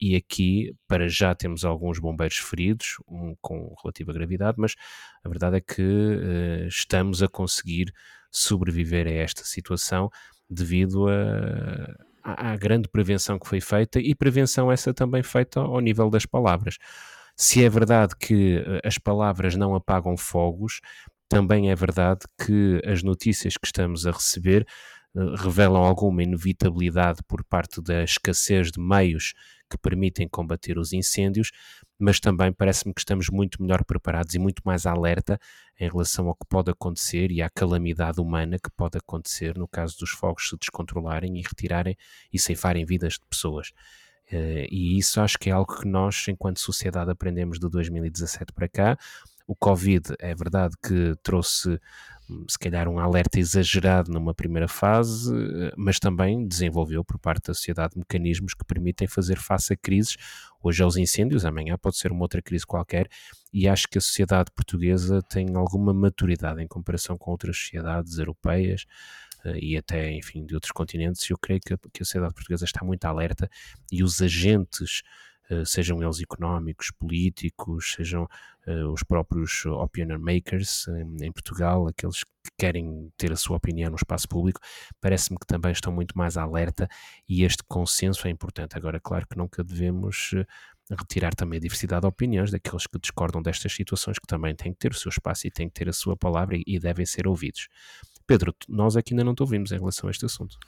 E 0.00 0.14
aqui, 0.14 0.76
para 0.86 1.08
já, 1.08 1.34
temos 1.34 1.64
alguns 1.64 1.98
bombeiros 1.98 2.38
feridos, 2.38 2.98
um 3.08 3.34
com 3.40 3.74
relativa 3.82 4.12
gravidade, 4.12 4.56
mas 4.60 4.76
a 5.24 5.28
verdade 5.28 5.56
é 5.56 5.60
que 5.60 5.82
uh, 5.82 6.68
estamos 6.68 7.20
a 7.20 7.28
conseguir 7.28 7.92
sobreviver 8.30 9.08
a 9.08 9.10
esta 9.10 9.42
situação 9.42 10.08
devido 10.48 11.06
à 12.22 12.56
grande 12.56 12.88
prevenção 12.88 13.38
que 13.38 13.48
foi 13.48 13.60
feita 13.60 14.00
e 14.00 14.14
prevenção 14.14 14.70
essa 14.70 14.92
também 14.92 15.22
feita 15.22 15.60
ao 15.60 15.80
nível 15.80 16.10
das 16.10 16.26
palavras. 16.26 16.76
Se 17.36 17.64
é 17.64 17.68
verdade 17.68 18.14
que 18.18 18.64
eh, 18.66 18.80
as 18.84 18.98
palavras 18.98 19.54
não 19.54 19.74
apagam 19.74 20.16
fogos, 20.16 20.80
também 21.28 21.70
é 21.70 21.74
verdade 21.74 22.20
que 22.44 22.82
as 22.84 23.02
notícias 23.02 23.56
que 23.56 23.66
estamos 23.66 24.06
a 24.06 24.10
receber 24.10 24.66
uh, 25.14 25.36
revelam 25.36 25.82
alguma 25.84 26.22
inevitabilidade 26.22 27.20
por 27.28 27.44
parte 27.44 27.80
da 27.80 28.02
escassez 28.02 28.72
de 28.72 28.80
meios 28.80 29.34
que 29.68 29.78
permitem 29.78 30.28
combater 30.28 30.78
os 30.78 30.92
incêndios, 30.92 31.50
mas 31.98 32.20
também 32.20 32.52
parece-me 32.52 32.94
que 32.94 33.00
estamos 33.00 33.28
muito 33.28 33.62
melhor 33.62 33.84
preparados 33.84 34.34
e 34.34 34.38
muito 34.38 34.62
mais 34.64 34.86
alerta 34.86 35.38
em 35.78 35.88
relação 35.88 36.28
ao 36.28 36.34
que 36.34 36.46
pode 36.48 36.70
acontecer 36.70 37.30
e 37.30 37.42
à 37.42 37.50
calamidade 37.50 38.20
humana 38.20 38.58
que 38.58 38.70
pode 38.70 38.98
acontecer 38.98 39.56
no 39.56 39.68
caso 39.68 39.98
dos 39.98 40.10
fogos 40.10 40.48
se 40.48 40.56
descontrolarem 40.56 41.38
e 41.38 41.42
retirarem 41.42 41.96
e 42.32 42.38
ceifarem 42.38 42.84
vidas 42.84 43.14
de 43.14 43.26
pessoas. 43.28 43.72
Uh, 44.30 44.68
e 44.70 44.98
isso 44.98 45.20
acho 45.20 45.38
que 45.38 45.48
é 45.48 45.52
algo 45.52 45.80
que 45.80 45.88
nós, 45.88 46.26
enquanto 46.28 46.60
sociedade, 46.60 47.10
aprendemos 47.10 47.58
de 47.58 47.68
2017 47.68 48.52
para 48.52 48.68
cá. 48.68 48.98
O 49.48 49.56
Covid 49.56 50.14
é 50.18 50.34
verdade 50.34 50.74
que 50.86 51.14
trouxe 51.22 51.80
hum, 52.28 52.44
se 52.46 52.58
calhar 52.58 52.86
um 52.86 52.98
alerta 52.98 53.40
exagerado 53.40 54.12
numa 54.12 54.34
primeira 54.34 54.68
fase, 54.68 55.32
mas 55.74 55.98
também 55.98 56.46
desenvolveu 56.46 57.02
por 57.02 57.18
parte 57.18 57.46
da 57.46 57.54
sociedade 57.54 57.96
mecanismos 57.96 58.52
que 58.52 58.62
permitem 58.62 59.08
fazer 59.08 59.38
face 59.38 59.72
a 59.72 59.76
crises. 59.76 60.18
Hoje 60.62 60.82
aos 60.82 60.98
incêndios, 60.98 61.46
amanhã 61.46 61.78
pode 61.78 61.96
ser 61.96 62.12
uma 62.12 62.24
outra 62.24 62.42
crise 62.42 62.66
qualquer, 62.66 63.08
e 63.50 63.66
acho 63.66 63.88
que 63.88 63.96
a 63.96 64.02
sociedade 64.02 64.50
portuguesa 64.54 65.22
tem 65.22 65.56
alguma 65.56 65.94
maturidade 65.94 66.62
em 66.62 66.68
comparação 66.68 67.16
com 67.16 67.30
outras 67.30 67.56
sociedades 67.56 68.18
europeias 68.18 68.84
uh, 69.46 69.56
e 69.56 69.78
até, 69.78 70.12
enfim, 70.12 70.44
de 70.44 70.54
outros 70.54 70.72
continentes. 70.72 71.28
Eu 71.30 71.38
creio 71.38 71.60
que 71.60 71.72
a, 71.72 71.78
que 71.78 72.02
a 72.02 72.04
sociedade 72.04 72.34
portuguesa 72.34 72.66
está 72.66 72.84
muito 72.84 73.06
alerta 73.06 73.48
e 73.90 74.02
os 74.02 74.20
agentes 74.20 75.00
eh, 75.00 75.27
sejam 75.64 76.02
eles 76.02 76.20
económicos, 76.20 76.90
políticos, 76.90 77.94
sejam 77.96 78.28
uh, 78.66 78.92
os 78.92 79.02
próprios 79.02 79.64
opinion 79.66 80.18
makers 80.18 80.86
em, 81.22 81.32
Portugal, 81.32 81.88
aqueles 81.88 82.24
que 82.24 82.50
querem 82.58 83.10
ter 83.16 83.32
a 83.32 83.36
sua 83.36 83.56
opinião 83.56 83.90
no 83.90 83.96
espaço 83.96 84.28
público, 84.28 84.60
parece-me 85.00 85.38
que 85.38 85.46
também 85.46 85.72
estão 85.72 85.92
muito 85.92 86.16
mais 86.16 86.36
alerta 86.36 86.88
e 87.28 87.44
este 87.44 87.62
consenso 87.64 88.26
é 88.26 88.30
importante. 88.30 88.76
Agora, 88.76 89.00
claro 89.00 89.26
que 89.26 89.36
nunca 89.36 89.64
devemos 89.64 90.32
uh, 90.32 90.46
retirar 90.90 91.34
também 91.34 91.58
a 91.58 91.60
diversidade 91.60 92.02
de 92.02 92.06
opiniões 92.06 92.50
daqueles 92.50 92.86
que 92.86 92.98
discordam 92.98 93.42
destas 93.42 93.72
situações, 93.72 94.18
que 94.18 94.26
também 94.26 94.54
têm 94.54 94.72
que 94.72 94.78
ter 94.78 94.92
o 94.92 94.96
seu 94.96 95.10
espaço 95.10 95.46
e 95.46 95.50
têm 95.50 95.68
que 95.68 95.74
ter 95.74 95.88
a 95.88 95.92
sua 95.92 96.16
palavra 96.16 96.56
e, 96.56 96.64
e 96.66 96.78
devem 96.78 97.06
ser 97.06 97.26
ouvidos. 97.26 97.68
Pedro, 98.26 98.54
nós 98.68 98.96
aqui 98.96 99.14
ainda 99.14 99.24
não 99.24 99.34
te 99.34 99.42
ouvimos 99.42 99.72
em 99.72 99.78
relação 99.78 100.08
a 100.08 100.10
este 100.10 100.26
assunto. 100.26 100.58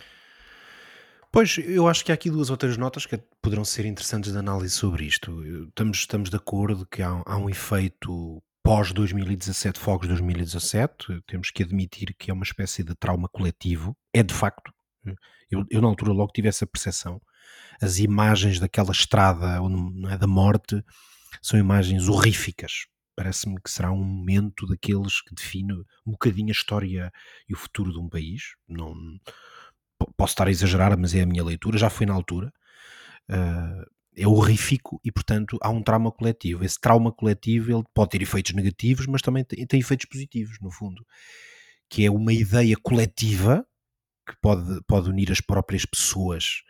Pois, 1.33 1.59
eu 1.59 1.87
acho 1.87 2.05
que 2.05 2.11
há 2.11 2.15
aqui 2.15 2.29
duas 2.29 2.51
outras 2.51 2.77
notas 2.77 3.07
que 3.07 3.17
poderão 3.41 3.65
ser 3.65 3.85
interessantes 3.85 4.33
de 4.33 4.39
análise 4.39 4.75
sobre 4.75 5.05
isto. 5.05 5.45
Estamos, 5.69 5.99
estamos 5.99 6.29
de 6.29 6.37
acordo 6.37 6.85
que 6.85 7.03
há, 7.03 7.23
há 7.25 7.37
um 7.37 7.49
efeito 7.49 8.43
pós-2017, 8.65 9.79
fogos 9.79 10.09
2017, 10.09 11.23
temos 11.27 11.51
que 11.51 11.63
admitir 11.63 12.15
que 12.19 12.31
é 12.31 12.35
uma 12.35 12.43
espécie 12.43 12.83
de 12.83 12.95
trauma 12.97 13.29
coletivo, 13.29 13.97
é 14.13 14.23
de 14.23 14.35
facto. 14.35 14.73
Eu, 15.51 15.65
eu 15.71 15.81
na 15.81 15.89
altura 15.89 16.13
logo 16.13 16.33
tive 16.33 16.49
essa 16.49 16.67
percepção. 16.67 17.21
As 17.81 17.99
imagens 17.99 18.59
daquela 18.59 18.91
estrada 18.91 19.61
não 19.61 20.11
é, 20.11 20.19
da 20.19 20.27
morte 20.27 20.85
são 21.41 21.59
imagens 21.59 22.09
horríficas. 22.09 22.87
Parece-me 23.17 23.61
que 23.61 23.71
será 23.71 23.91
um 23.93 24.03
momento 24.03 24.67
daqueles 24.67 25.21
que 25.23 25.35
define 25.35 25.75
um 26.07 26.13
bocadinho 26.13 26.49
a 26.49 26.53
história 26.53 27.13
e 27.49 27.55
o 27.55 27.57
futuro 27.57 27.93
de 27.93 27.99
um 27.99 28.09
país. 28.09 28.55
Não, 28.69 28.95
posso 30.17 30.33
estar 30.33 30.47
a 30.47 30.51
exagerar, 30.51 30.97
mas 30.99 31.15
é 31.15 31.23
a 31.23 31.27
minha 31.27 31.45
leitura, 31.45 31.79
já 31.79 31.91
foi 31.91 32.07
na 32.07 32.15
altura. 32.15 32.53
Uh, 33.29 33.85
é 34.17 34.27
horrífico 34.27 35.01
e, 35.05 35.13
portanto, 35.13 35.59
há 35.63 35.71
um 35.71 35.83
trauma 35.83 36.11
coletivo. 36.11 36.65
Esse 36.65 36.79
trauma 36.81 37.13
coletivo 37.13 37.73
ele 37.73 37.85
pode 37.95 38.11
ter 38.11 38.23
efeitos 38.23 38.53
negativos, 38.55 39.07
mas 39.07 39.23
também 39.23 39.45
tem, 39.45 39.67
tem 39.67 39.81
efeitos 39.81 40.07
positivos, 40.07 40.59
no 40.61 40.71
fundo, 40.71 41.05
que 41.89 42.05
é 42.05 42.11
uma 42.11 42.33
ideia 42.33 42.77
coletiva 42.83 43.65
que 44.29 44.35
pode, 44.41 44.81
pode 44.87 45.09
unir 45.09 45.31
as 45.33 45.41
próprias 45.41 45.85
pessoas 45.85 46.63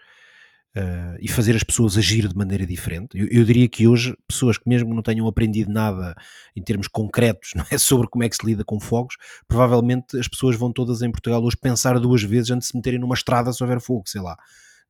uh, 0.77 1.17
e 1.21 1.29
fazer 1.29 1.57
as 1.57 1.63
pessoas 1.63 1.97
agir 1.97 2.29
de 2.29 2.37
maneira 2.37 2.67
diferente. 2.67 3.19
Eu, 3.19 3.27
eu, 3.31 3.45
diria 3.45 3.69
que 3.69 3.87
hoje, 3.87 4.17
pessoas 4.27 4.59
que 4.59 4.69
mesmo 4.69 4.95
não 4.95 5.03
tenham 5.03 5.27
aprendido 5.27 5.73
nada 5.73 6.15
em 6.55 6.63
termos 6.63 6.89
concretos 6.89 7.53
não 7.57 7.65
é, 7.71 7.79
sobre 7.79 8.09
como 8.09 8.25
é 8.25 8.29
que 8.29 8.37
se 8.37 8.45
lida 8.45 8.65
com 8.65 8.79
fogos, 8.79 9.17
provavelmente 9.49 10.19
as 10.19 10.29
pessoas 10.29 10.57
vão 10.57 10.73
todas 10.73 11.03
em 11.03 11.11
Portugal 11.11 11.43
hoje 11.43 11.57
pensar 11.57 11.99
duas 11.99 12.23
vezes 12.23 12.51
antes 12.51 12.69
de 12.69 12.73
se 12.73 12.77
meterem 12.77 12.99
numa 12.99 13.15
estrada 13.15 13.53
se 13.53 13.63
houver 13.63 13.81
fogo, 13.81 14.05
sei 14.07 14.21
lá. 14.21 14.37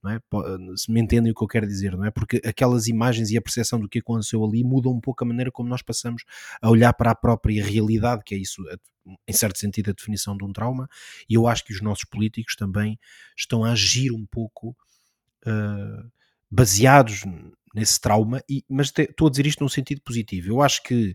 Não 0.02 0.10
é? 0.12 0.18
Se 0.76 0.90
me 0.90 0.98
entendem 0.98 1.30
o 1.30 1.34
que 1.34 1.44
eu 1.44 1.48
quero 1.48 1.66
dizer, 1.66 1.94
não 1.94 2.06
é? 2.06 2.10
Porque 2.10 2.40
aquelas 2.42 2.88
imagens 2.88 3.30
e 3.30 3.36
a 3.36 3.42
percepção 3.42 3.78
do 3.78 3.86
que 3.86 3.98
aconteceu 3.98 4.42
ali 4.42 4.64
mudam 4.64 4.92
um 4.92 5.00
pouco 5.00 5.22
a 5.22 5.26
maneira 5.26 5.50
como 5.50 5.68
nós 5.68 5.82
passamos 5.82 6.22
a 6.62 6.70
olhar 6.70 6.94
para 6.94 7.10
a 7.10 7.14
própria 7.14 7.62
realidade, 7.62 8.22
que 8.24 8.34
é 8.34 8.38
isso, 8.38 8.62
em 9.28 9.32
certo 9.34 9.58
sentido, 9.58 9.90
a 9.90 9.92
definição 9.92 10.34
de 10.34 10.42
um 10.42 10.54
trauma, 10.54 10.88
e 11.28 11.34
eu 11.34 11.46
acho 11.46 11.62
que 11.66 11.74
os 11.74 11.82
nossos 11.82 12.04
políticos 12.06 12.56
também 12.56 12.98
estão 13.36 13.62
a 13.62 13.72
agir 13.72 14.10
um 14.10 14.24
pouco 14.24 14.74
uh, 15.46 16.10
baseados 16.50 17.24
nesse 17.74 18.00
trauma, 18.00 18.42
e, 18.48 18.64
mas 18.68 18.90
te, 18.90 19.02
estou 19.02 19.28
a 19.28 19.30
dizer 19.30 19.46
isto 19.46 19.62
num 19.62 19.68
sentido 19.68 20.00
positivo. 20.02 20.48
Eu 20.48 20.62
acho 20.62 20.82
que 20.82 21.14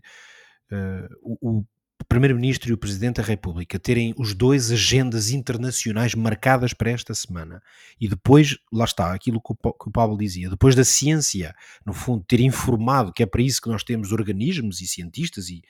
uh, 0.72 1.08
o, 1.22 1.58
o 1.58 1.66
Primeiro-Ministro 2.08 2.70
e 2.70 2.72
o 2.72 2.78
Presidente 2.78 3.16
da 3.16 3.22
República 3.22 3.78
terem 3.78 4.14
os 4.16 4.32
dois 4.32 4.70
agendas 4.70 5.30
internacionais 5.30 6.14
marcadas 6.14 6.72
para 6.72 6.90
esta 6.90 7.14
semana 7.14 7.60
e 8.00 8.08
depois, 8.08 8.56
lá 8.72 8.84
está, 8.84 9.12
aquilo 9.12 9.40
que 9.40 9.52
o, 9.52 9.72
que 9.72 9.88
o 9.88 9.92
Pablo 9.92 10.16
dizia, 10.16 10.48
depois 10.48 10.74
da 10.74 10.84
ciência, 10.84 11.54
no 11.84 11.92
fundo, 11.92 12.24
ter 12.26 12.40
informado 12.40 13.12
que 13.12 13.22
é 13.22 13.26
para 13.26 13.42
isso 13.42 13.60
que 13.60 13.68
nós 13.68 13.82
temos 13.82 14.12
organismos 14.12 14.80
e 14.80 14.86
cientistas 14.86 15.48
e 15.48 15.62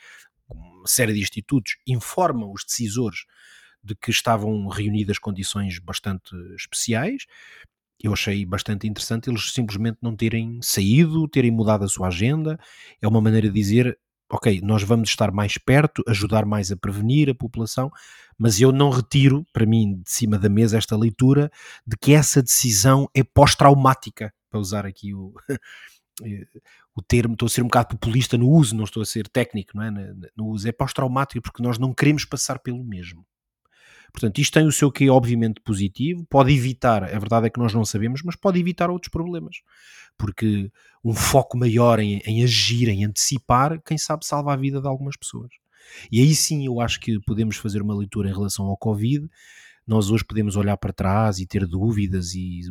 uma 0.48 0.86
série 0.86 1.12
de 1.12 1.20
institutos, 1.20 1.76
informam 1.86 2.52
os 2.52 2.64
decisores 2.64 3.24
de 3.82 3.94
que 3.94 4.10
estavam 4.10 4.68
reunidas 4.68 5.18
condições 5.18 5.78
bastante 5.78 6.34
especiais 6.56 7.24
eu 8.02 8.12
achei 8.12 8.44
bastante 8.44 8.86
interessante 8.86 9.30
eles 9.30 9.52
simplesmente 9.52 9.98
não 10.02 10.14
terem 10.14 10.60
saído, 10.62 11.28
terem 11.28 11.50
mudado 11.50 11.84
a 11.84 11.88
sua 11.88 12.08
agenda. 12.08 12.58
É 13.00 13.08
uma 13.08 13.20
maneira 13.20 13.48
de 13.48 13.54
dizer: 13.54 13.98
ok, 14.30 14.60
nós 14.62 14.82
vamos 14.82 15.08
estar 15.08 15.32
mais 15.32 15.56
perto, 15.58 16.02
ajudar 16.06 16.44
mais 16.44 16.70
a 16.70 16.76
prevenir 16.76 17.30
a 17.30 17.34
população, 17.34 17.90
mas 18.38 18.60
eu 18.60 18.72
não 18.72 18.90
retiro 18.90 19.46
para 19.52 19.66
mim 19.66 20.00
de 20.02 20.10
cima 20.10 20.38
da 20.38 20.48
mesa 20.48 20.78
esta 20.78 20.96
leitura 20.96 21.50
de 21.86 21.96
que 21.96 22.12
essa 22.12 22.42
decisão 22.42 23.08
é 23.14 23.22
pós-traumática, 23.22 24.32
para 24.50 24.60
usar 24.60 24.86
aqui 24.86 25.14
o. 25.14 25.32
o 26.94 27.02
termo, 27.02 27.34
estou 27.34 27.46
a 27.46 27.50
ser 27.50 27.60
um 27.60 27.66
bocado 27.66 27.88
populista 27.88 28.38
no 28.38 28.48
uso, 28.48 28.74
não 28.74 28.84
estou 28.84 29.02
a 29.02 29.06
ser 29.06 29.28
técnico, 29.28 29.72
não 29.74 29.82
é? 29.82 29.90
No 30.34 30.46
uso 30.46 30.66
é 30.66 30.72
pós-traumático 30.72 31.42
porque 31.42 31.62
nós 31.62 31.78
não 31.78 31.92
queremos 31.92 32.24
passar 32.24 32.58
pelo 32.58 32.82
mesmo. 32.82 33.26
Portanto, 34.12 34.38
isto 34.38 34.54
tem 34.54 34.66
o 34.66 34.72
seu 34.72 34.90
que 34.90 35.08
obviamente 35.10 35.60
positivo, 35.60 36.24
pode 36.28 36.52
evitar, 36.52 37.04
a 37.04 37.18
verdade 37.18 37.46
é 37.46 37.50
que 37.50 37.58
nós 37.58 37.74
não 37.74 37.84
sabemos, 37.84 38.22
mas 38.22 38.36
pode 38.36 38.58
evitar 38.58 38.90
outros 38.90 39.10
problemas. 39.10 39.56
Porque 40.16 40.70
um 41.04 41.14
foco 41.14 41.58
maior 41.58 41.98
em, 42.00 42.22
em 42.24 42.42
agir, 42.42 42.88
em 42.88 43.04
antecipar, 43.04 43.80
quem 43.82 43.98
sabe 43.98 44.24
salva 44.24 44.52
a 44.52 44.56
vida 44.56 44.80
de 44.80 44.88
algumas 44.88 45.16
pessoas. 45.16 45.50
E 46.10 46.20
aí 46.20 46.34
sim 46.34 46.66
eu 46.66 46.80
acho 46.80 47.00
que 47.00 47.20
podemos 47.20 47.56
fazer 47.56 47.82
uma 47.82 47.94
leitura 47.94 48.28
em 48.28 48.32
relação 48.32 48.66
ao 48.66 48.76
Covid. 48.76 49.28
Nós 49.86 50.10
hoje 50.10 50.24
podemos 50.24 50.56
olhar 50.56 50.76
para 50.76 50.92
trás 50.92 51.38
e 51.38 51.46
ter 51.46 51.64
dúvidas 51.64 52.34
e 52.34 52.62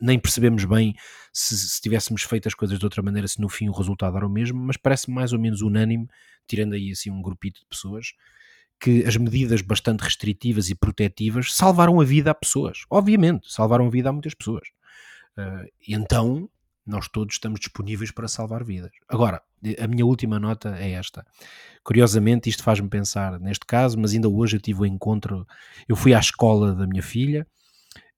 nem 0.00 0.18
percebemos 0.18 0.64
bem 0.64 0.94
se, 1.32 1.56
se 1.56 1.80
tivéssemos 1.80 2.22
feito 2.22 2.48
as 2.48 2.54
coisas 2.54 2.78
de 2.78 2.84
outra 2.84 3.00
maneira, 3.00 3.28
se 3.28 3.40
no 3.40 3.48
fim 3.48 3.68
o 3.68 3.72
resultado 3.72 4.16
era 4.16 4.26
o 4.26 4.30
mesmo, 4.30 4.58
mas 4.58 4.76
parece 4.76 5.08
mais 5.08 5.32
ou 5.32 5.38
menos 5.38 5.62
unânime, 5.62 6.08
tirando 6.48 6.72
aí 6.72 6.90
assim 6.90 7.10
um 7.10 7.22
grupito 7.22 7.60
de 7.60 7.66
pessoas, 7.66 8.08
que 8.80 9.04
as 9.04 9.16
medidas 9.16 9.60
bastante 9.60 10.02
restritivas 10.02 10.70
e 10.70 10.74
protetivas 10.74 11.52
salvaram 11.54 12.00
a 12.00 12.04
vida 12.04 12.30
a 12.30 12.34
pessoas. 12.34 12.84
Obviamente, 12.90 13.52
salvaram 13.52 13.86
a 13.86 13.90
vida 13.90 14.08
a 14.08 14.12
muitas 14.12 14.34
pessoas. 14.34 14.68
Uh, 15.36 15.68
então, 15.86 16.48
nós 16.86 17.06
todos 17.08 17.34
estamos 17.34 17.60
disponíveis 17.60 18.10
para 18.10 18.28
salvar 18.28 18.64
vidas. 18.64 18.90
Agora, 19.08 19.42
a 19.78 19.86
minha 19.86 20.06
última 20.06 20.40
nota 20.40 20.76
é 20.78 20.92
esta. 20.92 21.24
Curiosamente, 21.84 22.48
isto 22.48 22.62
faz-me 22.62 22.88
pensar 22.88 23.38
neste 23.38 23.66
caso, 23.66 23.98
mas 23.98 24.14
ainda 24.14 24.28
hoje 24.28 24.56
eu 24.56 24.60
tive 24.60 24.80
o 24.80 24.82
um 24.82 24.86
encontro. 24.86 25.46
Eu 25.86 25.96
fui 25.96 26.14
à 26.14 26.18
escola 26.18 26.74
da 26.74 26.86
minha 26.86 27.02
filha 27.02 27.46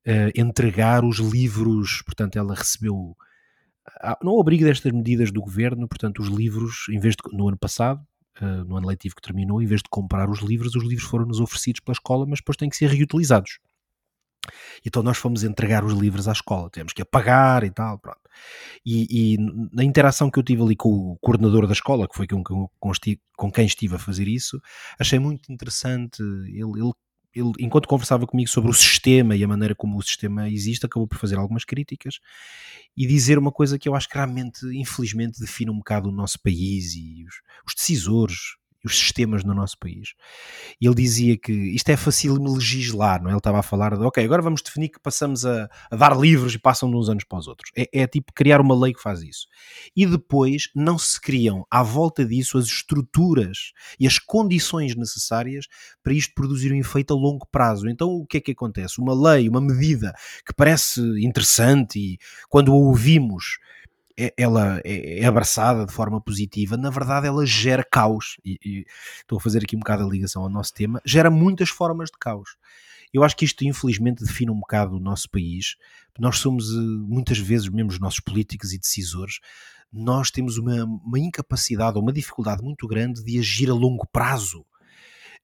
uh, 0.07 0.41
entregar 0.41 1.05
os 1.05 1.19
livros, 1.19 2.03
portanto, 2.03 2.37
ela 2.37 2.55
recebeu. 2.55 3.17
No 4.23 4.41
abrigo 4.41 4.65
destas 4.65 4.93
medidas 4.93 5.33
do 5.33 5.41
governo, 5.41 5.89
portanto, 5.89 6.21
os 6.21 6.29
livros, 6.29 6.87
em 6.91 7.01
vez 7.01 7.17
de 7.17 7.37
no 7.37 7.49
ano 7.49 7.59
passado, 7.59 8.01
uh, 8.41 8.65
no 8.65 8.77
ano 8.77 8.89
letivo 8.89 9.15
que 9.17 9.23
terminou, 9.23 9.63
em 9.63 9.67
vez 9.67 9.83
de 9.83 9.89
comprar 9.89 10.29
os 10.29 10.41
livros, 10.41 10.75
os 10.75 10.85
livros 10.85 11.09
foram-nos 11.09 11.41
oferecidos 11.41 11.81
pela 11.81 11.95
escola, 11.95 12.27
mas 12.27 12.39
depois 12.39 12.57
têm 12.57 12.69
que 12.69 12.77
ser 12.77 12.91
reutilizados. 12.91 13.59
Então 14.85 15.03
nós 15.03 15.19
fomos 15.19 15.45
entregar 15.45 15.85
os 15.85 15.93
livros 15.93 16.27
à 16.27 16.33
escola, 16.33 16.71
temos 16.71 16.93
que 16.93 17.03
apagar 17.03 17.65
e 17.65 17.71
tal, 17.71 17.99
pronto. 17.99 18.21
E, 18.85 19.35
e, 19.35 19.39
na 19.73 19.85
interação 19.85 20.31
que 20.31 20.39
eu 20.39 20.43
tive 20.43 20.63
ali 20.63 20.77
com 20.77 20.89
o 20.89 21.19
coordenador 21.21 21.67
da 21.67 21.73
escola, 21.73 22.09
que 22.09 22.17
foi 22.17 22.27
com, 22.27 22.43
com, 22.43 22.69
com 23.37 23.53
quem 23.53 23.67
estive 23.67 23.97
a 23.97 23.99
fazer 23.99 24.27
isso, 24.29 24.61
achei 24.99 25.19
muito 25.19 25.53
interessante. 25.53 26.23
Ele, 26.23 26.81
ele, 26.81 26.93
ele, 27.35 27.53
enquanto 27.61 27.89
conversava 27.89 28.27
comigo 28.27 28.49
sobre 28.49 28.71
o 28.71 28.75
sistema 28.75 29.37
e 29.37 29.45
a 29.45 29.49
maneira 29.49 29.75
como 29.75 29.99
o 29.99 30.03
sistema 30.03 30.49
existe, 30.49 30.87
acabou 30.87 31.07
por 31.07 31.19
fazer 31.19 31.37
algumas 31.37 31.65
críticas 31.65 32.19
e 32.97 33.07
dizer 33.07 33.39
uma 33.39 33.53
coisa 33.53 33.79
que 33.79 33.89
eu 33.89 33.95
acho 33.95 34.09
que 34.09 34.17
realmente, 34.17 34.65
infelizmente, 34.77 35.41
define 35.41 35.71
um 35.71 35.79
bocado 35.79 36.09
o 36.09 36.13
nosso 36.13 36.41
país 36.41 36.95
e 36.95 37.25
os, 37.27 37.35
os 37.67 37.75
decisores 37.75 38.57
os 38.85 38.99
sistemas 38.99 39.45
no 39.45 39.55
nosso 39.55 39.79
país. 39.79 40.15
E 40.81 40.87
ele 40.87 40.95
dizia 40.95 41.37
que 41.37 41.53
isto 41.53 41.89
é 41.91 41.97
fácil 41.97 42.41
me 42.41 42.51
legislar, 42.51 43.23
não 43.23 43.29
é? 43.29 43.33
Ele 43.33 43.39
estava 43.39 43.59
a 43.59 43.63
falar 43.63 43.97
de, 43.97 44.05
ok, 44.05 44.25
agora 44.25 44.43
vamos 44.43 44.63
definir 44.63 44.89
que 44.89 45.01
passamos 45.01 45.45
a, 45.45 45.69
a 45.91 45.97
dar 45.97 46.17
livros 46.19 46.55
e 46.55 46.59
passam 46.59 46.91
de 46.91 46.97
uns 46.97 47.09
anos 47.09 47.25
para 47.25 47.39
os 47.39 47.47
outros. 47.49 47.71
É, 47.77 47.89
é, 47.93 48.07
tipo 48.07 48.33
criar 48.33 48.61
uma 48.61 48.79
lei 48.79 48.93
que 48.93 49.03
faz 49.03 49.23
isso. 49.23 49.47
E 49.95 50.07
depois 50.07 50.71
não 50.75 50.99
se 50.99 51.21
criam 51.21 51.67
à 51.71 51.83
volta 51.83 52.25
disso 52.25 52.59
as 52.59 52.67
estruturas 52.67 53.73
e 53.99 54.07
as 54.07 54.19
condições 54.19 54.97
necessárias 54.97 55.67
para 56.03 56.13
isto 56.13 56.35
produzir 56.35 56.73
um 56.73 56.77
efeito 56.77 57.13
a 57.13 57.17
longo 57.17 57.47
prazo. 57.51 57.89
Então 57.89 58.09
o 58.09 58.27
que 58.27 58.39
é 58.39 58.41
que 58.41 58.53
acontece? 58.53 59.01
Uma 59.01 59.15
lei, 59.15 59.49
uma 59.49 59.61
medida 59.61 60.15
que 60.47 60.55
parece 60.55 61.01
interessante 61.25 61.99
e 61.99 62.19
quando 62.49 62.73
a 62.73 62.75
ouvimos 62.75 63.59
ela 64.37 64.81
é, 64.85 65.21
é 65.21 65.25
abraçada 65.25 65.87
de 65.87 65.93
forma 65.93 66.21
positiva, 66.21 66.77
na 66.77 66.91
verdade 66.91 67.27
ela 67.27 67.45
gera 67.47 67.85
caos. 67.85 68.37
E, 68.45 68.59
e, 68.65 68.87
estou 69.21 69.39
a 69.39 69.41
fazer 69.41 69.63
aqui 69.63 69.77
um 69.77 69.81
bocado 69.81 70.05
a 70.05 70.09
ligação 70.09 70.43
ao 70.43 70.49
nosso 70.49 70.75
tema, 70.75 71.01
gera 71.05 71.31
muitas 71.31 71.69
formas 71.69 72.11
de 72.11 72.19
caos. 72.19 72.57
Eu 73.13 73.25
acho 73.25 73.37
que 73.37 73.45
isto 73.45 73.65
infelizmente 73.65 74.25
define 74.25 74.51
um 74.51 74.61
bocado 74.61 74.97
o 74.97 75.01
nosso 75.01 75.29
país. 75.29 75.77
Nós 76.19 76.39
somos 76.39 76.71
eh, 76.71 76.77
muitas 76.79 77.39
vezes, 77.39 77.69
mesmo 77.69 77.91
os 77.91 77.99
nossos 77.99 78.21
políticos 78.21 78.73
e 78.73 78.79
decisores, 78.79 79.41
nós 79.93 80.31
temos 80.31 80.59
uma, 80.59 80.85
uma 80.85 81.19
incapacidade 81.19 81.97
ou 81.97 82.03
uma 82.03 82.13
dificuldade 82.13 82.63
muito 82.63 82.87
grande 82.87 83.25
de 83.25 83.39
agir 83.39 83.69
a 83.69 83.75
longo 83.75 84.07
prazo. 84.13 84.65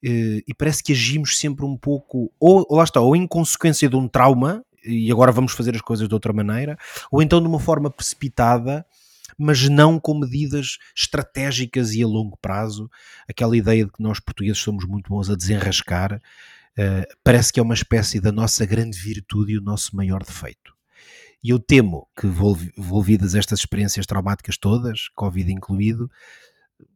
Eh, 0.04 0.42
e 0.46 0.54
parece 0.54 0.82
que 0.82 0.92
agimos 0.92 1.38
sempre 1.38 1.64
um 1.64 1.76
pouco, 1.76 2.32
ou, 2.38 2.66
lá 2.70 2.84
está, 2.84 3.00
ou 3.00 3.16
em 3.16 3.26
consequência 3.26 3.88
de 3.88 3.96
um 3.96 4.06
trauma, 4.06 4.64
e 4.86 5.10
agora 5.10 5.32
vamos 5.32 5.52
fazer 5.52 5.74
as 5.74 5.80
coisas 5.80 6.08
de 6.08 6.14
outra 6.14 6.32
maneira, 6.32 6.78
ou 7.10 7.22
então 7.22 7.40
de 7.40 7.46
uma 7.46 7.60
forma 7.60 7.90
precipitada, 7.90 8.86
mas 9.38 9.68
não 9.68 9.98
com 9.98 10.18
medidas 10.18 10.78
estratégicas 10.94 11.92
e 11.92 12.02
a 12.02 12.06
longo 12.06 12.36
prazo. 12.38 12.90
Aquela 13.28 13.56
ideia 13.56 13.84
de 13.84 13.92
que 13.92 14.02
nós 14.02 14.20
portugueses 14.20 14.58
somos 14.58 14.84
muito 14.84 15.08
bons 15.08 15.28
a 15.28 15.34
desenrascar, 15.34 16.14
uh, 16.14 17.16
parece 17.22 17.52
que 17.52 17.60
é 17.60 17.62
uma 17.62 17.74
espécie 17.74 18.20
da 18.20 18.32
nossa 18.32 18.64
grande 18.64 18.98
virtude 18.98 19.52
e 19.52 19.58
o 19.58 19.62
nosso 19.62 19.94
maior 19.94 20.22
defeito. 20.22 20.74
E 21.42 21.50
eu 21.50 21.58
temo 21.58 22.08
que, 22.18 22.26
envolvidas 22.26 23.34
estas 23.34 23.60
experiências 23.60 24.06
traumáticas 24.06 24.56
todas, 24.56 25.08
Covid 25.14 25.52
incluído, 25.52 26.10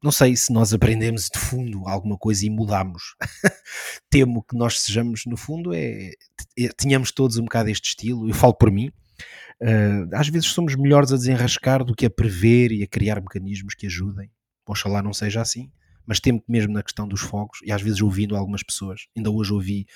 não 0.03 0.11
sei 0.11 0.37
se 0.37 0.53
nós 0.53 0.72
aprendemos 0.72 1.28
de 1.33 1.39
fundo 1.39 1.87
alguma 1.87 2.16
coisa 2.16 2.45
e 2.45 2.51
mudamos. 2.51 3.14
Temo 4.11 4.43
que 4.43 4.57
nós 4.57 4.81
sejamos, 4.81 5.24
no 5.26 5.37
fundo, 5.37 5.72
é, 5.72 6.11
é, 6.59 6.68
tenhamos 6.76 7.11
todos 7.12 7.37
um 7.37 7.45
bocado 7.45 7.70
este 7.70 7.89
estilo, 7.89 8.28
eu 8.28 8.35
falo 8.35 8.55
por 8.55 8.70
mim. 8.70 8.91
Uh, 9.61 10.09
às 10.14 10.28
vezes 10.28 10.49
somos 10.49 10.74
melhores 10.74 11.12
a 11.12 11.16
desenrascar 11.16 11.85
do 11.85 11.95
que 11.95 12.07
a 12.07 12.11
prever 12.11 12.72
e 12.72 12.83
a 12.83 12.87
criar 12.87 13.20
mecanismos 13.20 13.74
que 13.74 13.87
ajudem. 13.87 14.31
Oxalá 14.66 15.03
não 15.03 15.12
seja 15.12 15.43
assim, 15.43 15.70
mas 16.07 16.20
temo 16.20 16.40
que 16.40 16.51
mesmo 16.51 16.72
na 16.72 16.82
questão 16.82 17.07
dos 17.07 17.20
fogos, 17.20 17.61
e 17.62 17.72
às 17.72 17.82
vezes 17.82 18.01
ouvindo 18.01 18.36
algumas 18.36 18.62
pessoas, 18.62 19.07
ainda 19.16 19.30
hoje 19.30 19.53
ouvi, 19.53 19.86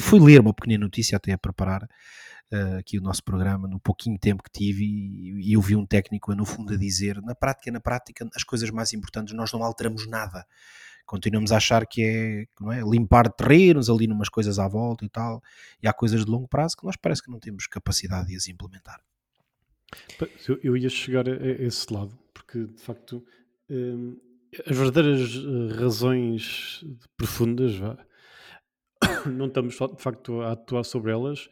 fui 0.00 0.20
ler 0.20 0.40
uma 0.40 0.54
pequena 0.54 0.78
notícia 0.78 1.16
até 1.16 1.32
a 1.32 1.38
preparar, 1.38 1.88
uh, 2.52 2.78
aqui 2.78 2.98
o 2.98 3.02
nosso 3.02 3.22
programa, 3.22 3.68
no 3.68 3.80
pouquinho 3.80 4.18
tempo 4.18 4.42
que 4.42 4.50
tive, 4.50 4.84
e, 4.84 5.50
e 5.50 5.52
eu 5.52 5.60
vi 5.60 5.76
um 5.76 5.86
técnico, 5.86 6.34
no 6.34 6.44
fundo, 6.44 6.74
a 6.74 6.76
dizer: 6.76 7.20
na 7.22 7.34
prática, 7.34 7.70
na 7.70 7.80
prática, 7.80 8.28
as 8.34 8.44
coisas 8.44 8.70
mais 8.70 8.92
importantes 8.92 9.34
nós 9.34 9.52
não 9.52 9.62
alteramos 9.62 10.06
nada. 10.06 10.46
Continuamos 11.06 11.52
a 11.52 11.56
achar 11.56 11.86
que 11.86 12.02
é, 12.02 12.46
não 12.60 12.70
é 12.70 12.82
limpar 12.82 13.32
terrenos 13.32 13.88
ali 13.88 14.06
numas 14.06 14.28
coisas 14.28 14.58
à 14.58 14.68
volta 14.68 15.06
e 15.06 15.08
tal, 15.08 15.42
e 15.82 15.88
há 15.88 15.92
coisas 15.92 16.24
de 16.24 16.30
longo 16.30 16.46
prazo 16.46 16.76
que 16.76 16.84
nós 16.84 16.96
parece 16.96 17.22
que 17.22 17.30
não 17.30 17.40
temos 17.40 17.66
capacidade 17.66 18.28
de 18.28 18.36
as 18.36 18.46
implementar. 18.46 19.00
Eu, 20.62 20.76
ia 20.76 20.90
chegar 20.90 21.26
a, 21.26 21.32
a, 21.32 21.62
esse 21.62 21.90
lado, 21.90 22.16
porque 22.34 22.66
de 22.66 22.82
facto 22.82 23.24
hum, 23.70 24.18
as 24.66 24.76
verdadeiras 24.76 25.34
eh, 25.34 25.74
razões 25.80 26.84
profundas 27.16 27.74
não 29.26 29.46
estamos 29.46 29.74
de 29.74 30.02
facto 30.02 30.40
a 30.40 30.52
atuar 30.52 30.84
sobre 30.84 31.12
elas 31.12 31.48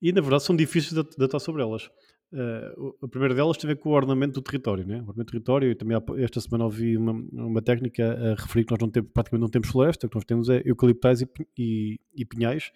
e 0.00 0.12
na 0.12 0.20
verdade 0.20 0.42
são 0.42 0.54
difíceis 0.54 0.92
de, 0.92 1.24
atuar 1.24 1.40
sobre 1.40 1.62
elas. 1.62 1.90
Uh, 2.32 2.96
a 3.00 3.08
primeira 3.08 3.32
delas 3.32 3.56
tem 3.56 3.70
a 3.70 3.74
ver 3.74 3.80
com 3.80 3.90
o 3.90 3.92
ordenamento 3.92 4.34
do 4.34 4.42
território, 4.42 4.84
né? 4.84 4.96
o 4.96 4.98
ordenamento 4.98 5.24
do 5.24 5.30
território, 5.30 5.70
e 5.70 5.74
também 5.74 5.96
esta 6.18 6.40
semana 6.40 6.64
ouvi 6.64 6.96
uma, 6.96 7.12
uma 7.12 7.62
técnica 7.62 8.12
a 8.12 8.42
referir 8.42 8.64
que 8.64 8.72
nós 8.72 8.80
não 8.80 8.90
temos, 8.90 9.10
praticamente 9.12 9.42
não 9.42 9.48
temos 9.48 9.68
floresta, 9.68 10.06
o 10.06 10.10
que 10.10 10.16
nós 10.16 10.24
temos 10.24 10.48
é 10.48 10.60
eucaliptais 10.64 11.22
e, 11.22 11.28
e, 11.56 12.00
e 12.12 12.24
pinhais, 12.24 12.72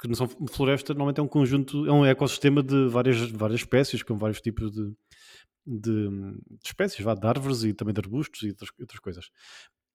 que 0.00 0.06
não 0.06 0.14
são 0.14 0.28
floresta, 0.48 0.94
normalmente 0.94 1.18
é 1.18 1.22
um 1.22 1.28
conjunto, 1.28 1.86
é 1.86 1.92
um 1.92 2.06
ecossistema 2.06 2.62
de 2.62 2.86
várias, 2.86 3.28
várias 3.32 3.60
espécies, 3.60 4.02
com 4.04 4.16
vários 4.16 4.40
tipos 4.40 4.70
de, 4.70 4.92
de, 5.68 6.08
de 6.08 6.66
espécies, 6.66 7.04
vá, 7.04 7.14
de 7.14 7.26
árvores 7.26 7.62
e 7.64 7.74
também 7.74 7.92
de 7.92 8.00
arbustos 8.00 8.42
e 8.42 8.48
outras, 8.48 8.70
outras 8.80 9.00
coisas. 9.00 9.30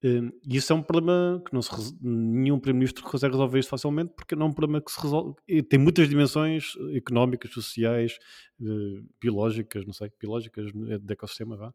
Hum, 0.04 0.32
e 0.46 0.58
isso 0.58 0.74
é 0.74 0.76
um 0.76 0.84
problema 0.84 1.42
que 1.46 1.54
não 1.54 1.62
se, 1.62 1.72
nenhum 2.02 2.60
primeiro-ministro 2.60 3.04
consegue 3.04 3.34
resolver 3.34 3.60
isto 3.60 3.70
facilmente, 3.70 4.14
porque 4.16 4.36
não 4.36 4.48
é 4.48 4.50
um 4.50 4.54
problema 4.54 4.84
que 4.84 4.92
se 4.92 5.02
resolve. 5.02 5.36
Tem 5.70 5.80
muitas 5.80 6.10
dimensões 6.10 6.74
económicas, 6.94 7.52
sociais, 7.52 8.18
eh, 8.62 9.02
biológicas, 9.22 9.86
não 9.86 9.94
sei, 9.94 10.12
biológicas 10.20 10.68
eh, 10.90 11.00
de 11.00 11.14
ecossistema, 11.14 11.56
vá. 11.56 11.74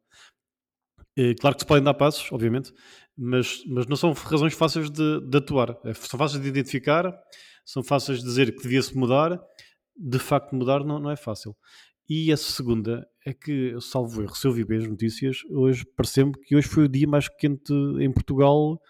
Claro 1.40 1.57
que 1.57 1.62
se 1.62 1.66
podem 1.66 1.82
dar 1.82 1.94
passos, 1.94 2.30
obviamente, 2.30 2.72
mas, 3.16 3.64
mas 3.66 3.86
não 3.88 3.96
são 3.96 4.12
razões 4.12 4.55
fáceis 4.55 4.88
de, 4.88 5.20
de 5.20 5.38
atuar. 5.38 5.76
É, 5.84 5.92
são 5.94 6.16
fáceis 6.16 6.40
de 6.40 6.49
identificar, 6.49 7.12
são 7.64 7.82
fáceis 7.82 8.20
de 8.20 8.24
dizer 8.24 8.55
que 8.55 8.62
devia-se 8.62 8.96
mudar. 8.96 9.40
De 9.96 10.18
facto, 10.20 10.55
mudar 10.55 10.84
não, 10.84 11.01
não 11.01 11.11
é 11.11 11.16
fácil. 11.16 11.57
E 12.09 12.33
a 12.33 12.37
segunda 12.37 13.07
é 13.25 13.35
que, 13.35 13.77
salvo 13.81 14.23
erro, 14.23 14.35
se 14.35 14.47
eu 14.47 14.53
vi 14.53 14.65
bem 14.65 14.79
as 14.79 14.89
notícias, 14.89 15.39
hoje 15.51 15.85
parece-me 15.95 16.33
que 16.33 16.57
hoje 16.57 16.67
foi 16.67 16.85
o 16.85 16.89
dia 16.89 17.07
mais 17.07 17.29
quente 17.29 17.73
em 18.01 18.11
Portugal. 18.11 18.81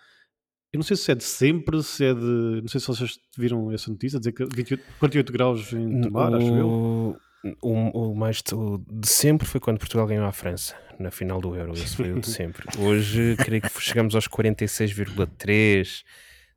Eu 0.73 0.79
não 0.79 0.85
sei 0.85 0.97
se 0.97 1.11
é 1.11 1.14
de 1.16 1.25
sempre, 1.25 1.83
se 1.83 2.05
é 2.05 2.14
de. 2.14 2.61
Não 2.61 2.69
sei 2.69 2.81
se 2.81 2.87
vocês 2.87 3.19
viram 3.37 3.73
essa 3.73 3.91
notícia, 3.91 4.21
dizer 4.21 4.33
que 4.33 4.45
28, 4.45 4.85
48 5.01 5.33
graus 5.33 5.73
em 5.73 6.01
Tomar, 6.03 6.35
acho 6.35 6.47
eu. 6.47 7.16
O, 7.62 7.73
o 8.11 8.14
mais 8.14 8.43
de, 8.43 8.55
o 8.55 8.79
de 8.79 9.09
sempre 9.09 9.47
foi 9.47 9.61
quando 9.61 9.79
Portugal 9.79 10.07
ganhou 10.07 10.27
a 10.27 10.33
França 10.33 10.77
na 10.99 11.11
final 11.11 11.41
do 11.41 11.55
Euro. 11.55 11.73
Esse 11.73 11.97
foi 11.97 12.12
o 12.12 12.21
de 12.21 12.29
sempre. 12.29 12.66
Hoje, 12.79 13.37
creio 13.43 13.62
que 13.62 13.81
chegamos 13.81 14.14
aos 14.14 14.29
46,3 14.29 16.03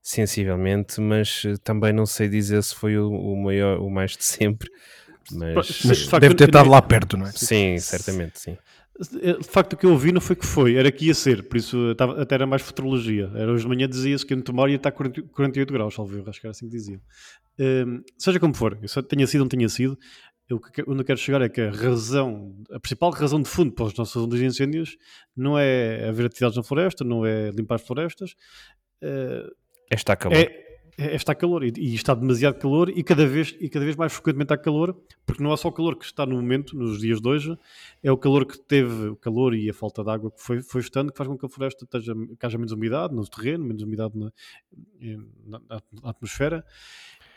sensivelmente, 0.01 0.99
mas 0.99 1.43
eh, 1.45 1.55
também 1.63 1.93
não 1.93 2.07
sei 2.07 2.27
dizer 2.27 2.61
se 2.63 2.73
foi 2.73 2.97
o, 2.97 3.09
o 3.09 3.41
maior, 3.41 3.79
o 3.79 3.89
mais 3.89 4.17
de 4.17 4.23
sempre. 4.23 4.69
Mas, 5.33 5.83
mas 5.85 5.97
de 5.97 6.19
deve 6.19 6.35
ter 6.35 6.49
estado 6.49 6.69
lá 6.69 6.81
perto, 6.81 7.17
não 7.17 7.25
é? 7.25 7.31
Sim, 7.31 7.77
certamente, 7.77 8.39
sim. 8.39 8.57
Eh, 9.21 9.37
de 9.37 9.47
facto, 9.47 9.73
o 9.73 9.77
que 9.77 9.85
eu 9.85 9.91
ouvi 9.91 10.11
não 10.11 10.21
foi 10.21 10.35
que 10.35 10.45
foi, 10.45 10.75
era 10.75 10.91
que 10.91 11.07
ia 11.07 11.13
ser, 11.13 11.43
por 11.43 11.57
isso 11.57 11.91
estava, 11.91 12.21
até 12.21 12.35
era 12.35 12.45
mais 12.45 12.61
futurologia. 12.61 13.31
Era 13.35 13.51
hoje 13.51 13.63
de 13.63 13.69
manhã 13.69 13.87
dizia-se 13.87 14.25
que 14.25 14.33
em 14.33 14.41
Tomar 14.41 14.69
ia 14.69 14.75
estar 14.75 14.91
48 14.91 15.73
graus, 15.73 15.95
salvo 15.95 16.29
acho 16.29 16.39
que 16.39 16.45
era 16.45 16.51
assim 16.51 16.67
que 16.67 16.75
diziam. 16.75 17.01
Um, 17.59 17.63
ehm, 17.63 18.01
seja 18.17 18.39
como 18.39 18.53
for, 18.53 18.77
isso 18.81 19.01
tenha 19.03 19.25
sido 19.25 19.41
ou 19.41 19.45
não 19.45 19.49
tenha 19.49 19.69
sido, 19.69 19.97
eu, 20.51 20.59
onde 20.87 21.01
eu 21.01 21.05
quero 21.05 21.19
chegar 21.19 21.41
é 21.41 21.49
que 21.49 21.61
a 21.61 21.71
razão, 21.71 22.53
a 22.71 22.79
principal 22.79 23.09
razão 23.11 23.41
de 23.41 23.47
fundo 23.47 23.71
para 23.71 23.85
os 23.85 23.95
nossos 23.95 24.15
ondas 24.21 24.39
de 24.39 24.45
incêndios 24.45 24.97
não 25.35 25.57
é 25.57 26.09
haver 26.09 26.25
atividades 26.25 26.57
na 26.57 26.63
floresta, 26.63 27.03
não 27.03 27.25
é 27.25 27.51
limpar 27.51 27.75
as 27.75 27.81
florestas. 27.81 28.31
Uh, 29.01 29.49
é 29.89 29.95
estar 29.95 30.15
calor. 30.17 30.37
É, 30.37 30.70
está 31.15 31.33
calor 31.33 31.63
e, 31.63 31.73
e, 31.77 31.95
está 31.95 32.13
demasiado 32.13 32.59
calor 32.59 32.89
e 32.89 33.03
cada, 33.03 33.25
vez, 33.25 33.55
e 33.59 33.69
cada 33.69 33.83
vez 33.85 33.95
mais 33.95 34.13
frequentemente 34.13 34.53
há 34.53 34.57
calor, 34.57 34.95
porque 35.25 35.41
não 35.41 35.51
é 35.51 35.57
só 35.57 35.67
o 35.69 35.71
calor 35.71 35.95
que 35.95 36.05
está 36.05 36.25
no 36.25 36.35
momento, 36.35 36.77
nos 36.77 36.99
dias 36.99 37.21
de 37.21 37.27
hoje, 37.27 37.57
é 38.03 38.11
o 38.11 38.17
calor 38.17 38.45
que 38.45 38.59
teve, 38.59 39.09
o 39.09 39.15
calor 39.15 39.55
e 39.55 39.69
a 39.69 39.73
falta 39.73 40.03
de 40.03 40.09
água 40.09 40.31
que 40.31 40.41
foi, 40.41 40.61
foi 40.61 40.81
estando, 40.81 41.11
que 41.11 41.17
faz 41.17 41.27
com 41.27 41.37
que 41.37 41.45
a 41.45 41.49
floresta 41.49 41.85
esteja, 41.85 42.13
que 42.39 42.45
haja 42.45 42.57
menos 42.57 42.71
umidade 42.71 43.13
no 43.13 43.25
terreno, 43.27 43.65
menos 43.65 43.81
umidade 43.83 44.17
na, 44.17 44.31
na, 45.47 45.59
na 45.69 46.09
atmosfera. 46.09 46.63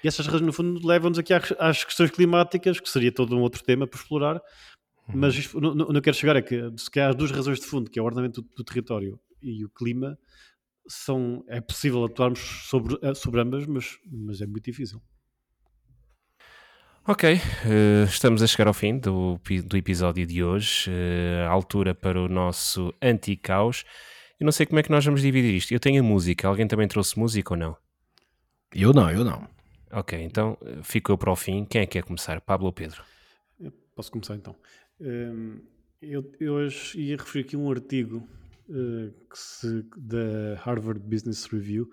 E 0.02 0.08
essas 0.08 0.26
razões, 0.26 0.46
no 0.46 0.52
fundo, 0.52 0.86
levam-nos 0.86 1.18
aqui 1.18 1.32
às, 1.32 1.84
questões 1.84 2.10
climáticas, 2.10 2.78
que 2.78 2.90
seria 2.90 3.10
todo 3.10 3.34
um 3.36 3.40
outro 3.40 3.62
tema 3.64 3.86
para 3.86 3.98
explorar, 3.98 4.36
uhum. 5.08 5.14
mas 5.14 5.34
isto, 5.34 5.58
não, 5.60 5.74
não, 5.74 6.00
quero 6.00 6.16
chegar 6.16 6.36
é 6.36 6.42
que, 6.42 6.70
se 6.76 6.90
calhar, 6.90 7.10
as 7.10 7.16
duas 7.16 7.30
razões 7.30 7.58
de 7.58 7.66
fundo, 7.66 7.90
que 7.90 7.98
é 7.98 8.02
o 8.02 8.04
ordenamento 8.04 8.42
do, 8.42 8.48
do 8.54 8.64
território 8.64 9.18
e 9.40 9.64
o 9.64 9.70
clima, 9.70 10.18
são, 10.86 11.44
é 11.48 11.60
possível 11.60 12.04
atuarmos 12.04 12.40
sobre, 12.68 12.98
eh, 13.02 13.14
sobre 13.14 13.40
ambas, 13.40 13.66
mas, 13.66 13.98
mas 14.10 14.40
é 14.40 14.46
muito 14.46 14.64
difícil. 14.64 15.00
Ok, 17.06 17.34
uh, 17.34 18.04
estamos 18.04 18.42
a 18.42 18.46
chegar 18.46 18.66
ao 18.66 18.72
fim 18.72 18.98
do, 18.98 19.38
do 19.66 19.76
episódio 19.76 20.26
de 20.26 20.42
hoje, 20.42 20.90
uh, 20.90 21.50
altura 21.50 21.94
para 21.94 22.18
o 22.18 22.28
nosso 22.28 22.94
anti-caos. 23.02 23.84
Eu 24.40 24.46
não 24.46 24.52
sei 24.52 24.64
como 24.64 24.78
é 24.78 24.82
que 24.82 24.90
nós 24.90 25.04
vamos 25.04 25.20
dividir 25.20 25.54
isto. 25.54 25.72
Eu 25.72 25.80
tenho 25.80 26.02
a 26.02 26.04
música, 26.04 26.48
alguém 26.48 26.66
também 26.66 26.88
trouxe 26.88 27.18
música 27.18 27.52
ou 27.52 27.58
não? 27.58 27.76
Eu 28.74 28.92
não, 28.94 29.10
eu 29.10 29.22
não. 29.22 29.46
Ok, 29.92 30.18
então 30.20 30.58
ficou 30.82 31.16
para 31.18 31.30
o 31.30 31.36
fim. 31.36 31.64
Quem 31.66 31.82
é 31.82 31.86
que 31.86 31.92
quer 31.92 32.04
começar? 32.04 32.40
Pablo 32.40 32.66
ou 32.66 32.72
Pedro? 32.72 33.04
Eu 33.60 33.70
posso 33.94 34.10
começar 34.10 34.34
então. 34.34 34.56
Um, 34.98 35.60
eu, 36.00 36.32
eu 36.40 36.54
hoje 36.54 36.98
ia 36.98 37.16
referir 37.16 37.44
aqui 37.44 37.56
um 37.56 37.70
artigo 37.70 38.26
se, 39.32 39.84
da 39.96 40.56
Harvard 40.60 41.00
Business 41.00 41.46
Review. 41.46 41.88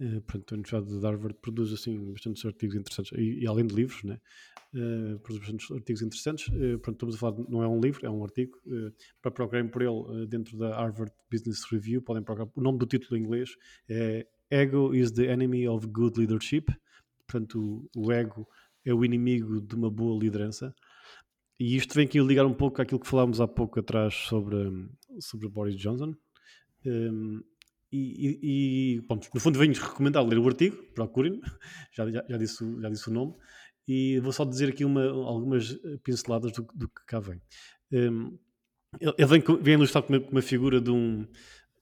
Uh, 0.00 0.20
portanto, 0.22 0.52
a 0.52 0.54
Universidade 0.54 0.98
de 0.98 1.06
Harvard 1.06 1.38
produz 1.40 1.72
assim 1.72 2.12
bastantes 2.12 2.44
artigos 2.44 2.74
interessantes 2.74 3.12
e, 3.16 3.40
e 3.42 3.46
além 3.46 3.66
de 3.66 3.74
livros, 3.74 4.02
né? 4.02 4.20
uh, 4.74 5.18
produz 5.20 5.40
bastantes 5.40 5.70
artigos 5.70 6.02
interessantes. 6.02 6.48
Uh, 6.48 6.78
pronto, 6.78 6.96
estamos 6.96 7.14
a 7.14 7.18
falar, 7.18 7.36
não 7.48 7.62
é 7.62 7.68
um 7.68 7.80
livro, 7.80 8.04
é 8.04 8.10
um 8.10 8.22
artigo. 8.24 8.58
Uh, 8.66 8.92
para 9.22 9.30
procurarem 9.30 9.68
por 9.68 9.82
ele 9.82 10.26
dentro 10.26 10.58
da 10.58 10.76
Harvard 10.76 11.12
Business 11.30 11.64
Review, 11.70 12.02
podem 12.02 12.22
procurar. 12.22 12.50
O 12.54 12.60
nome 12.60 12.78
do 12.78 12.86
título 12.86 13.16
em 13.16 13.22
inglês 13.22 13.50
é 13.88 14.26
Ego 14.50 14.94
is 14.94 15.10
the 15.12 15.26
Enemy 15.26 15.68
of 15.68 15.86
Good 15.86 16.18
Leadership. 16.18 16.66
Portanto, 17.26 17.88
o, 17.96 18.06
o 18.06 18.12
ego 18.12 18.46
é 18.84 18.92
o 18.92 19.04
inimigo 19.04 19.60
de 19.60 19.74
uma 19.74 19.90
boa 19.90 20.18
liderança. 20.20 20.74
E 21.58 21.76
isto 21.76 21.94
vem 21.94 22.06
aqui 22.06 22.20
ligar 22.20 22.44
um 22.46 22.54
pouco 22.54 22.82
àquilo 22.82 23.00
que 23.00 23.06
falámos 23.06 23.40
há 23.40 23.46
pouco 23.46 23.78
atrás 23.78 24.14
sobre, 24.14 24.88
sobre 25.20 25.48
Boris 25.48 25.76
Johnson. 25.76 26.14
Um, 26.84 27.42
e, 27.92 28.96
e, 28.96 29.02
pronto, 29.02 29.28
no 29.32 29.40
fundo 29.40 29.58
venho-vos 29.58 29.80
recomendar 29.80 30.26
ler 30.26 30.38
o 30.38 30.48
artigo, 30.48 30.76
procurem, 30.94 31.40
já, 31.94 32.10
já, 32.10 32.24
já, 32.28 32.36
disse, 32.36 32.80
já 32.80 32.88
disse 32.88 33.08
o 33.08 33.12
nome, 33.12 33.34
e 33.86 34.18
vou 34.18 34.32
só 34.32 34.44
dizer 34.44 34.70
aqui 34.70 34.84
uma, 34.84 35.06
algumas 35.08 35.78
pinceladas 36.02 36.50
do, 36.52 36.66
do 36.74 36.88
que 36.88 37.06
cá 37.06 37.20
vem. 37.20 37.40
Um, 37.92 38.36
ele 39.00 39.26
vem, 39.26 39.42
vem 39.62 39.74
ilustrar 39.74 40.02
com 40.02 40.12
uma, 40.12 40.26
uma 40.28 40.42
figura 40.42 40.80
de 40.80 40.90
um, 40.90 41.24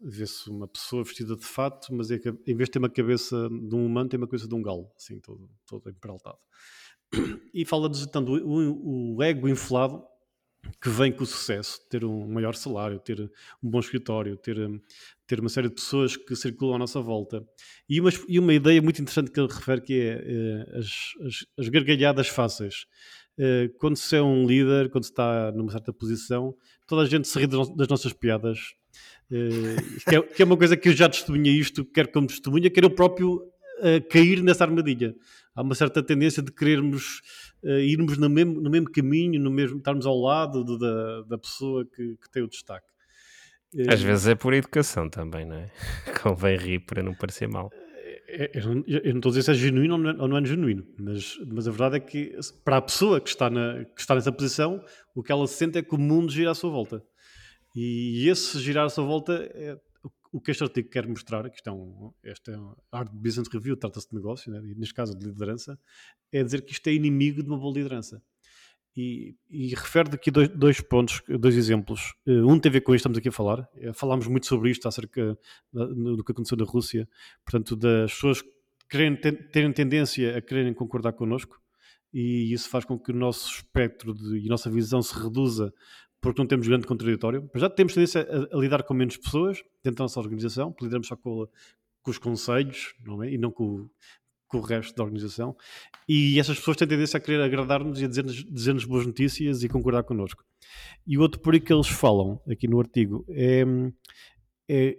vê-se 0.03 0.51
uma 0.51 0.68
pessoa 0.68 1.05
vestida 1.05 1.37
de 1.37 1.45
fato, 1.47 1.95
mas 1.95 2.11
é 2.11 2.16
em 2.47 2.57
vez 2.57 2.68
de 2.68 2.73
ter 2.73 2.79
uma 2.79 2.91
cabeça 2.91 3.49
de 3.49 3.75
um 3.75 3.87
humano, 3.87 4.09
tem 4.09 4.18
uma 4.18 4.27
cabeça 4.27 4.49
de 4.49 4.55
um 4.55 4.62
galo, 4.62 4.91
assim, 4.97 5.18
todo, 5.20 5.49
todo 5.66 5.89
emperaltado. 5.89 6.39
E 7.53 7.65
fala-nos 7.65 8.03
então 8.03 8.25
do 8.25 8.33
o, 8.33 9.17
o 9.17 9.23
ego 9.23 9.49
inflado 9.49 10.03
que 10.81 10.89
vem 10.89 11.13
com 11.13 11.25
o 11.25 11.27
sucesso, 11.27 11.81
ter 11.89 12.05
um 12.05 12.27
maior 12.27 12.55
salário, 12.55 12.99
ter 12.99 13.21
um 13.63 13.69
bom 13.69 13.81
escritório, 13.81 14.37
ter, 14.37 14.57
ter 15.27 15.41
uma 15.41 15.49
série 15.49 15.69
de 15.69 15.75
pessoas 15.75 16.17
que 16.17 16.35
circulam 16.37 16.77
à 16.77 16.79
nossa 16.79 17.01
volta. 17.01 17.45
E 17.89 18.01
uma, 18.01 18.11
e 18.29 18.39
uma 18.39 18.55
ideia 18.55 18.81
muito 18.81 19.01
interessante 19.03 19.31
que 19.31 19.41
ele 19.41 19.53
refere 19.53 19.81
que 19.81 20.01
é, 20.01 20.25
é 20.25 20.79
as, 20.79 21.13
as, 21.27 21.47
as, 21.59 21.69
gargalhadas 21.69 22.29
fáceis. 22.29 22.87
É, 23.39 23.69
quando 23.79 23.97
se 23.97 24.17
é 24.17 24.23
um 24.23 24.47
líder, 24.47 24.91
quando 24.91 25.05
se 25.05 25.11
está 25.11 25.51
numa 25.53 25.73
certa 25.73 25.93
posição, 25.93 26.55
toda 26.87 27.03
a 27.03 27.07
gente 27.07 27.27
se 27.27 27.39
ri 27.39 27.47
das 27.47 27.89
nossas 27.89 28.13
piadas. 28.13 28.59
É, 29.31 30.11
que, 30.11 30.17
é, 30.17 30.23
que, 30.23 30.43
é, 30.43 30.45
uma 30.45 30.57
coisa 30.57 30.77
que 30.77 30.91
eu 30.91 30.93
já 30.93 31.09
testemunhei 31.09 31.55
isto, 31.55 31.85
quer 31.85 32.09
como 32.09 32.27
testemunha, 32.27 32.71
quer 32.71 32.85
eu 32.85 32.91
próprio 32.91 33.41
cair 34.11 34.43
nessa 34.43 34.64
armadilha. 34.64 35.14
Há 35.55 35.62
uma 35.62 35.74
certa 35.74 36.03
tendência 36.03 36.43
de 36.43 36.51
querermos 36.51 37.20
uh, 37.62 37.78
irmos 37.78 38.16
no 38.16 38.28
mesmo, 38.28 38.61
no 38.61 38.70
mesmo 38.70 38.91
caminho, 38.91 39.41
no 39.41 39.51
mesmo, 39.51 39.78
estarmos 39.78 40.07
ao 40.07 40.18
lado 40.18 40.78
da, 40.78 41.22
da 41.22 41.39
pessoa 41.39 41.85
que, 41.85 42.16
que 42.16 42.30
tem 42.30 42.43
o 42.43 42.49
destaque. 42.49 42.87
Às 43.89 44.03
vezes 44.03 44.26
é 44.26 44.35
por 44.35 44.53
educação 44.53 45.09
também, 45.09 45.47
não 45.47 45.57
é? 45.57 45.70
Convém 46.22 46.57
rir 46.57 46.80
para 46.80 47.03
não 47.03 47.14
parecer 47.14 47.49
mal. 47.49 47.70
Eh, 48.28 48.51
eu 48.55 48.74
não, 48.74 48.85
eu 48.87 49.11
não 49.11 49.18
estou 49.18 49.30
a 49.30 49.35
dizer 49.35 49.43
se 49.43 49.51
é 49.51 49.55
genuíno 49.55 49.95
ou 49.95 50.01
não 50.01 50.11
é, 50.11 50.14
ou 50.22 50.28
não 50.28 50.37
é 50.39 50.45
genuíno, 50.45 50.87
mas, 50.99 51.39
mas 51.47 51.68
a 51.68 51.70
verdade 51.70 51.97
é 51.97 52.01
que 52.01 52.37
para 52.64 52.78
a 52.78 52.83
pessoa 52.83 53.20
que 53.20 53.28
está, 53.28 53.49
na, 53.49 53.85
que 53.85 54.01
está 54.01 54.14
nessa 54.14 54.33
posição, 54.33 54.83
o 55.14 55.22
que 55.22 55.33
ela 55.33 55.47
sente 55.47 55.78
é 55.78 55.83
que 55.83 55.95
o 55.95 55.99
mundo 55.99 56.30
gira 56.30 56.51
à 56.51 56.55
sua 56.55 56.70
volta. 56.70 57.03
E 57.74 58.28
esse 58.28 58.59
girar 58.59 58.85
à 58.85 58.89
sua 58.91 59.05
volta 59.05 59.33
é, 59.55 59.78
o 60.33 60.41
que 60.41 60.51
este 60.51 60.64
artigo 60.64 60.89
quer 60.89 61.07
mostrar, 61.07 61.49
que 61.51 61.57
isto 61.57 61.68
é 61.68 61.72
um, 61.72 62.12
este 62.24 62.51
é 62.51 62.59
um 62.59 62.74
Art 62.91 63.12
Business 63.12 63.49
Review, 63.49 63.76
trata-se 63.76 64.09
de 64.09 64.14
negócio, 64.16 64.51
né, 64.51 64.61
e 64.64 64.74
neste 64.74 64.95
caso 64.95 65.16
de 65.16 65.26
liderança, 65.26 65.78
é 66.33 66.43
dizer 66.43 66.62
que 66.62 66.72
isto 66.72 66.87
é 66.89 66.95
inimigo 66.95 67.43
de 67.43 67.49
uma 67.49 67.59
boa 67.59 67.74
liderança. 67.74 68.22
E, 68.97 69.37
e 69.49 69.68
refere 69.68 70.11
aqui 70.12 70.30
dois, 70.30 70.49
dois, 70.49 70.80
pontos, 70.80 71.22
dois 71.41 71.57
exemplos. 71.57 72.14
Eh, 72.26 72.43
um 72.43 72.59
tem 72.59 72.68
a 72.68 72.72
ver 72.74 72.83
com 72.83 72.95
isto 72.95 73.01
estamos 73.01 73.16
aqui 73.16 73.28
a 73.28 73.33
falar. 73.33 73.66
Eh, 73.76 73.93
falámos 73.95 74.26
muito 74.26 74.47
sobre 74.47 74.70
isto 74.70 74.87
acerca 74.87 75.39
do 75.72 76.22
que 76.22 76.33
aconteceu 76.33 76.59
na 76.59 76.64
Rússia. 76.64 77.09
Portanto, 77.43 77.74
das 77.74 78.12
pessoas 78.12 78.45
querem, 78.91 79.16
terem 79.16 79.72
tendência 79.72 80.37
a 80.37 80.43
quererem 80.43 80.74
concordar 80.74 81.14
connosco 81.14 81.62
e 82.12 82.53
isso 82.53 82.68
faz 82.68 82.85
com 82.85 82.99
que 82.99 83.11
o 83.11 83.14
nosso 83.14 83.49
espectro 83.51 84.12
de, 84.12 84.41
e 84.41 84.47
a 84.47 84.51
nossa 84.51 84.70
visão 84.70 85.01
se 85.01 85.14
reduza 85.18 85.72
porque 86.23 86.41
não 86.41 86.47
temos 86.47 86.68
grande 86.68 86.87
contraditório. 86.87 87.51
Já 87.57 87.68
temos 87.68 87.93
tendência 87.93 88.23
a, 88.23 88.57
a, 88.57 88.59
lidar 88.59 88.85
com 88.85 88.95
menos 88.95 89.16
pessoas 89.16 89.62
dentro 89.83 89.99
da 89.99 90.05
nossa 90.05 90.20
organização, 90.20 90.75
lidamos 90.81 91.09
só 91.09 91.16
com, 91.16 91.47
com 92.01 92.11
os 92.11 92.16
conselhos 92.16 92.95
não 93.05 93.23
é? 93.23 93.33
e 93.33 93.37
não 93.37 93.51
com, 93.51 93.91
com, 94.47 94.59
o 94.59 94.61
resto 94.61 94.95
da 94.95 95.03
organização. 95.03 95.57
E 96.09 96.39
essas 96.39 96.57
pessoas 96.59 96.77
têm 96.77 96.87
tendência 96.87 97.18
a 97.18 97.20
querer 97.20 97.43
agradar-nos 97.43 98.01
e 98.01 98.05
a 98.05 98.09
dizer-nos 98.09 98.45
dizer 98.45 98.87
boas 98.87 99.05
notícias 99.05 99.64
e 99.64 99.68
concordar 99.68 100.05
connosco. 100.05 100.45
E 101.05 101.18
o 101.18 101.20
outro 101.20 101.41
por 101.41 101.59
que 101.61 101.73
eles 101.73 101.89
falam 101.89 102.41
aqui 102.49 102.68
no 102.68 102.79
artigo 102.79 103.27
é, 103.29 103.64
é 104.70 104.97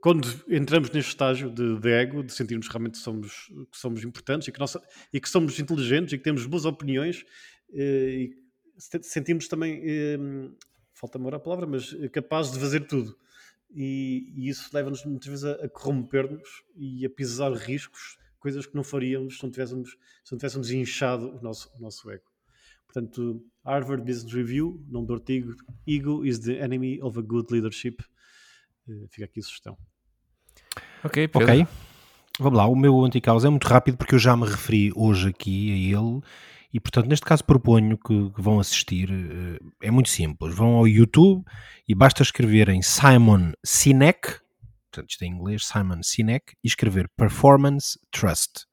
quando 0.00 0.28
entramos 0.48 0.90
neste 0.90 1.10
estágio 1.10 1.48
de, 1.48 1.78
de, 1.78 1.90
ego, 1.90 2.24
de 2.24 2.32
sentirmos 2.32 2.66
realmente 2.68 2.94
que 2.94 3.04
somos, 3.04 3.46
que 3.70 3.78
somos 3.78 4.02
importantes 4.02 4.48
e 4.48 4.52
que, 4.52 4.58
nossa, 4.58 4.82
e 5.12 5.20
que 5.20 5.28
somos 5.28 5.60
inteligentes 5.60 6.12
e 6.12 6.18
que 6.18 6.24
temos 6.24 6.44
boas 6.46 6.64
opiniões 6.64 7.24
eh, 7.72 8.08
e 8.10 8.43
sentimos 8.78 9.48
também, 9.48 9.82
eh, 9.84 10.18
falta-me 10.92 11.28
a 11.32 11.38
palavra, 11.38 11.66
mas 11.66 11.94
capazes 12.12 12.52
de 12.52 12.58
fazer 12.58 12.86
tudo. 12.86 13.16
E, 13.70 14.32
e 14.36 14.48
isso 14.48 14.70
leva-nos 14.72 15.04
muitas 15.04 15.28
vezes 15.28 15.44
a, 15.44 15.52
a 15.64 15.68
corromper-nos 15.68 16.62
e 16.76 17.04
a 17.04 17.10
pisar 17.10 17.52
riscos, 17.52 18.18
coisas 18.38 18.66
que 18.66 18.76
não 18.76 18.84
faríamos 18.84 19.38
se 19.38 19.42
não 19.42 19.50
tivéssemos, 19.50 19.96
se 20.22 20.32
não 20.32 20.38
tivéssemos 20.38 20.70
inchado 20.70 21.36
o 21.36 21.42
nosso, 21.42 21.70
o 21.76 21.80
nosso 21.80 22.08
ego. 22.10 22.24
Portanto, 22.86 23.44
Harvard 23.64 24.04
Business 24.04 24.32
Review, 24.32 24.84
nome 24.88 25.08
do 25.08 25.14
artigo, 25.14 25.54
Ego 25.88 26.24
is 26.24 26.38
the 26.38 26.58
enemy 26.58 27.02
of 27.02 27.18
a 27.18 27.22
good 27.22 27.52
leadership. 27.52 27.96
Uh, 28.86 29.08
fica 29.08 29.24
aqui 29.24 29.40
a 29.40 29.42
sugestão. 29.42 29.76
Ok, 31.02 31.26
Pedro. 31.26 31.42
ok. 31.42 31.66
Vamos 32.38 32.58
lá, 32.58 32.66
o 32.66 32.76
meu 32.76 33.04
anticaos 33.04 33.44
é 33.44 33.48
muito 33.48 33.66
rápido 33.66 33.96
porque 33.96 34.14
eu 34.14 34.18
já 34.18 34.36
me 34.36 34.44
referi 34.44 34.92
hoje 34.94 35.28
aqui 35.28 35.72
a 35.72 35.98
ele 35.98 36.20
e, 36.74 36.80
portanto, 36.80 37.06
neste 37.06 37.24
caso 37.24 37.44
proponho 37.44 37.96
que, 37.96 38.30
que, 38.30 38.42
vão 38.42 38.58
assistir. 38.58 39.08
Eh, 39.08 39.86
é 39.86 39.90
muito 39.92 40.08
simples. 40.08 40.52
Vão 40.52 40.74
ao 40.74 40.88
YouTube 40.88 41.44
e 41.88 41.94
basta 41.94 42.20
escreverem 42.20 42.82
Simon 42.82 43.52
Sinek, 43.64 44.40
portanto, 44.90 45.08
isto 45.08 45.22
é 45.22 45.26
em 45.28 45.30
inglês, 45.30 45.64
Simon 45.64 46.02
Sinek, 46.02 46.52
e 46.64 46.66
escrever 46.66 47.08
Performance 47.16 47.96
Trust. 48.10 48.66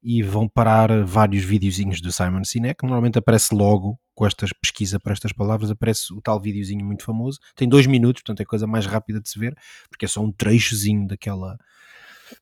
E 0.00 0.22
vão 0.22 0.48
parar 0.48 1.04
vários 1.04 1.42
videozinhos 1.42 2.00
do 2.00 2.12
Simon 2.12 2.44
Sinek. 2.44 2.84
Normalmente 2.84 3.18
aparece 3.18 3.52
logo 3.52 3.98
com 4.14 4.24
esta 4.24 4.46
pesquisa 4.62 5.00
para 5.00 5.12
estas 5.12 5.32
palavras, 5.32 5.68
aparece 5.68 6.14
o 6.14 6.22
tal 6.22 6.40
videozinho 6.40 6.86
muito 6.86 7.02
famoso. 7.02 7.40
Tem 7.56 7.68
dois 7.68 7.88
minutos, 7.88 8.22
portanto 8.22 8.38
é 8.38 8.44
a 8.44 8.46
coisa 8.46 8.68
mais 8.68 8.86
rápida 8.86 9.20
de 9.20 9.28
se 9.28 9.36
ver, 9.36 9.52
porque 9.90 10.04
é 10.04 10.08
só 10.08 10.22
um 10.22 10.30
trechozinho 10.30 11.08
daquela, 11.08 11.58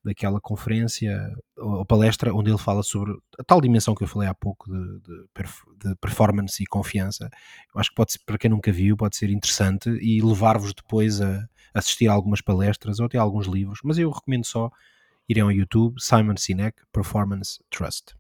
daquela 0.04 0.40
conferência 0.40 1.32
ou 1.56 1.84
palestra 1.84 2.34
onde 2.34 2.50
ele 2.50 2.58
fala 2.58 2.82
sobre 2.82 3.12
a 3.38 3.44
tal 3.44 3.60
dimensão 3.60 3.94
que 3.94 4.04
eu 4.04 4.08
falei 4.08 4.28
há 4.28 4.34
pouco 4.34 4.70
de, 4.70 5.00
de, 5.00 5.88
de 5.88 5.96
performance 5.96 6.62
e 6.62 6.66
confiança. 6.66 7.28
Eu 7.74 7.80
acho 7.80 7.90
que 7.90 7.96
pode 7.96 8.12
ser, 8.12 8.20
para 8.24 8.38
quem 8.38 8.50
nunca 8.50 8.72
viu, 8.72 8.96
pode 8.96 9.16
ser 9.16 9.30
interessante 9.30 9.88
e 10.00 10.20
levar-vos 10.20 10.74
depois 10.74 11.20
a 11.20 11.46
assistir 11.74 12.08
a 12.08 12.12
algumas 12.12 12.40
palestras 12.40 13.00
ou 13.00 13.06
até 13.06 13.18
a 13.18 13.22
alguns 13.22 13.46
livros, 13.46 13.80
mas 13.82 13.98
eu 13.98 14.10
recomendo 14.10 14.44
só 14.44 14.70
irem 15.28 15.42
ao 15.42 15.50
YouTube, 15.50 16.00
Simon 16.00 16.36
Sinek, 16.36 16.80
Performance 16.92 17.58
Trust. 17.70 18.14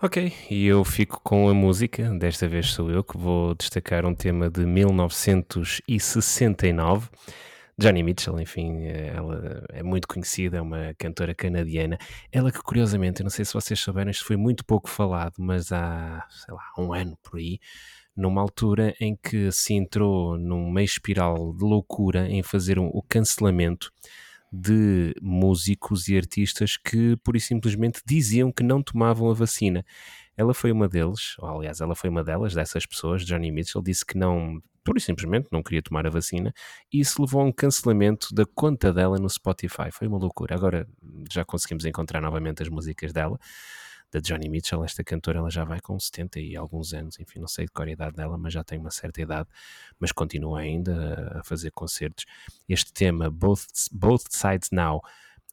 Ok, 0.00 0.32
e 0.48 0.64
eu 0.64 0.84
fico 0.84 1.20
com 1.24 1.48
a 1.48 1.54
música, 1.54 2.16
desta 2.16 2.46
vez 2.46 2.70
sou 2.70 2.88
eu 2.88 3.02
que 3.02 3.18
vou 3.18 3.56
destacar 3.56 4.06
um 4.06 4.14
tema 4.14 4.48
de 4.48 4.64
1969 4.64 7.08
Johnny 7.78 8.02
Mitchell, 8.02 8.40
enfim, 8.40 8.86
ela 8.86 9.64
é 9.68 9.84
muito 9.84 10.08
conhecida, 10.08 10.56
é 10.56 10.60
uma 10.60 10.92
cantora 10.98 11.32
canadiana. 11.32 11.96
Ela 12.32 12.50
que, 12.50 12.60
curiosamente, 12.60 13.20
eu 13.20 13.24
não 13.24 13.30
sei 13.30 13.44
se 13.44 13.54
vocês 13.54 13.78
souberam, 13.78 14.10
isto 14.10 14.24
foi 14.24 14.36
muito 14.36 14.64
pouco 14.64 14.90
falado, 14.90 15.34
mas 15.38 15.70
há, 15.70 16.26
sei 16.28 16.52
lá, 16.52 16.62
um 16.76 16.92
ano 16.92 17.16
por 17.22 17.38
aí, 17.38 17.60
numa 18.16 18.40
altura 18.40 18.96
em 19.00 19.14
que 19.14 19.52
se 19.52 19.74
entrou 19.74 20.36
num 20.36 20.68
meio 20.68 20.86
espiral 20.86 21.54
de 21.54 21.62
loucura 21.62 22.28
em 22.28 22.42
fazer 22.42 22.80
um, 22.80 22.86
o 22.86 23.00
cancelamento 23.00 23.92
de 24.52 25.14
músicos 25.22 26.08
e 26.08 26.16
artistas 26.16 26.76
que, 26.76 27.16
pura 27.22 27.36
e 27.36 27.40
simplesmente, 27.40 28.02
diziam 28.04 28.50
que 28.50 28.64
não 28.64 28.82
tomavam 28.82 29.30
a 29.30 29.34
vacina. 29.34 29.84
Ela 30.36 30.52
foi 30.52 30.72
uma 30.72 30.88
deles, 30.88 31.36
ou 31.38 31.48
aliás, 31.48 31.80
ela 31.80 31.94
foi 31.94 32.10
uma 32.10 32.24
delas, 32.24 32.54
dessas 32.54 32.84
pessoas, 32.86 33.24
Johnny 33.24 33.52
Mitchell, 33.52 33.82
disse 33.82 34.04
que 34.04 34.18
não 34.18 34.60
pura 34.88 34.98
e 34.98 35.00
simplesmente 35.00 35.48
não 35.52 35.62
queria 35.62 35.82
tomar 35.82 36.06
a 36.06 36.10
vacina, 36.10 36.52
e 36.92 37.00
isso 37.00 37.20
levou 37.20 37.42
a 37.42 37.44
um 37.44 37.52
cancelamento 37.52 38.34
da 38.34 38.44
conta 38.46 38.92
dela 38.92 39.18
no 39.18 39.28
Spotify. 39.28 39.90
Foi 39.92 40.08
uma 40.08 40.18
loucura. 40.18 40.54
Agora 40.54 40.88
já 41.30 41.44
conseguimos 41.44 41.84
encontrar 41.84 42.20
novamente 42.20 42.62
as 42.62 42.68
músicas 42.68 43.12
dela, 43.12 43.38
da 44.10 44.20
Johnny 44.20 44.48
Mitchell. 44.48 44.84
Esta 44.84 45.04
cantora 45.04 45.38
ela 45.38 45.50
já 45.50 45.64
vai 45.64 45.80
com 45.80 45.98
70 45.98 46.40
e 46.40 46.56
alguns 46.56 46.92
anos, 46.94 47.18
enfim, 47.20 47.38
não 47.40 47.48
sei 47.48 47.66
de 47.66 47.72
qual 47.72 47.86
é 47.86 47.90
a 47.90 47.92
idade 47.92 48.16
dela, 48.16 48.38
mas 48.38 48.52
já 48.52 48.64
tem 48.64 48.78
uma 48.78 48.90
certa 48.90 49.20
idade, 49.20 49.48
mas 49.98 50.12
continua 50.12 50.60
ainda 50.60 51.38
a 51.38 51.44
fazer 51.44 51.70
concertos. 51.72 52.24
Este 52.68 52.92
tema, 52.92 53.30
Both, 53.30 53.66
Both 53.92 54.28
Sides 54.30 54.70
Now, 54.72 55.00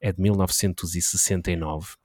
é 0.02 0.12
de 0.12 0.22
1969. 0.22 1.96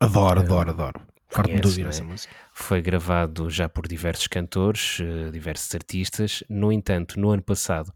Adoro, 0.00 0.40
adoro, 0.40 0.70
adoro. 0.70 1.09
Farto-me 1.30 1.60
de 1.60 1.66
ouvir 1.66 1.86
essa 1.86 2.04
música. 2.04 2.34
Foi 2.52 2.82
gravado 2.82 3.48
já 3.48 3.68
por 3.68 3.86
diversos 3.86 4.26
cantores, 4.26 4.98
uh, 5.00 5.30
diversos 5.30 5.74
artistas. 5.74 6.42
No 6.48 6.72
entanto, 6.72 7.18
no 7.20 7.30
ano 7.30 7.42
passado, 7.42 7.92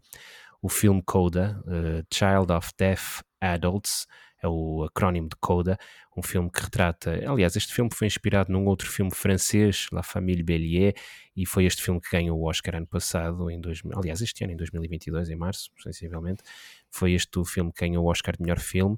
o 0.61 0.69
filme 0.69 1.01
Coda, 1.05 1.61
uh, 1.65 2.05
Child 2.13 2.51
of 2.51 2.71
Deaf 2.77 3.21
Adults, 3.41 4.07
é 4.09 4.25
é 4.45 4.47
o 4.47 4.83
acrónimo 4.83 5.27
de 5.27 5.35
CODA, 5.37 5.77
um 6.15 6.21
filme 6.21 6.49
que 6.49 6.61
retrata. 6.61 7.19
Aliás, 7.27 7.55
este 7.55 7.73
filme 7.73 7.89
foi 7.93 8.07
inspirado 8.07 8.51
num 8.51 8.65
outro 8.65 8.89
filme 8.89 9.11
francês, 9.11 9.87
La 9.91 10.03
Famille 10.03 10.43
Bélier, 10.43 10.93
e 11.35 11.45
foi 11.45 11.65
este 11.65 11.81
filme 11.81 11.99
que 11.99 12.09
ganhou 12.11 12.39
o 12.39 12.47
Oscar 12.47 12.75
ano 12.75 12.87
passado, 12.87 13.49
em 13.49 13.59
dois, 13.59 13.81
aliás, 13.95 14.21
este 14.21 14.43
ano, 14.43 14.53
em 14.53 14.55
2022, 14.55 15.29
em 15.29 15.35
março, 15.35 15.69
sensivelmente. 15.81 16.43
Foi 16.89 17.13
este 17.13 17.37
o 17.39 17.43
filme 17.43 17.71
que 17.73 17.81
ganhou 17.81 18.05
o 18.05 18.09
Oscar 18.09 18.35
de 18.37 18.43
melhor 18.43 18.59
filme. 18.59 18.97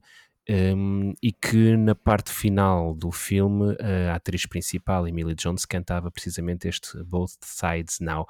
Um, 0.49 1.13
e 1.21 1.33
que 1.33 1.75
na 1.75 1.93
parte 1.93 2.31
final 2.31 2.95
do 2.95 3.11
filme 3.11 3.75
a 4.09 4.15
atriz 4.15 4.45
principal, 4.45 5.05
Emily 5.05 5.35
Jones, 5.35 5.65
cantava 5.65 6.09
precisamente 6.09 6.69
este 6.69 7.03
Both 7.03 7.33
Sides 7.43 7.99
Now 7.99 8.25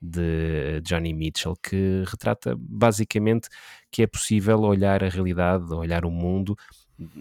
de 0.00 0.80
Johnny 0.82 1.12
Mitchell, 1.12 1.56
que 1.56 2.04
retrata 2.06 2.54
basicamente 2.58 3.48
que 3.90 4.02
é 4.02 4.06
possível 4.06 4.60
olhar 4.60 5.02
a 5.02 5.08
realidade, 5.08 5.72
olhar 5.74 6.04
o 6.04 6.10
mundo 6.10 6.56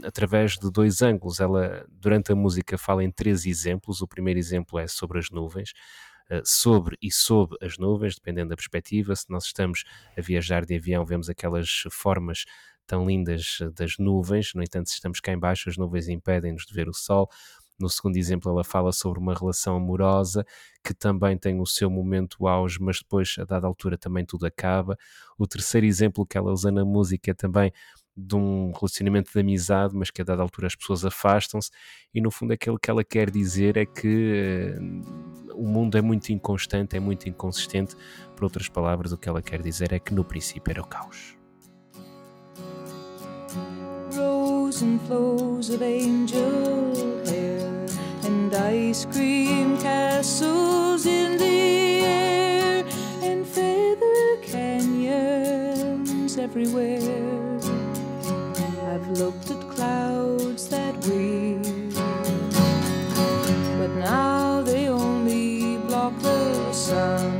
através 0.03 0.57
de 0.57 0.71
dois 0.71 1.01
ângulos. 1.01 1.39
Ela, 1.39 1.85
durante 1.89 2.31
a 2.31 2.35
música, 2.35 2.77
fala 2.77 3.03
em 3.03 3.11
três 3.11 3.45
exemplos. 3.45 4.01
O 4.01 4.07
primeiro 4.07 4.39
exemplo 4.39 4.79
é 4.79 4.87
sobre 4.87 5.19
as 5.19 5.29
nuvens, 5.29 5.73
eh, 6.29 6.41
sobre 6.45 6.97
e 7.01 7.11
sob 7.11 7.55
as 7.61 7.77
nuvens, 7.77 8.15
dependendo 8.15 8.49
da 8.49 8.55
perspectiva. 8.55 9.15
Se 9.15 9.29
nós 9.29 9.45
estamos 9.45 9.83
a 10.17 10.21
viajar 10.21 10.65
de 10.65 10.75
avião, 10.75 11.05
vemos 11.05 11.29
aquelas 11.29 11.83
formas 11.91 12.45
tão 12.87 13.05
lindas 13.05 13.59
das 13.75 13.97
nuvens, 13.99 14.53
no 14.55 14.63
entanto, 14.63 14.89
se 14.89 14.95
estamos 14.95 15.19
cá 15.19 15.33
embaixo, 15.33 15.69
as 15.69 15.77
nuvens 15.77 16.07
impedem-nos 16.07 16.65
de 16.65 16.73
ver 16.73 16.89
o 16.89 16.93
sol. 16.93 17.29
No 17.79 17.89
segundo 17.89 18.17
exemplo, 18.17 18.51
ela 18.51 18.63
fala 18.63 18.91
sobre 18.91 19.19
uma 19.19 19.35
relação 19.35 19.75
amorosa 19.75 20.43
que 20.83 20.95
também 20.95 21.37
tem 21.37 21.59
o 21.61 21.65
seu 21.65 21.91
momento 21.91 22.47
auge, 22.47 22.79
mas 22.81 22.99
depois, 22.99 23.35
a 23.37 23.43
dada 23.43 23.67
altura, 23.67 23.97
também 23.97 24.25
tudo 24.25 24.47
acaba. 24.47 24.97
O 25.37 25.45
terceiro 25.45 25.85
exemplo 25.85 26.25
que 26.25 26.37
ela 26.37 26.51
usa 26.51 26.71
na 26.71 26.83
música 26.83 27.31
é 27.31 27.33
também 27.35 27.71
de 28.17 28.35
um 28.35 28.71
relacionamento 28.71 29.31
de 29.31 29.39
amizade, 29.39 29.95
mas 29.95 30.09
que 30.09 30.23
a 30.23 30.25
dada 30.25 30.41
altura 30.41 30.65
as 30.65 30.75
pessoas 30.75 31.05
afastam-se, 31.05 31.69
e 32.11 32.19
no 32.19 32.31
fundo 32.31 32.51
aquilo 32.51 32.79
que 32.79 32.89
ela 32.89 33.03
quer 33.03 33.29
dizer 33.29 33.77
é 33.77 33.85
que 33.85 34.73
uh, 34.75 35.53
o 35.53 35.67
mundo 35.67 35.97
é 35.99 36.01
muito 36.01 36.29
inconstante, 36.29 36.97
é 36.97 36.99
muito 36.99 37.29
inconsistente. 37.29 37.95
Por 38.35 38.45
outras 38.45 38.67
palavras, 38.67 39.11
o 39.11 39.17
que 39.17 39.29
ela 39.29 39.41
quer 39.41 39.61
dizer 39.61 39.93
é 39.93 39.99
que 39.99 40.15
no 40.15 40.23
princípio 40.23 40.71
era 40.71 40.81
o 40.81 40.87
caos. 40.87 41.36
And 44.79 45.01
flows 45.07 45.71
of 45.71 45.81
angel 45.81 47.25
hair 47.25 47.87
and 48.25 48.53
ice 48.53 49.05
cream 49.05 49.75
castles 49.79 51.07
in 51.07 51.39
the 51.39 52.05
air 52.05 52.85
and 53.23 53.43
feather 53.47 54.37
canyons 54.43 55.57
everywhere 56.37 57.59
I've 58.85 59.09
looked 59.17 59.49
at 59.49 59.67
clouds 59.67 60.67
that 60.69 60.93
weep, 61.07 61.95
but 63.79 63.89
now 63.97 64.61
they 64.61 64.89
only 64.89 65.77
block 65.87 66.13
the 66.19 66.71
sun. 66.71 67.36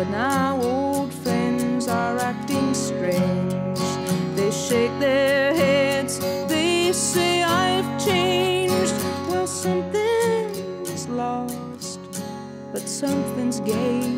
But 0.00 0.08
now 0.12 0.58
old 0.62 1.12
friends 1.12 1.86
are 1.86 2.16
acting 2.16 2.72
strange. 2.72 3.78
They 4.34 4.50
shake 4.50 4.98
their 4.98 5.52
heads, 5.52 6.18
they 6.48 6.90
say 6.94 7.42
I've 7.42 8.02
changed. 8.02 8.94
Well, 9.28 9.46
something's 9.46 11.06
lost, 11.06 12.00
but 12.72 12.88
something's 12.88 13.60
gained 13.60 14.09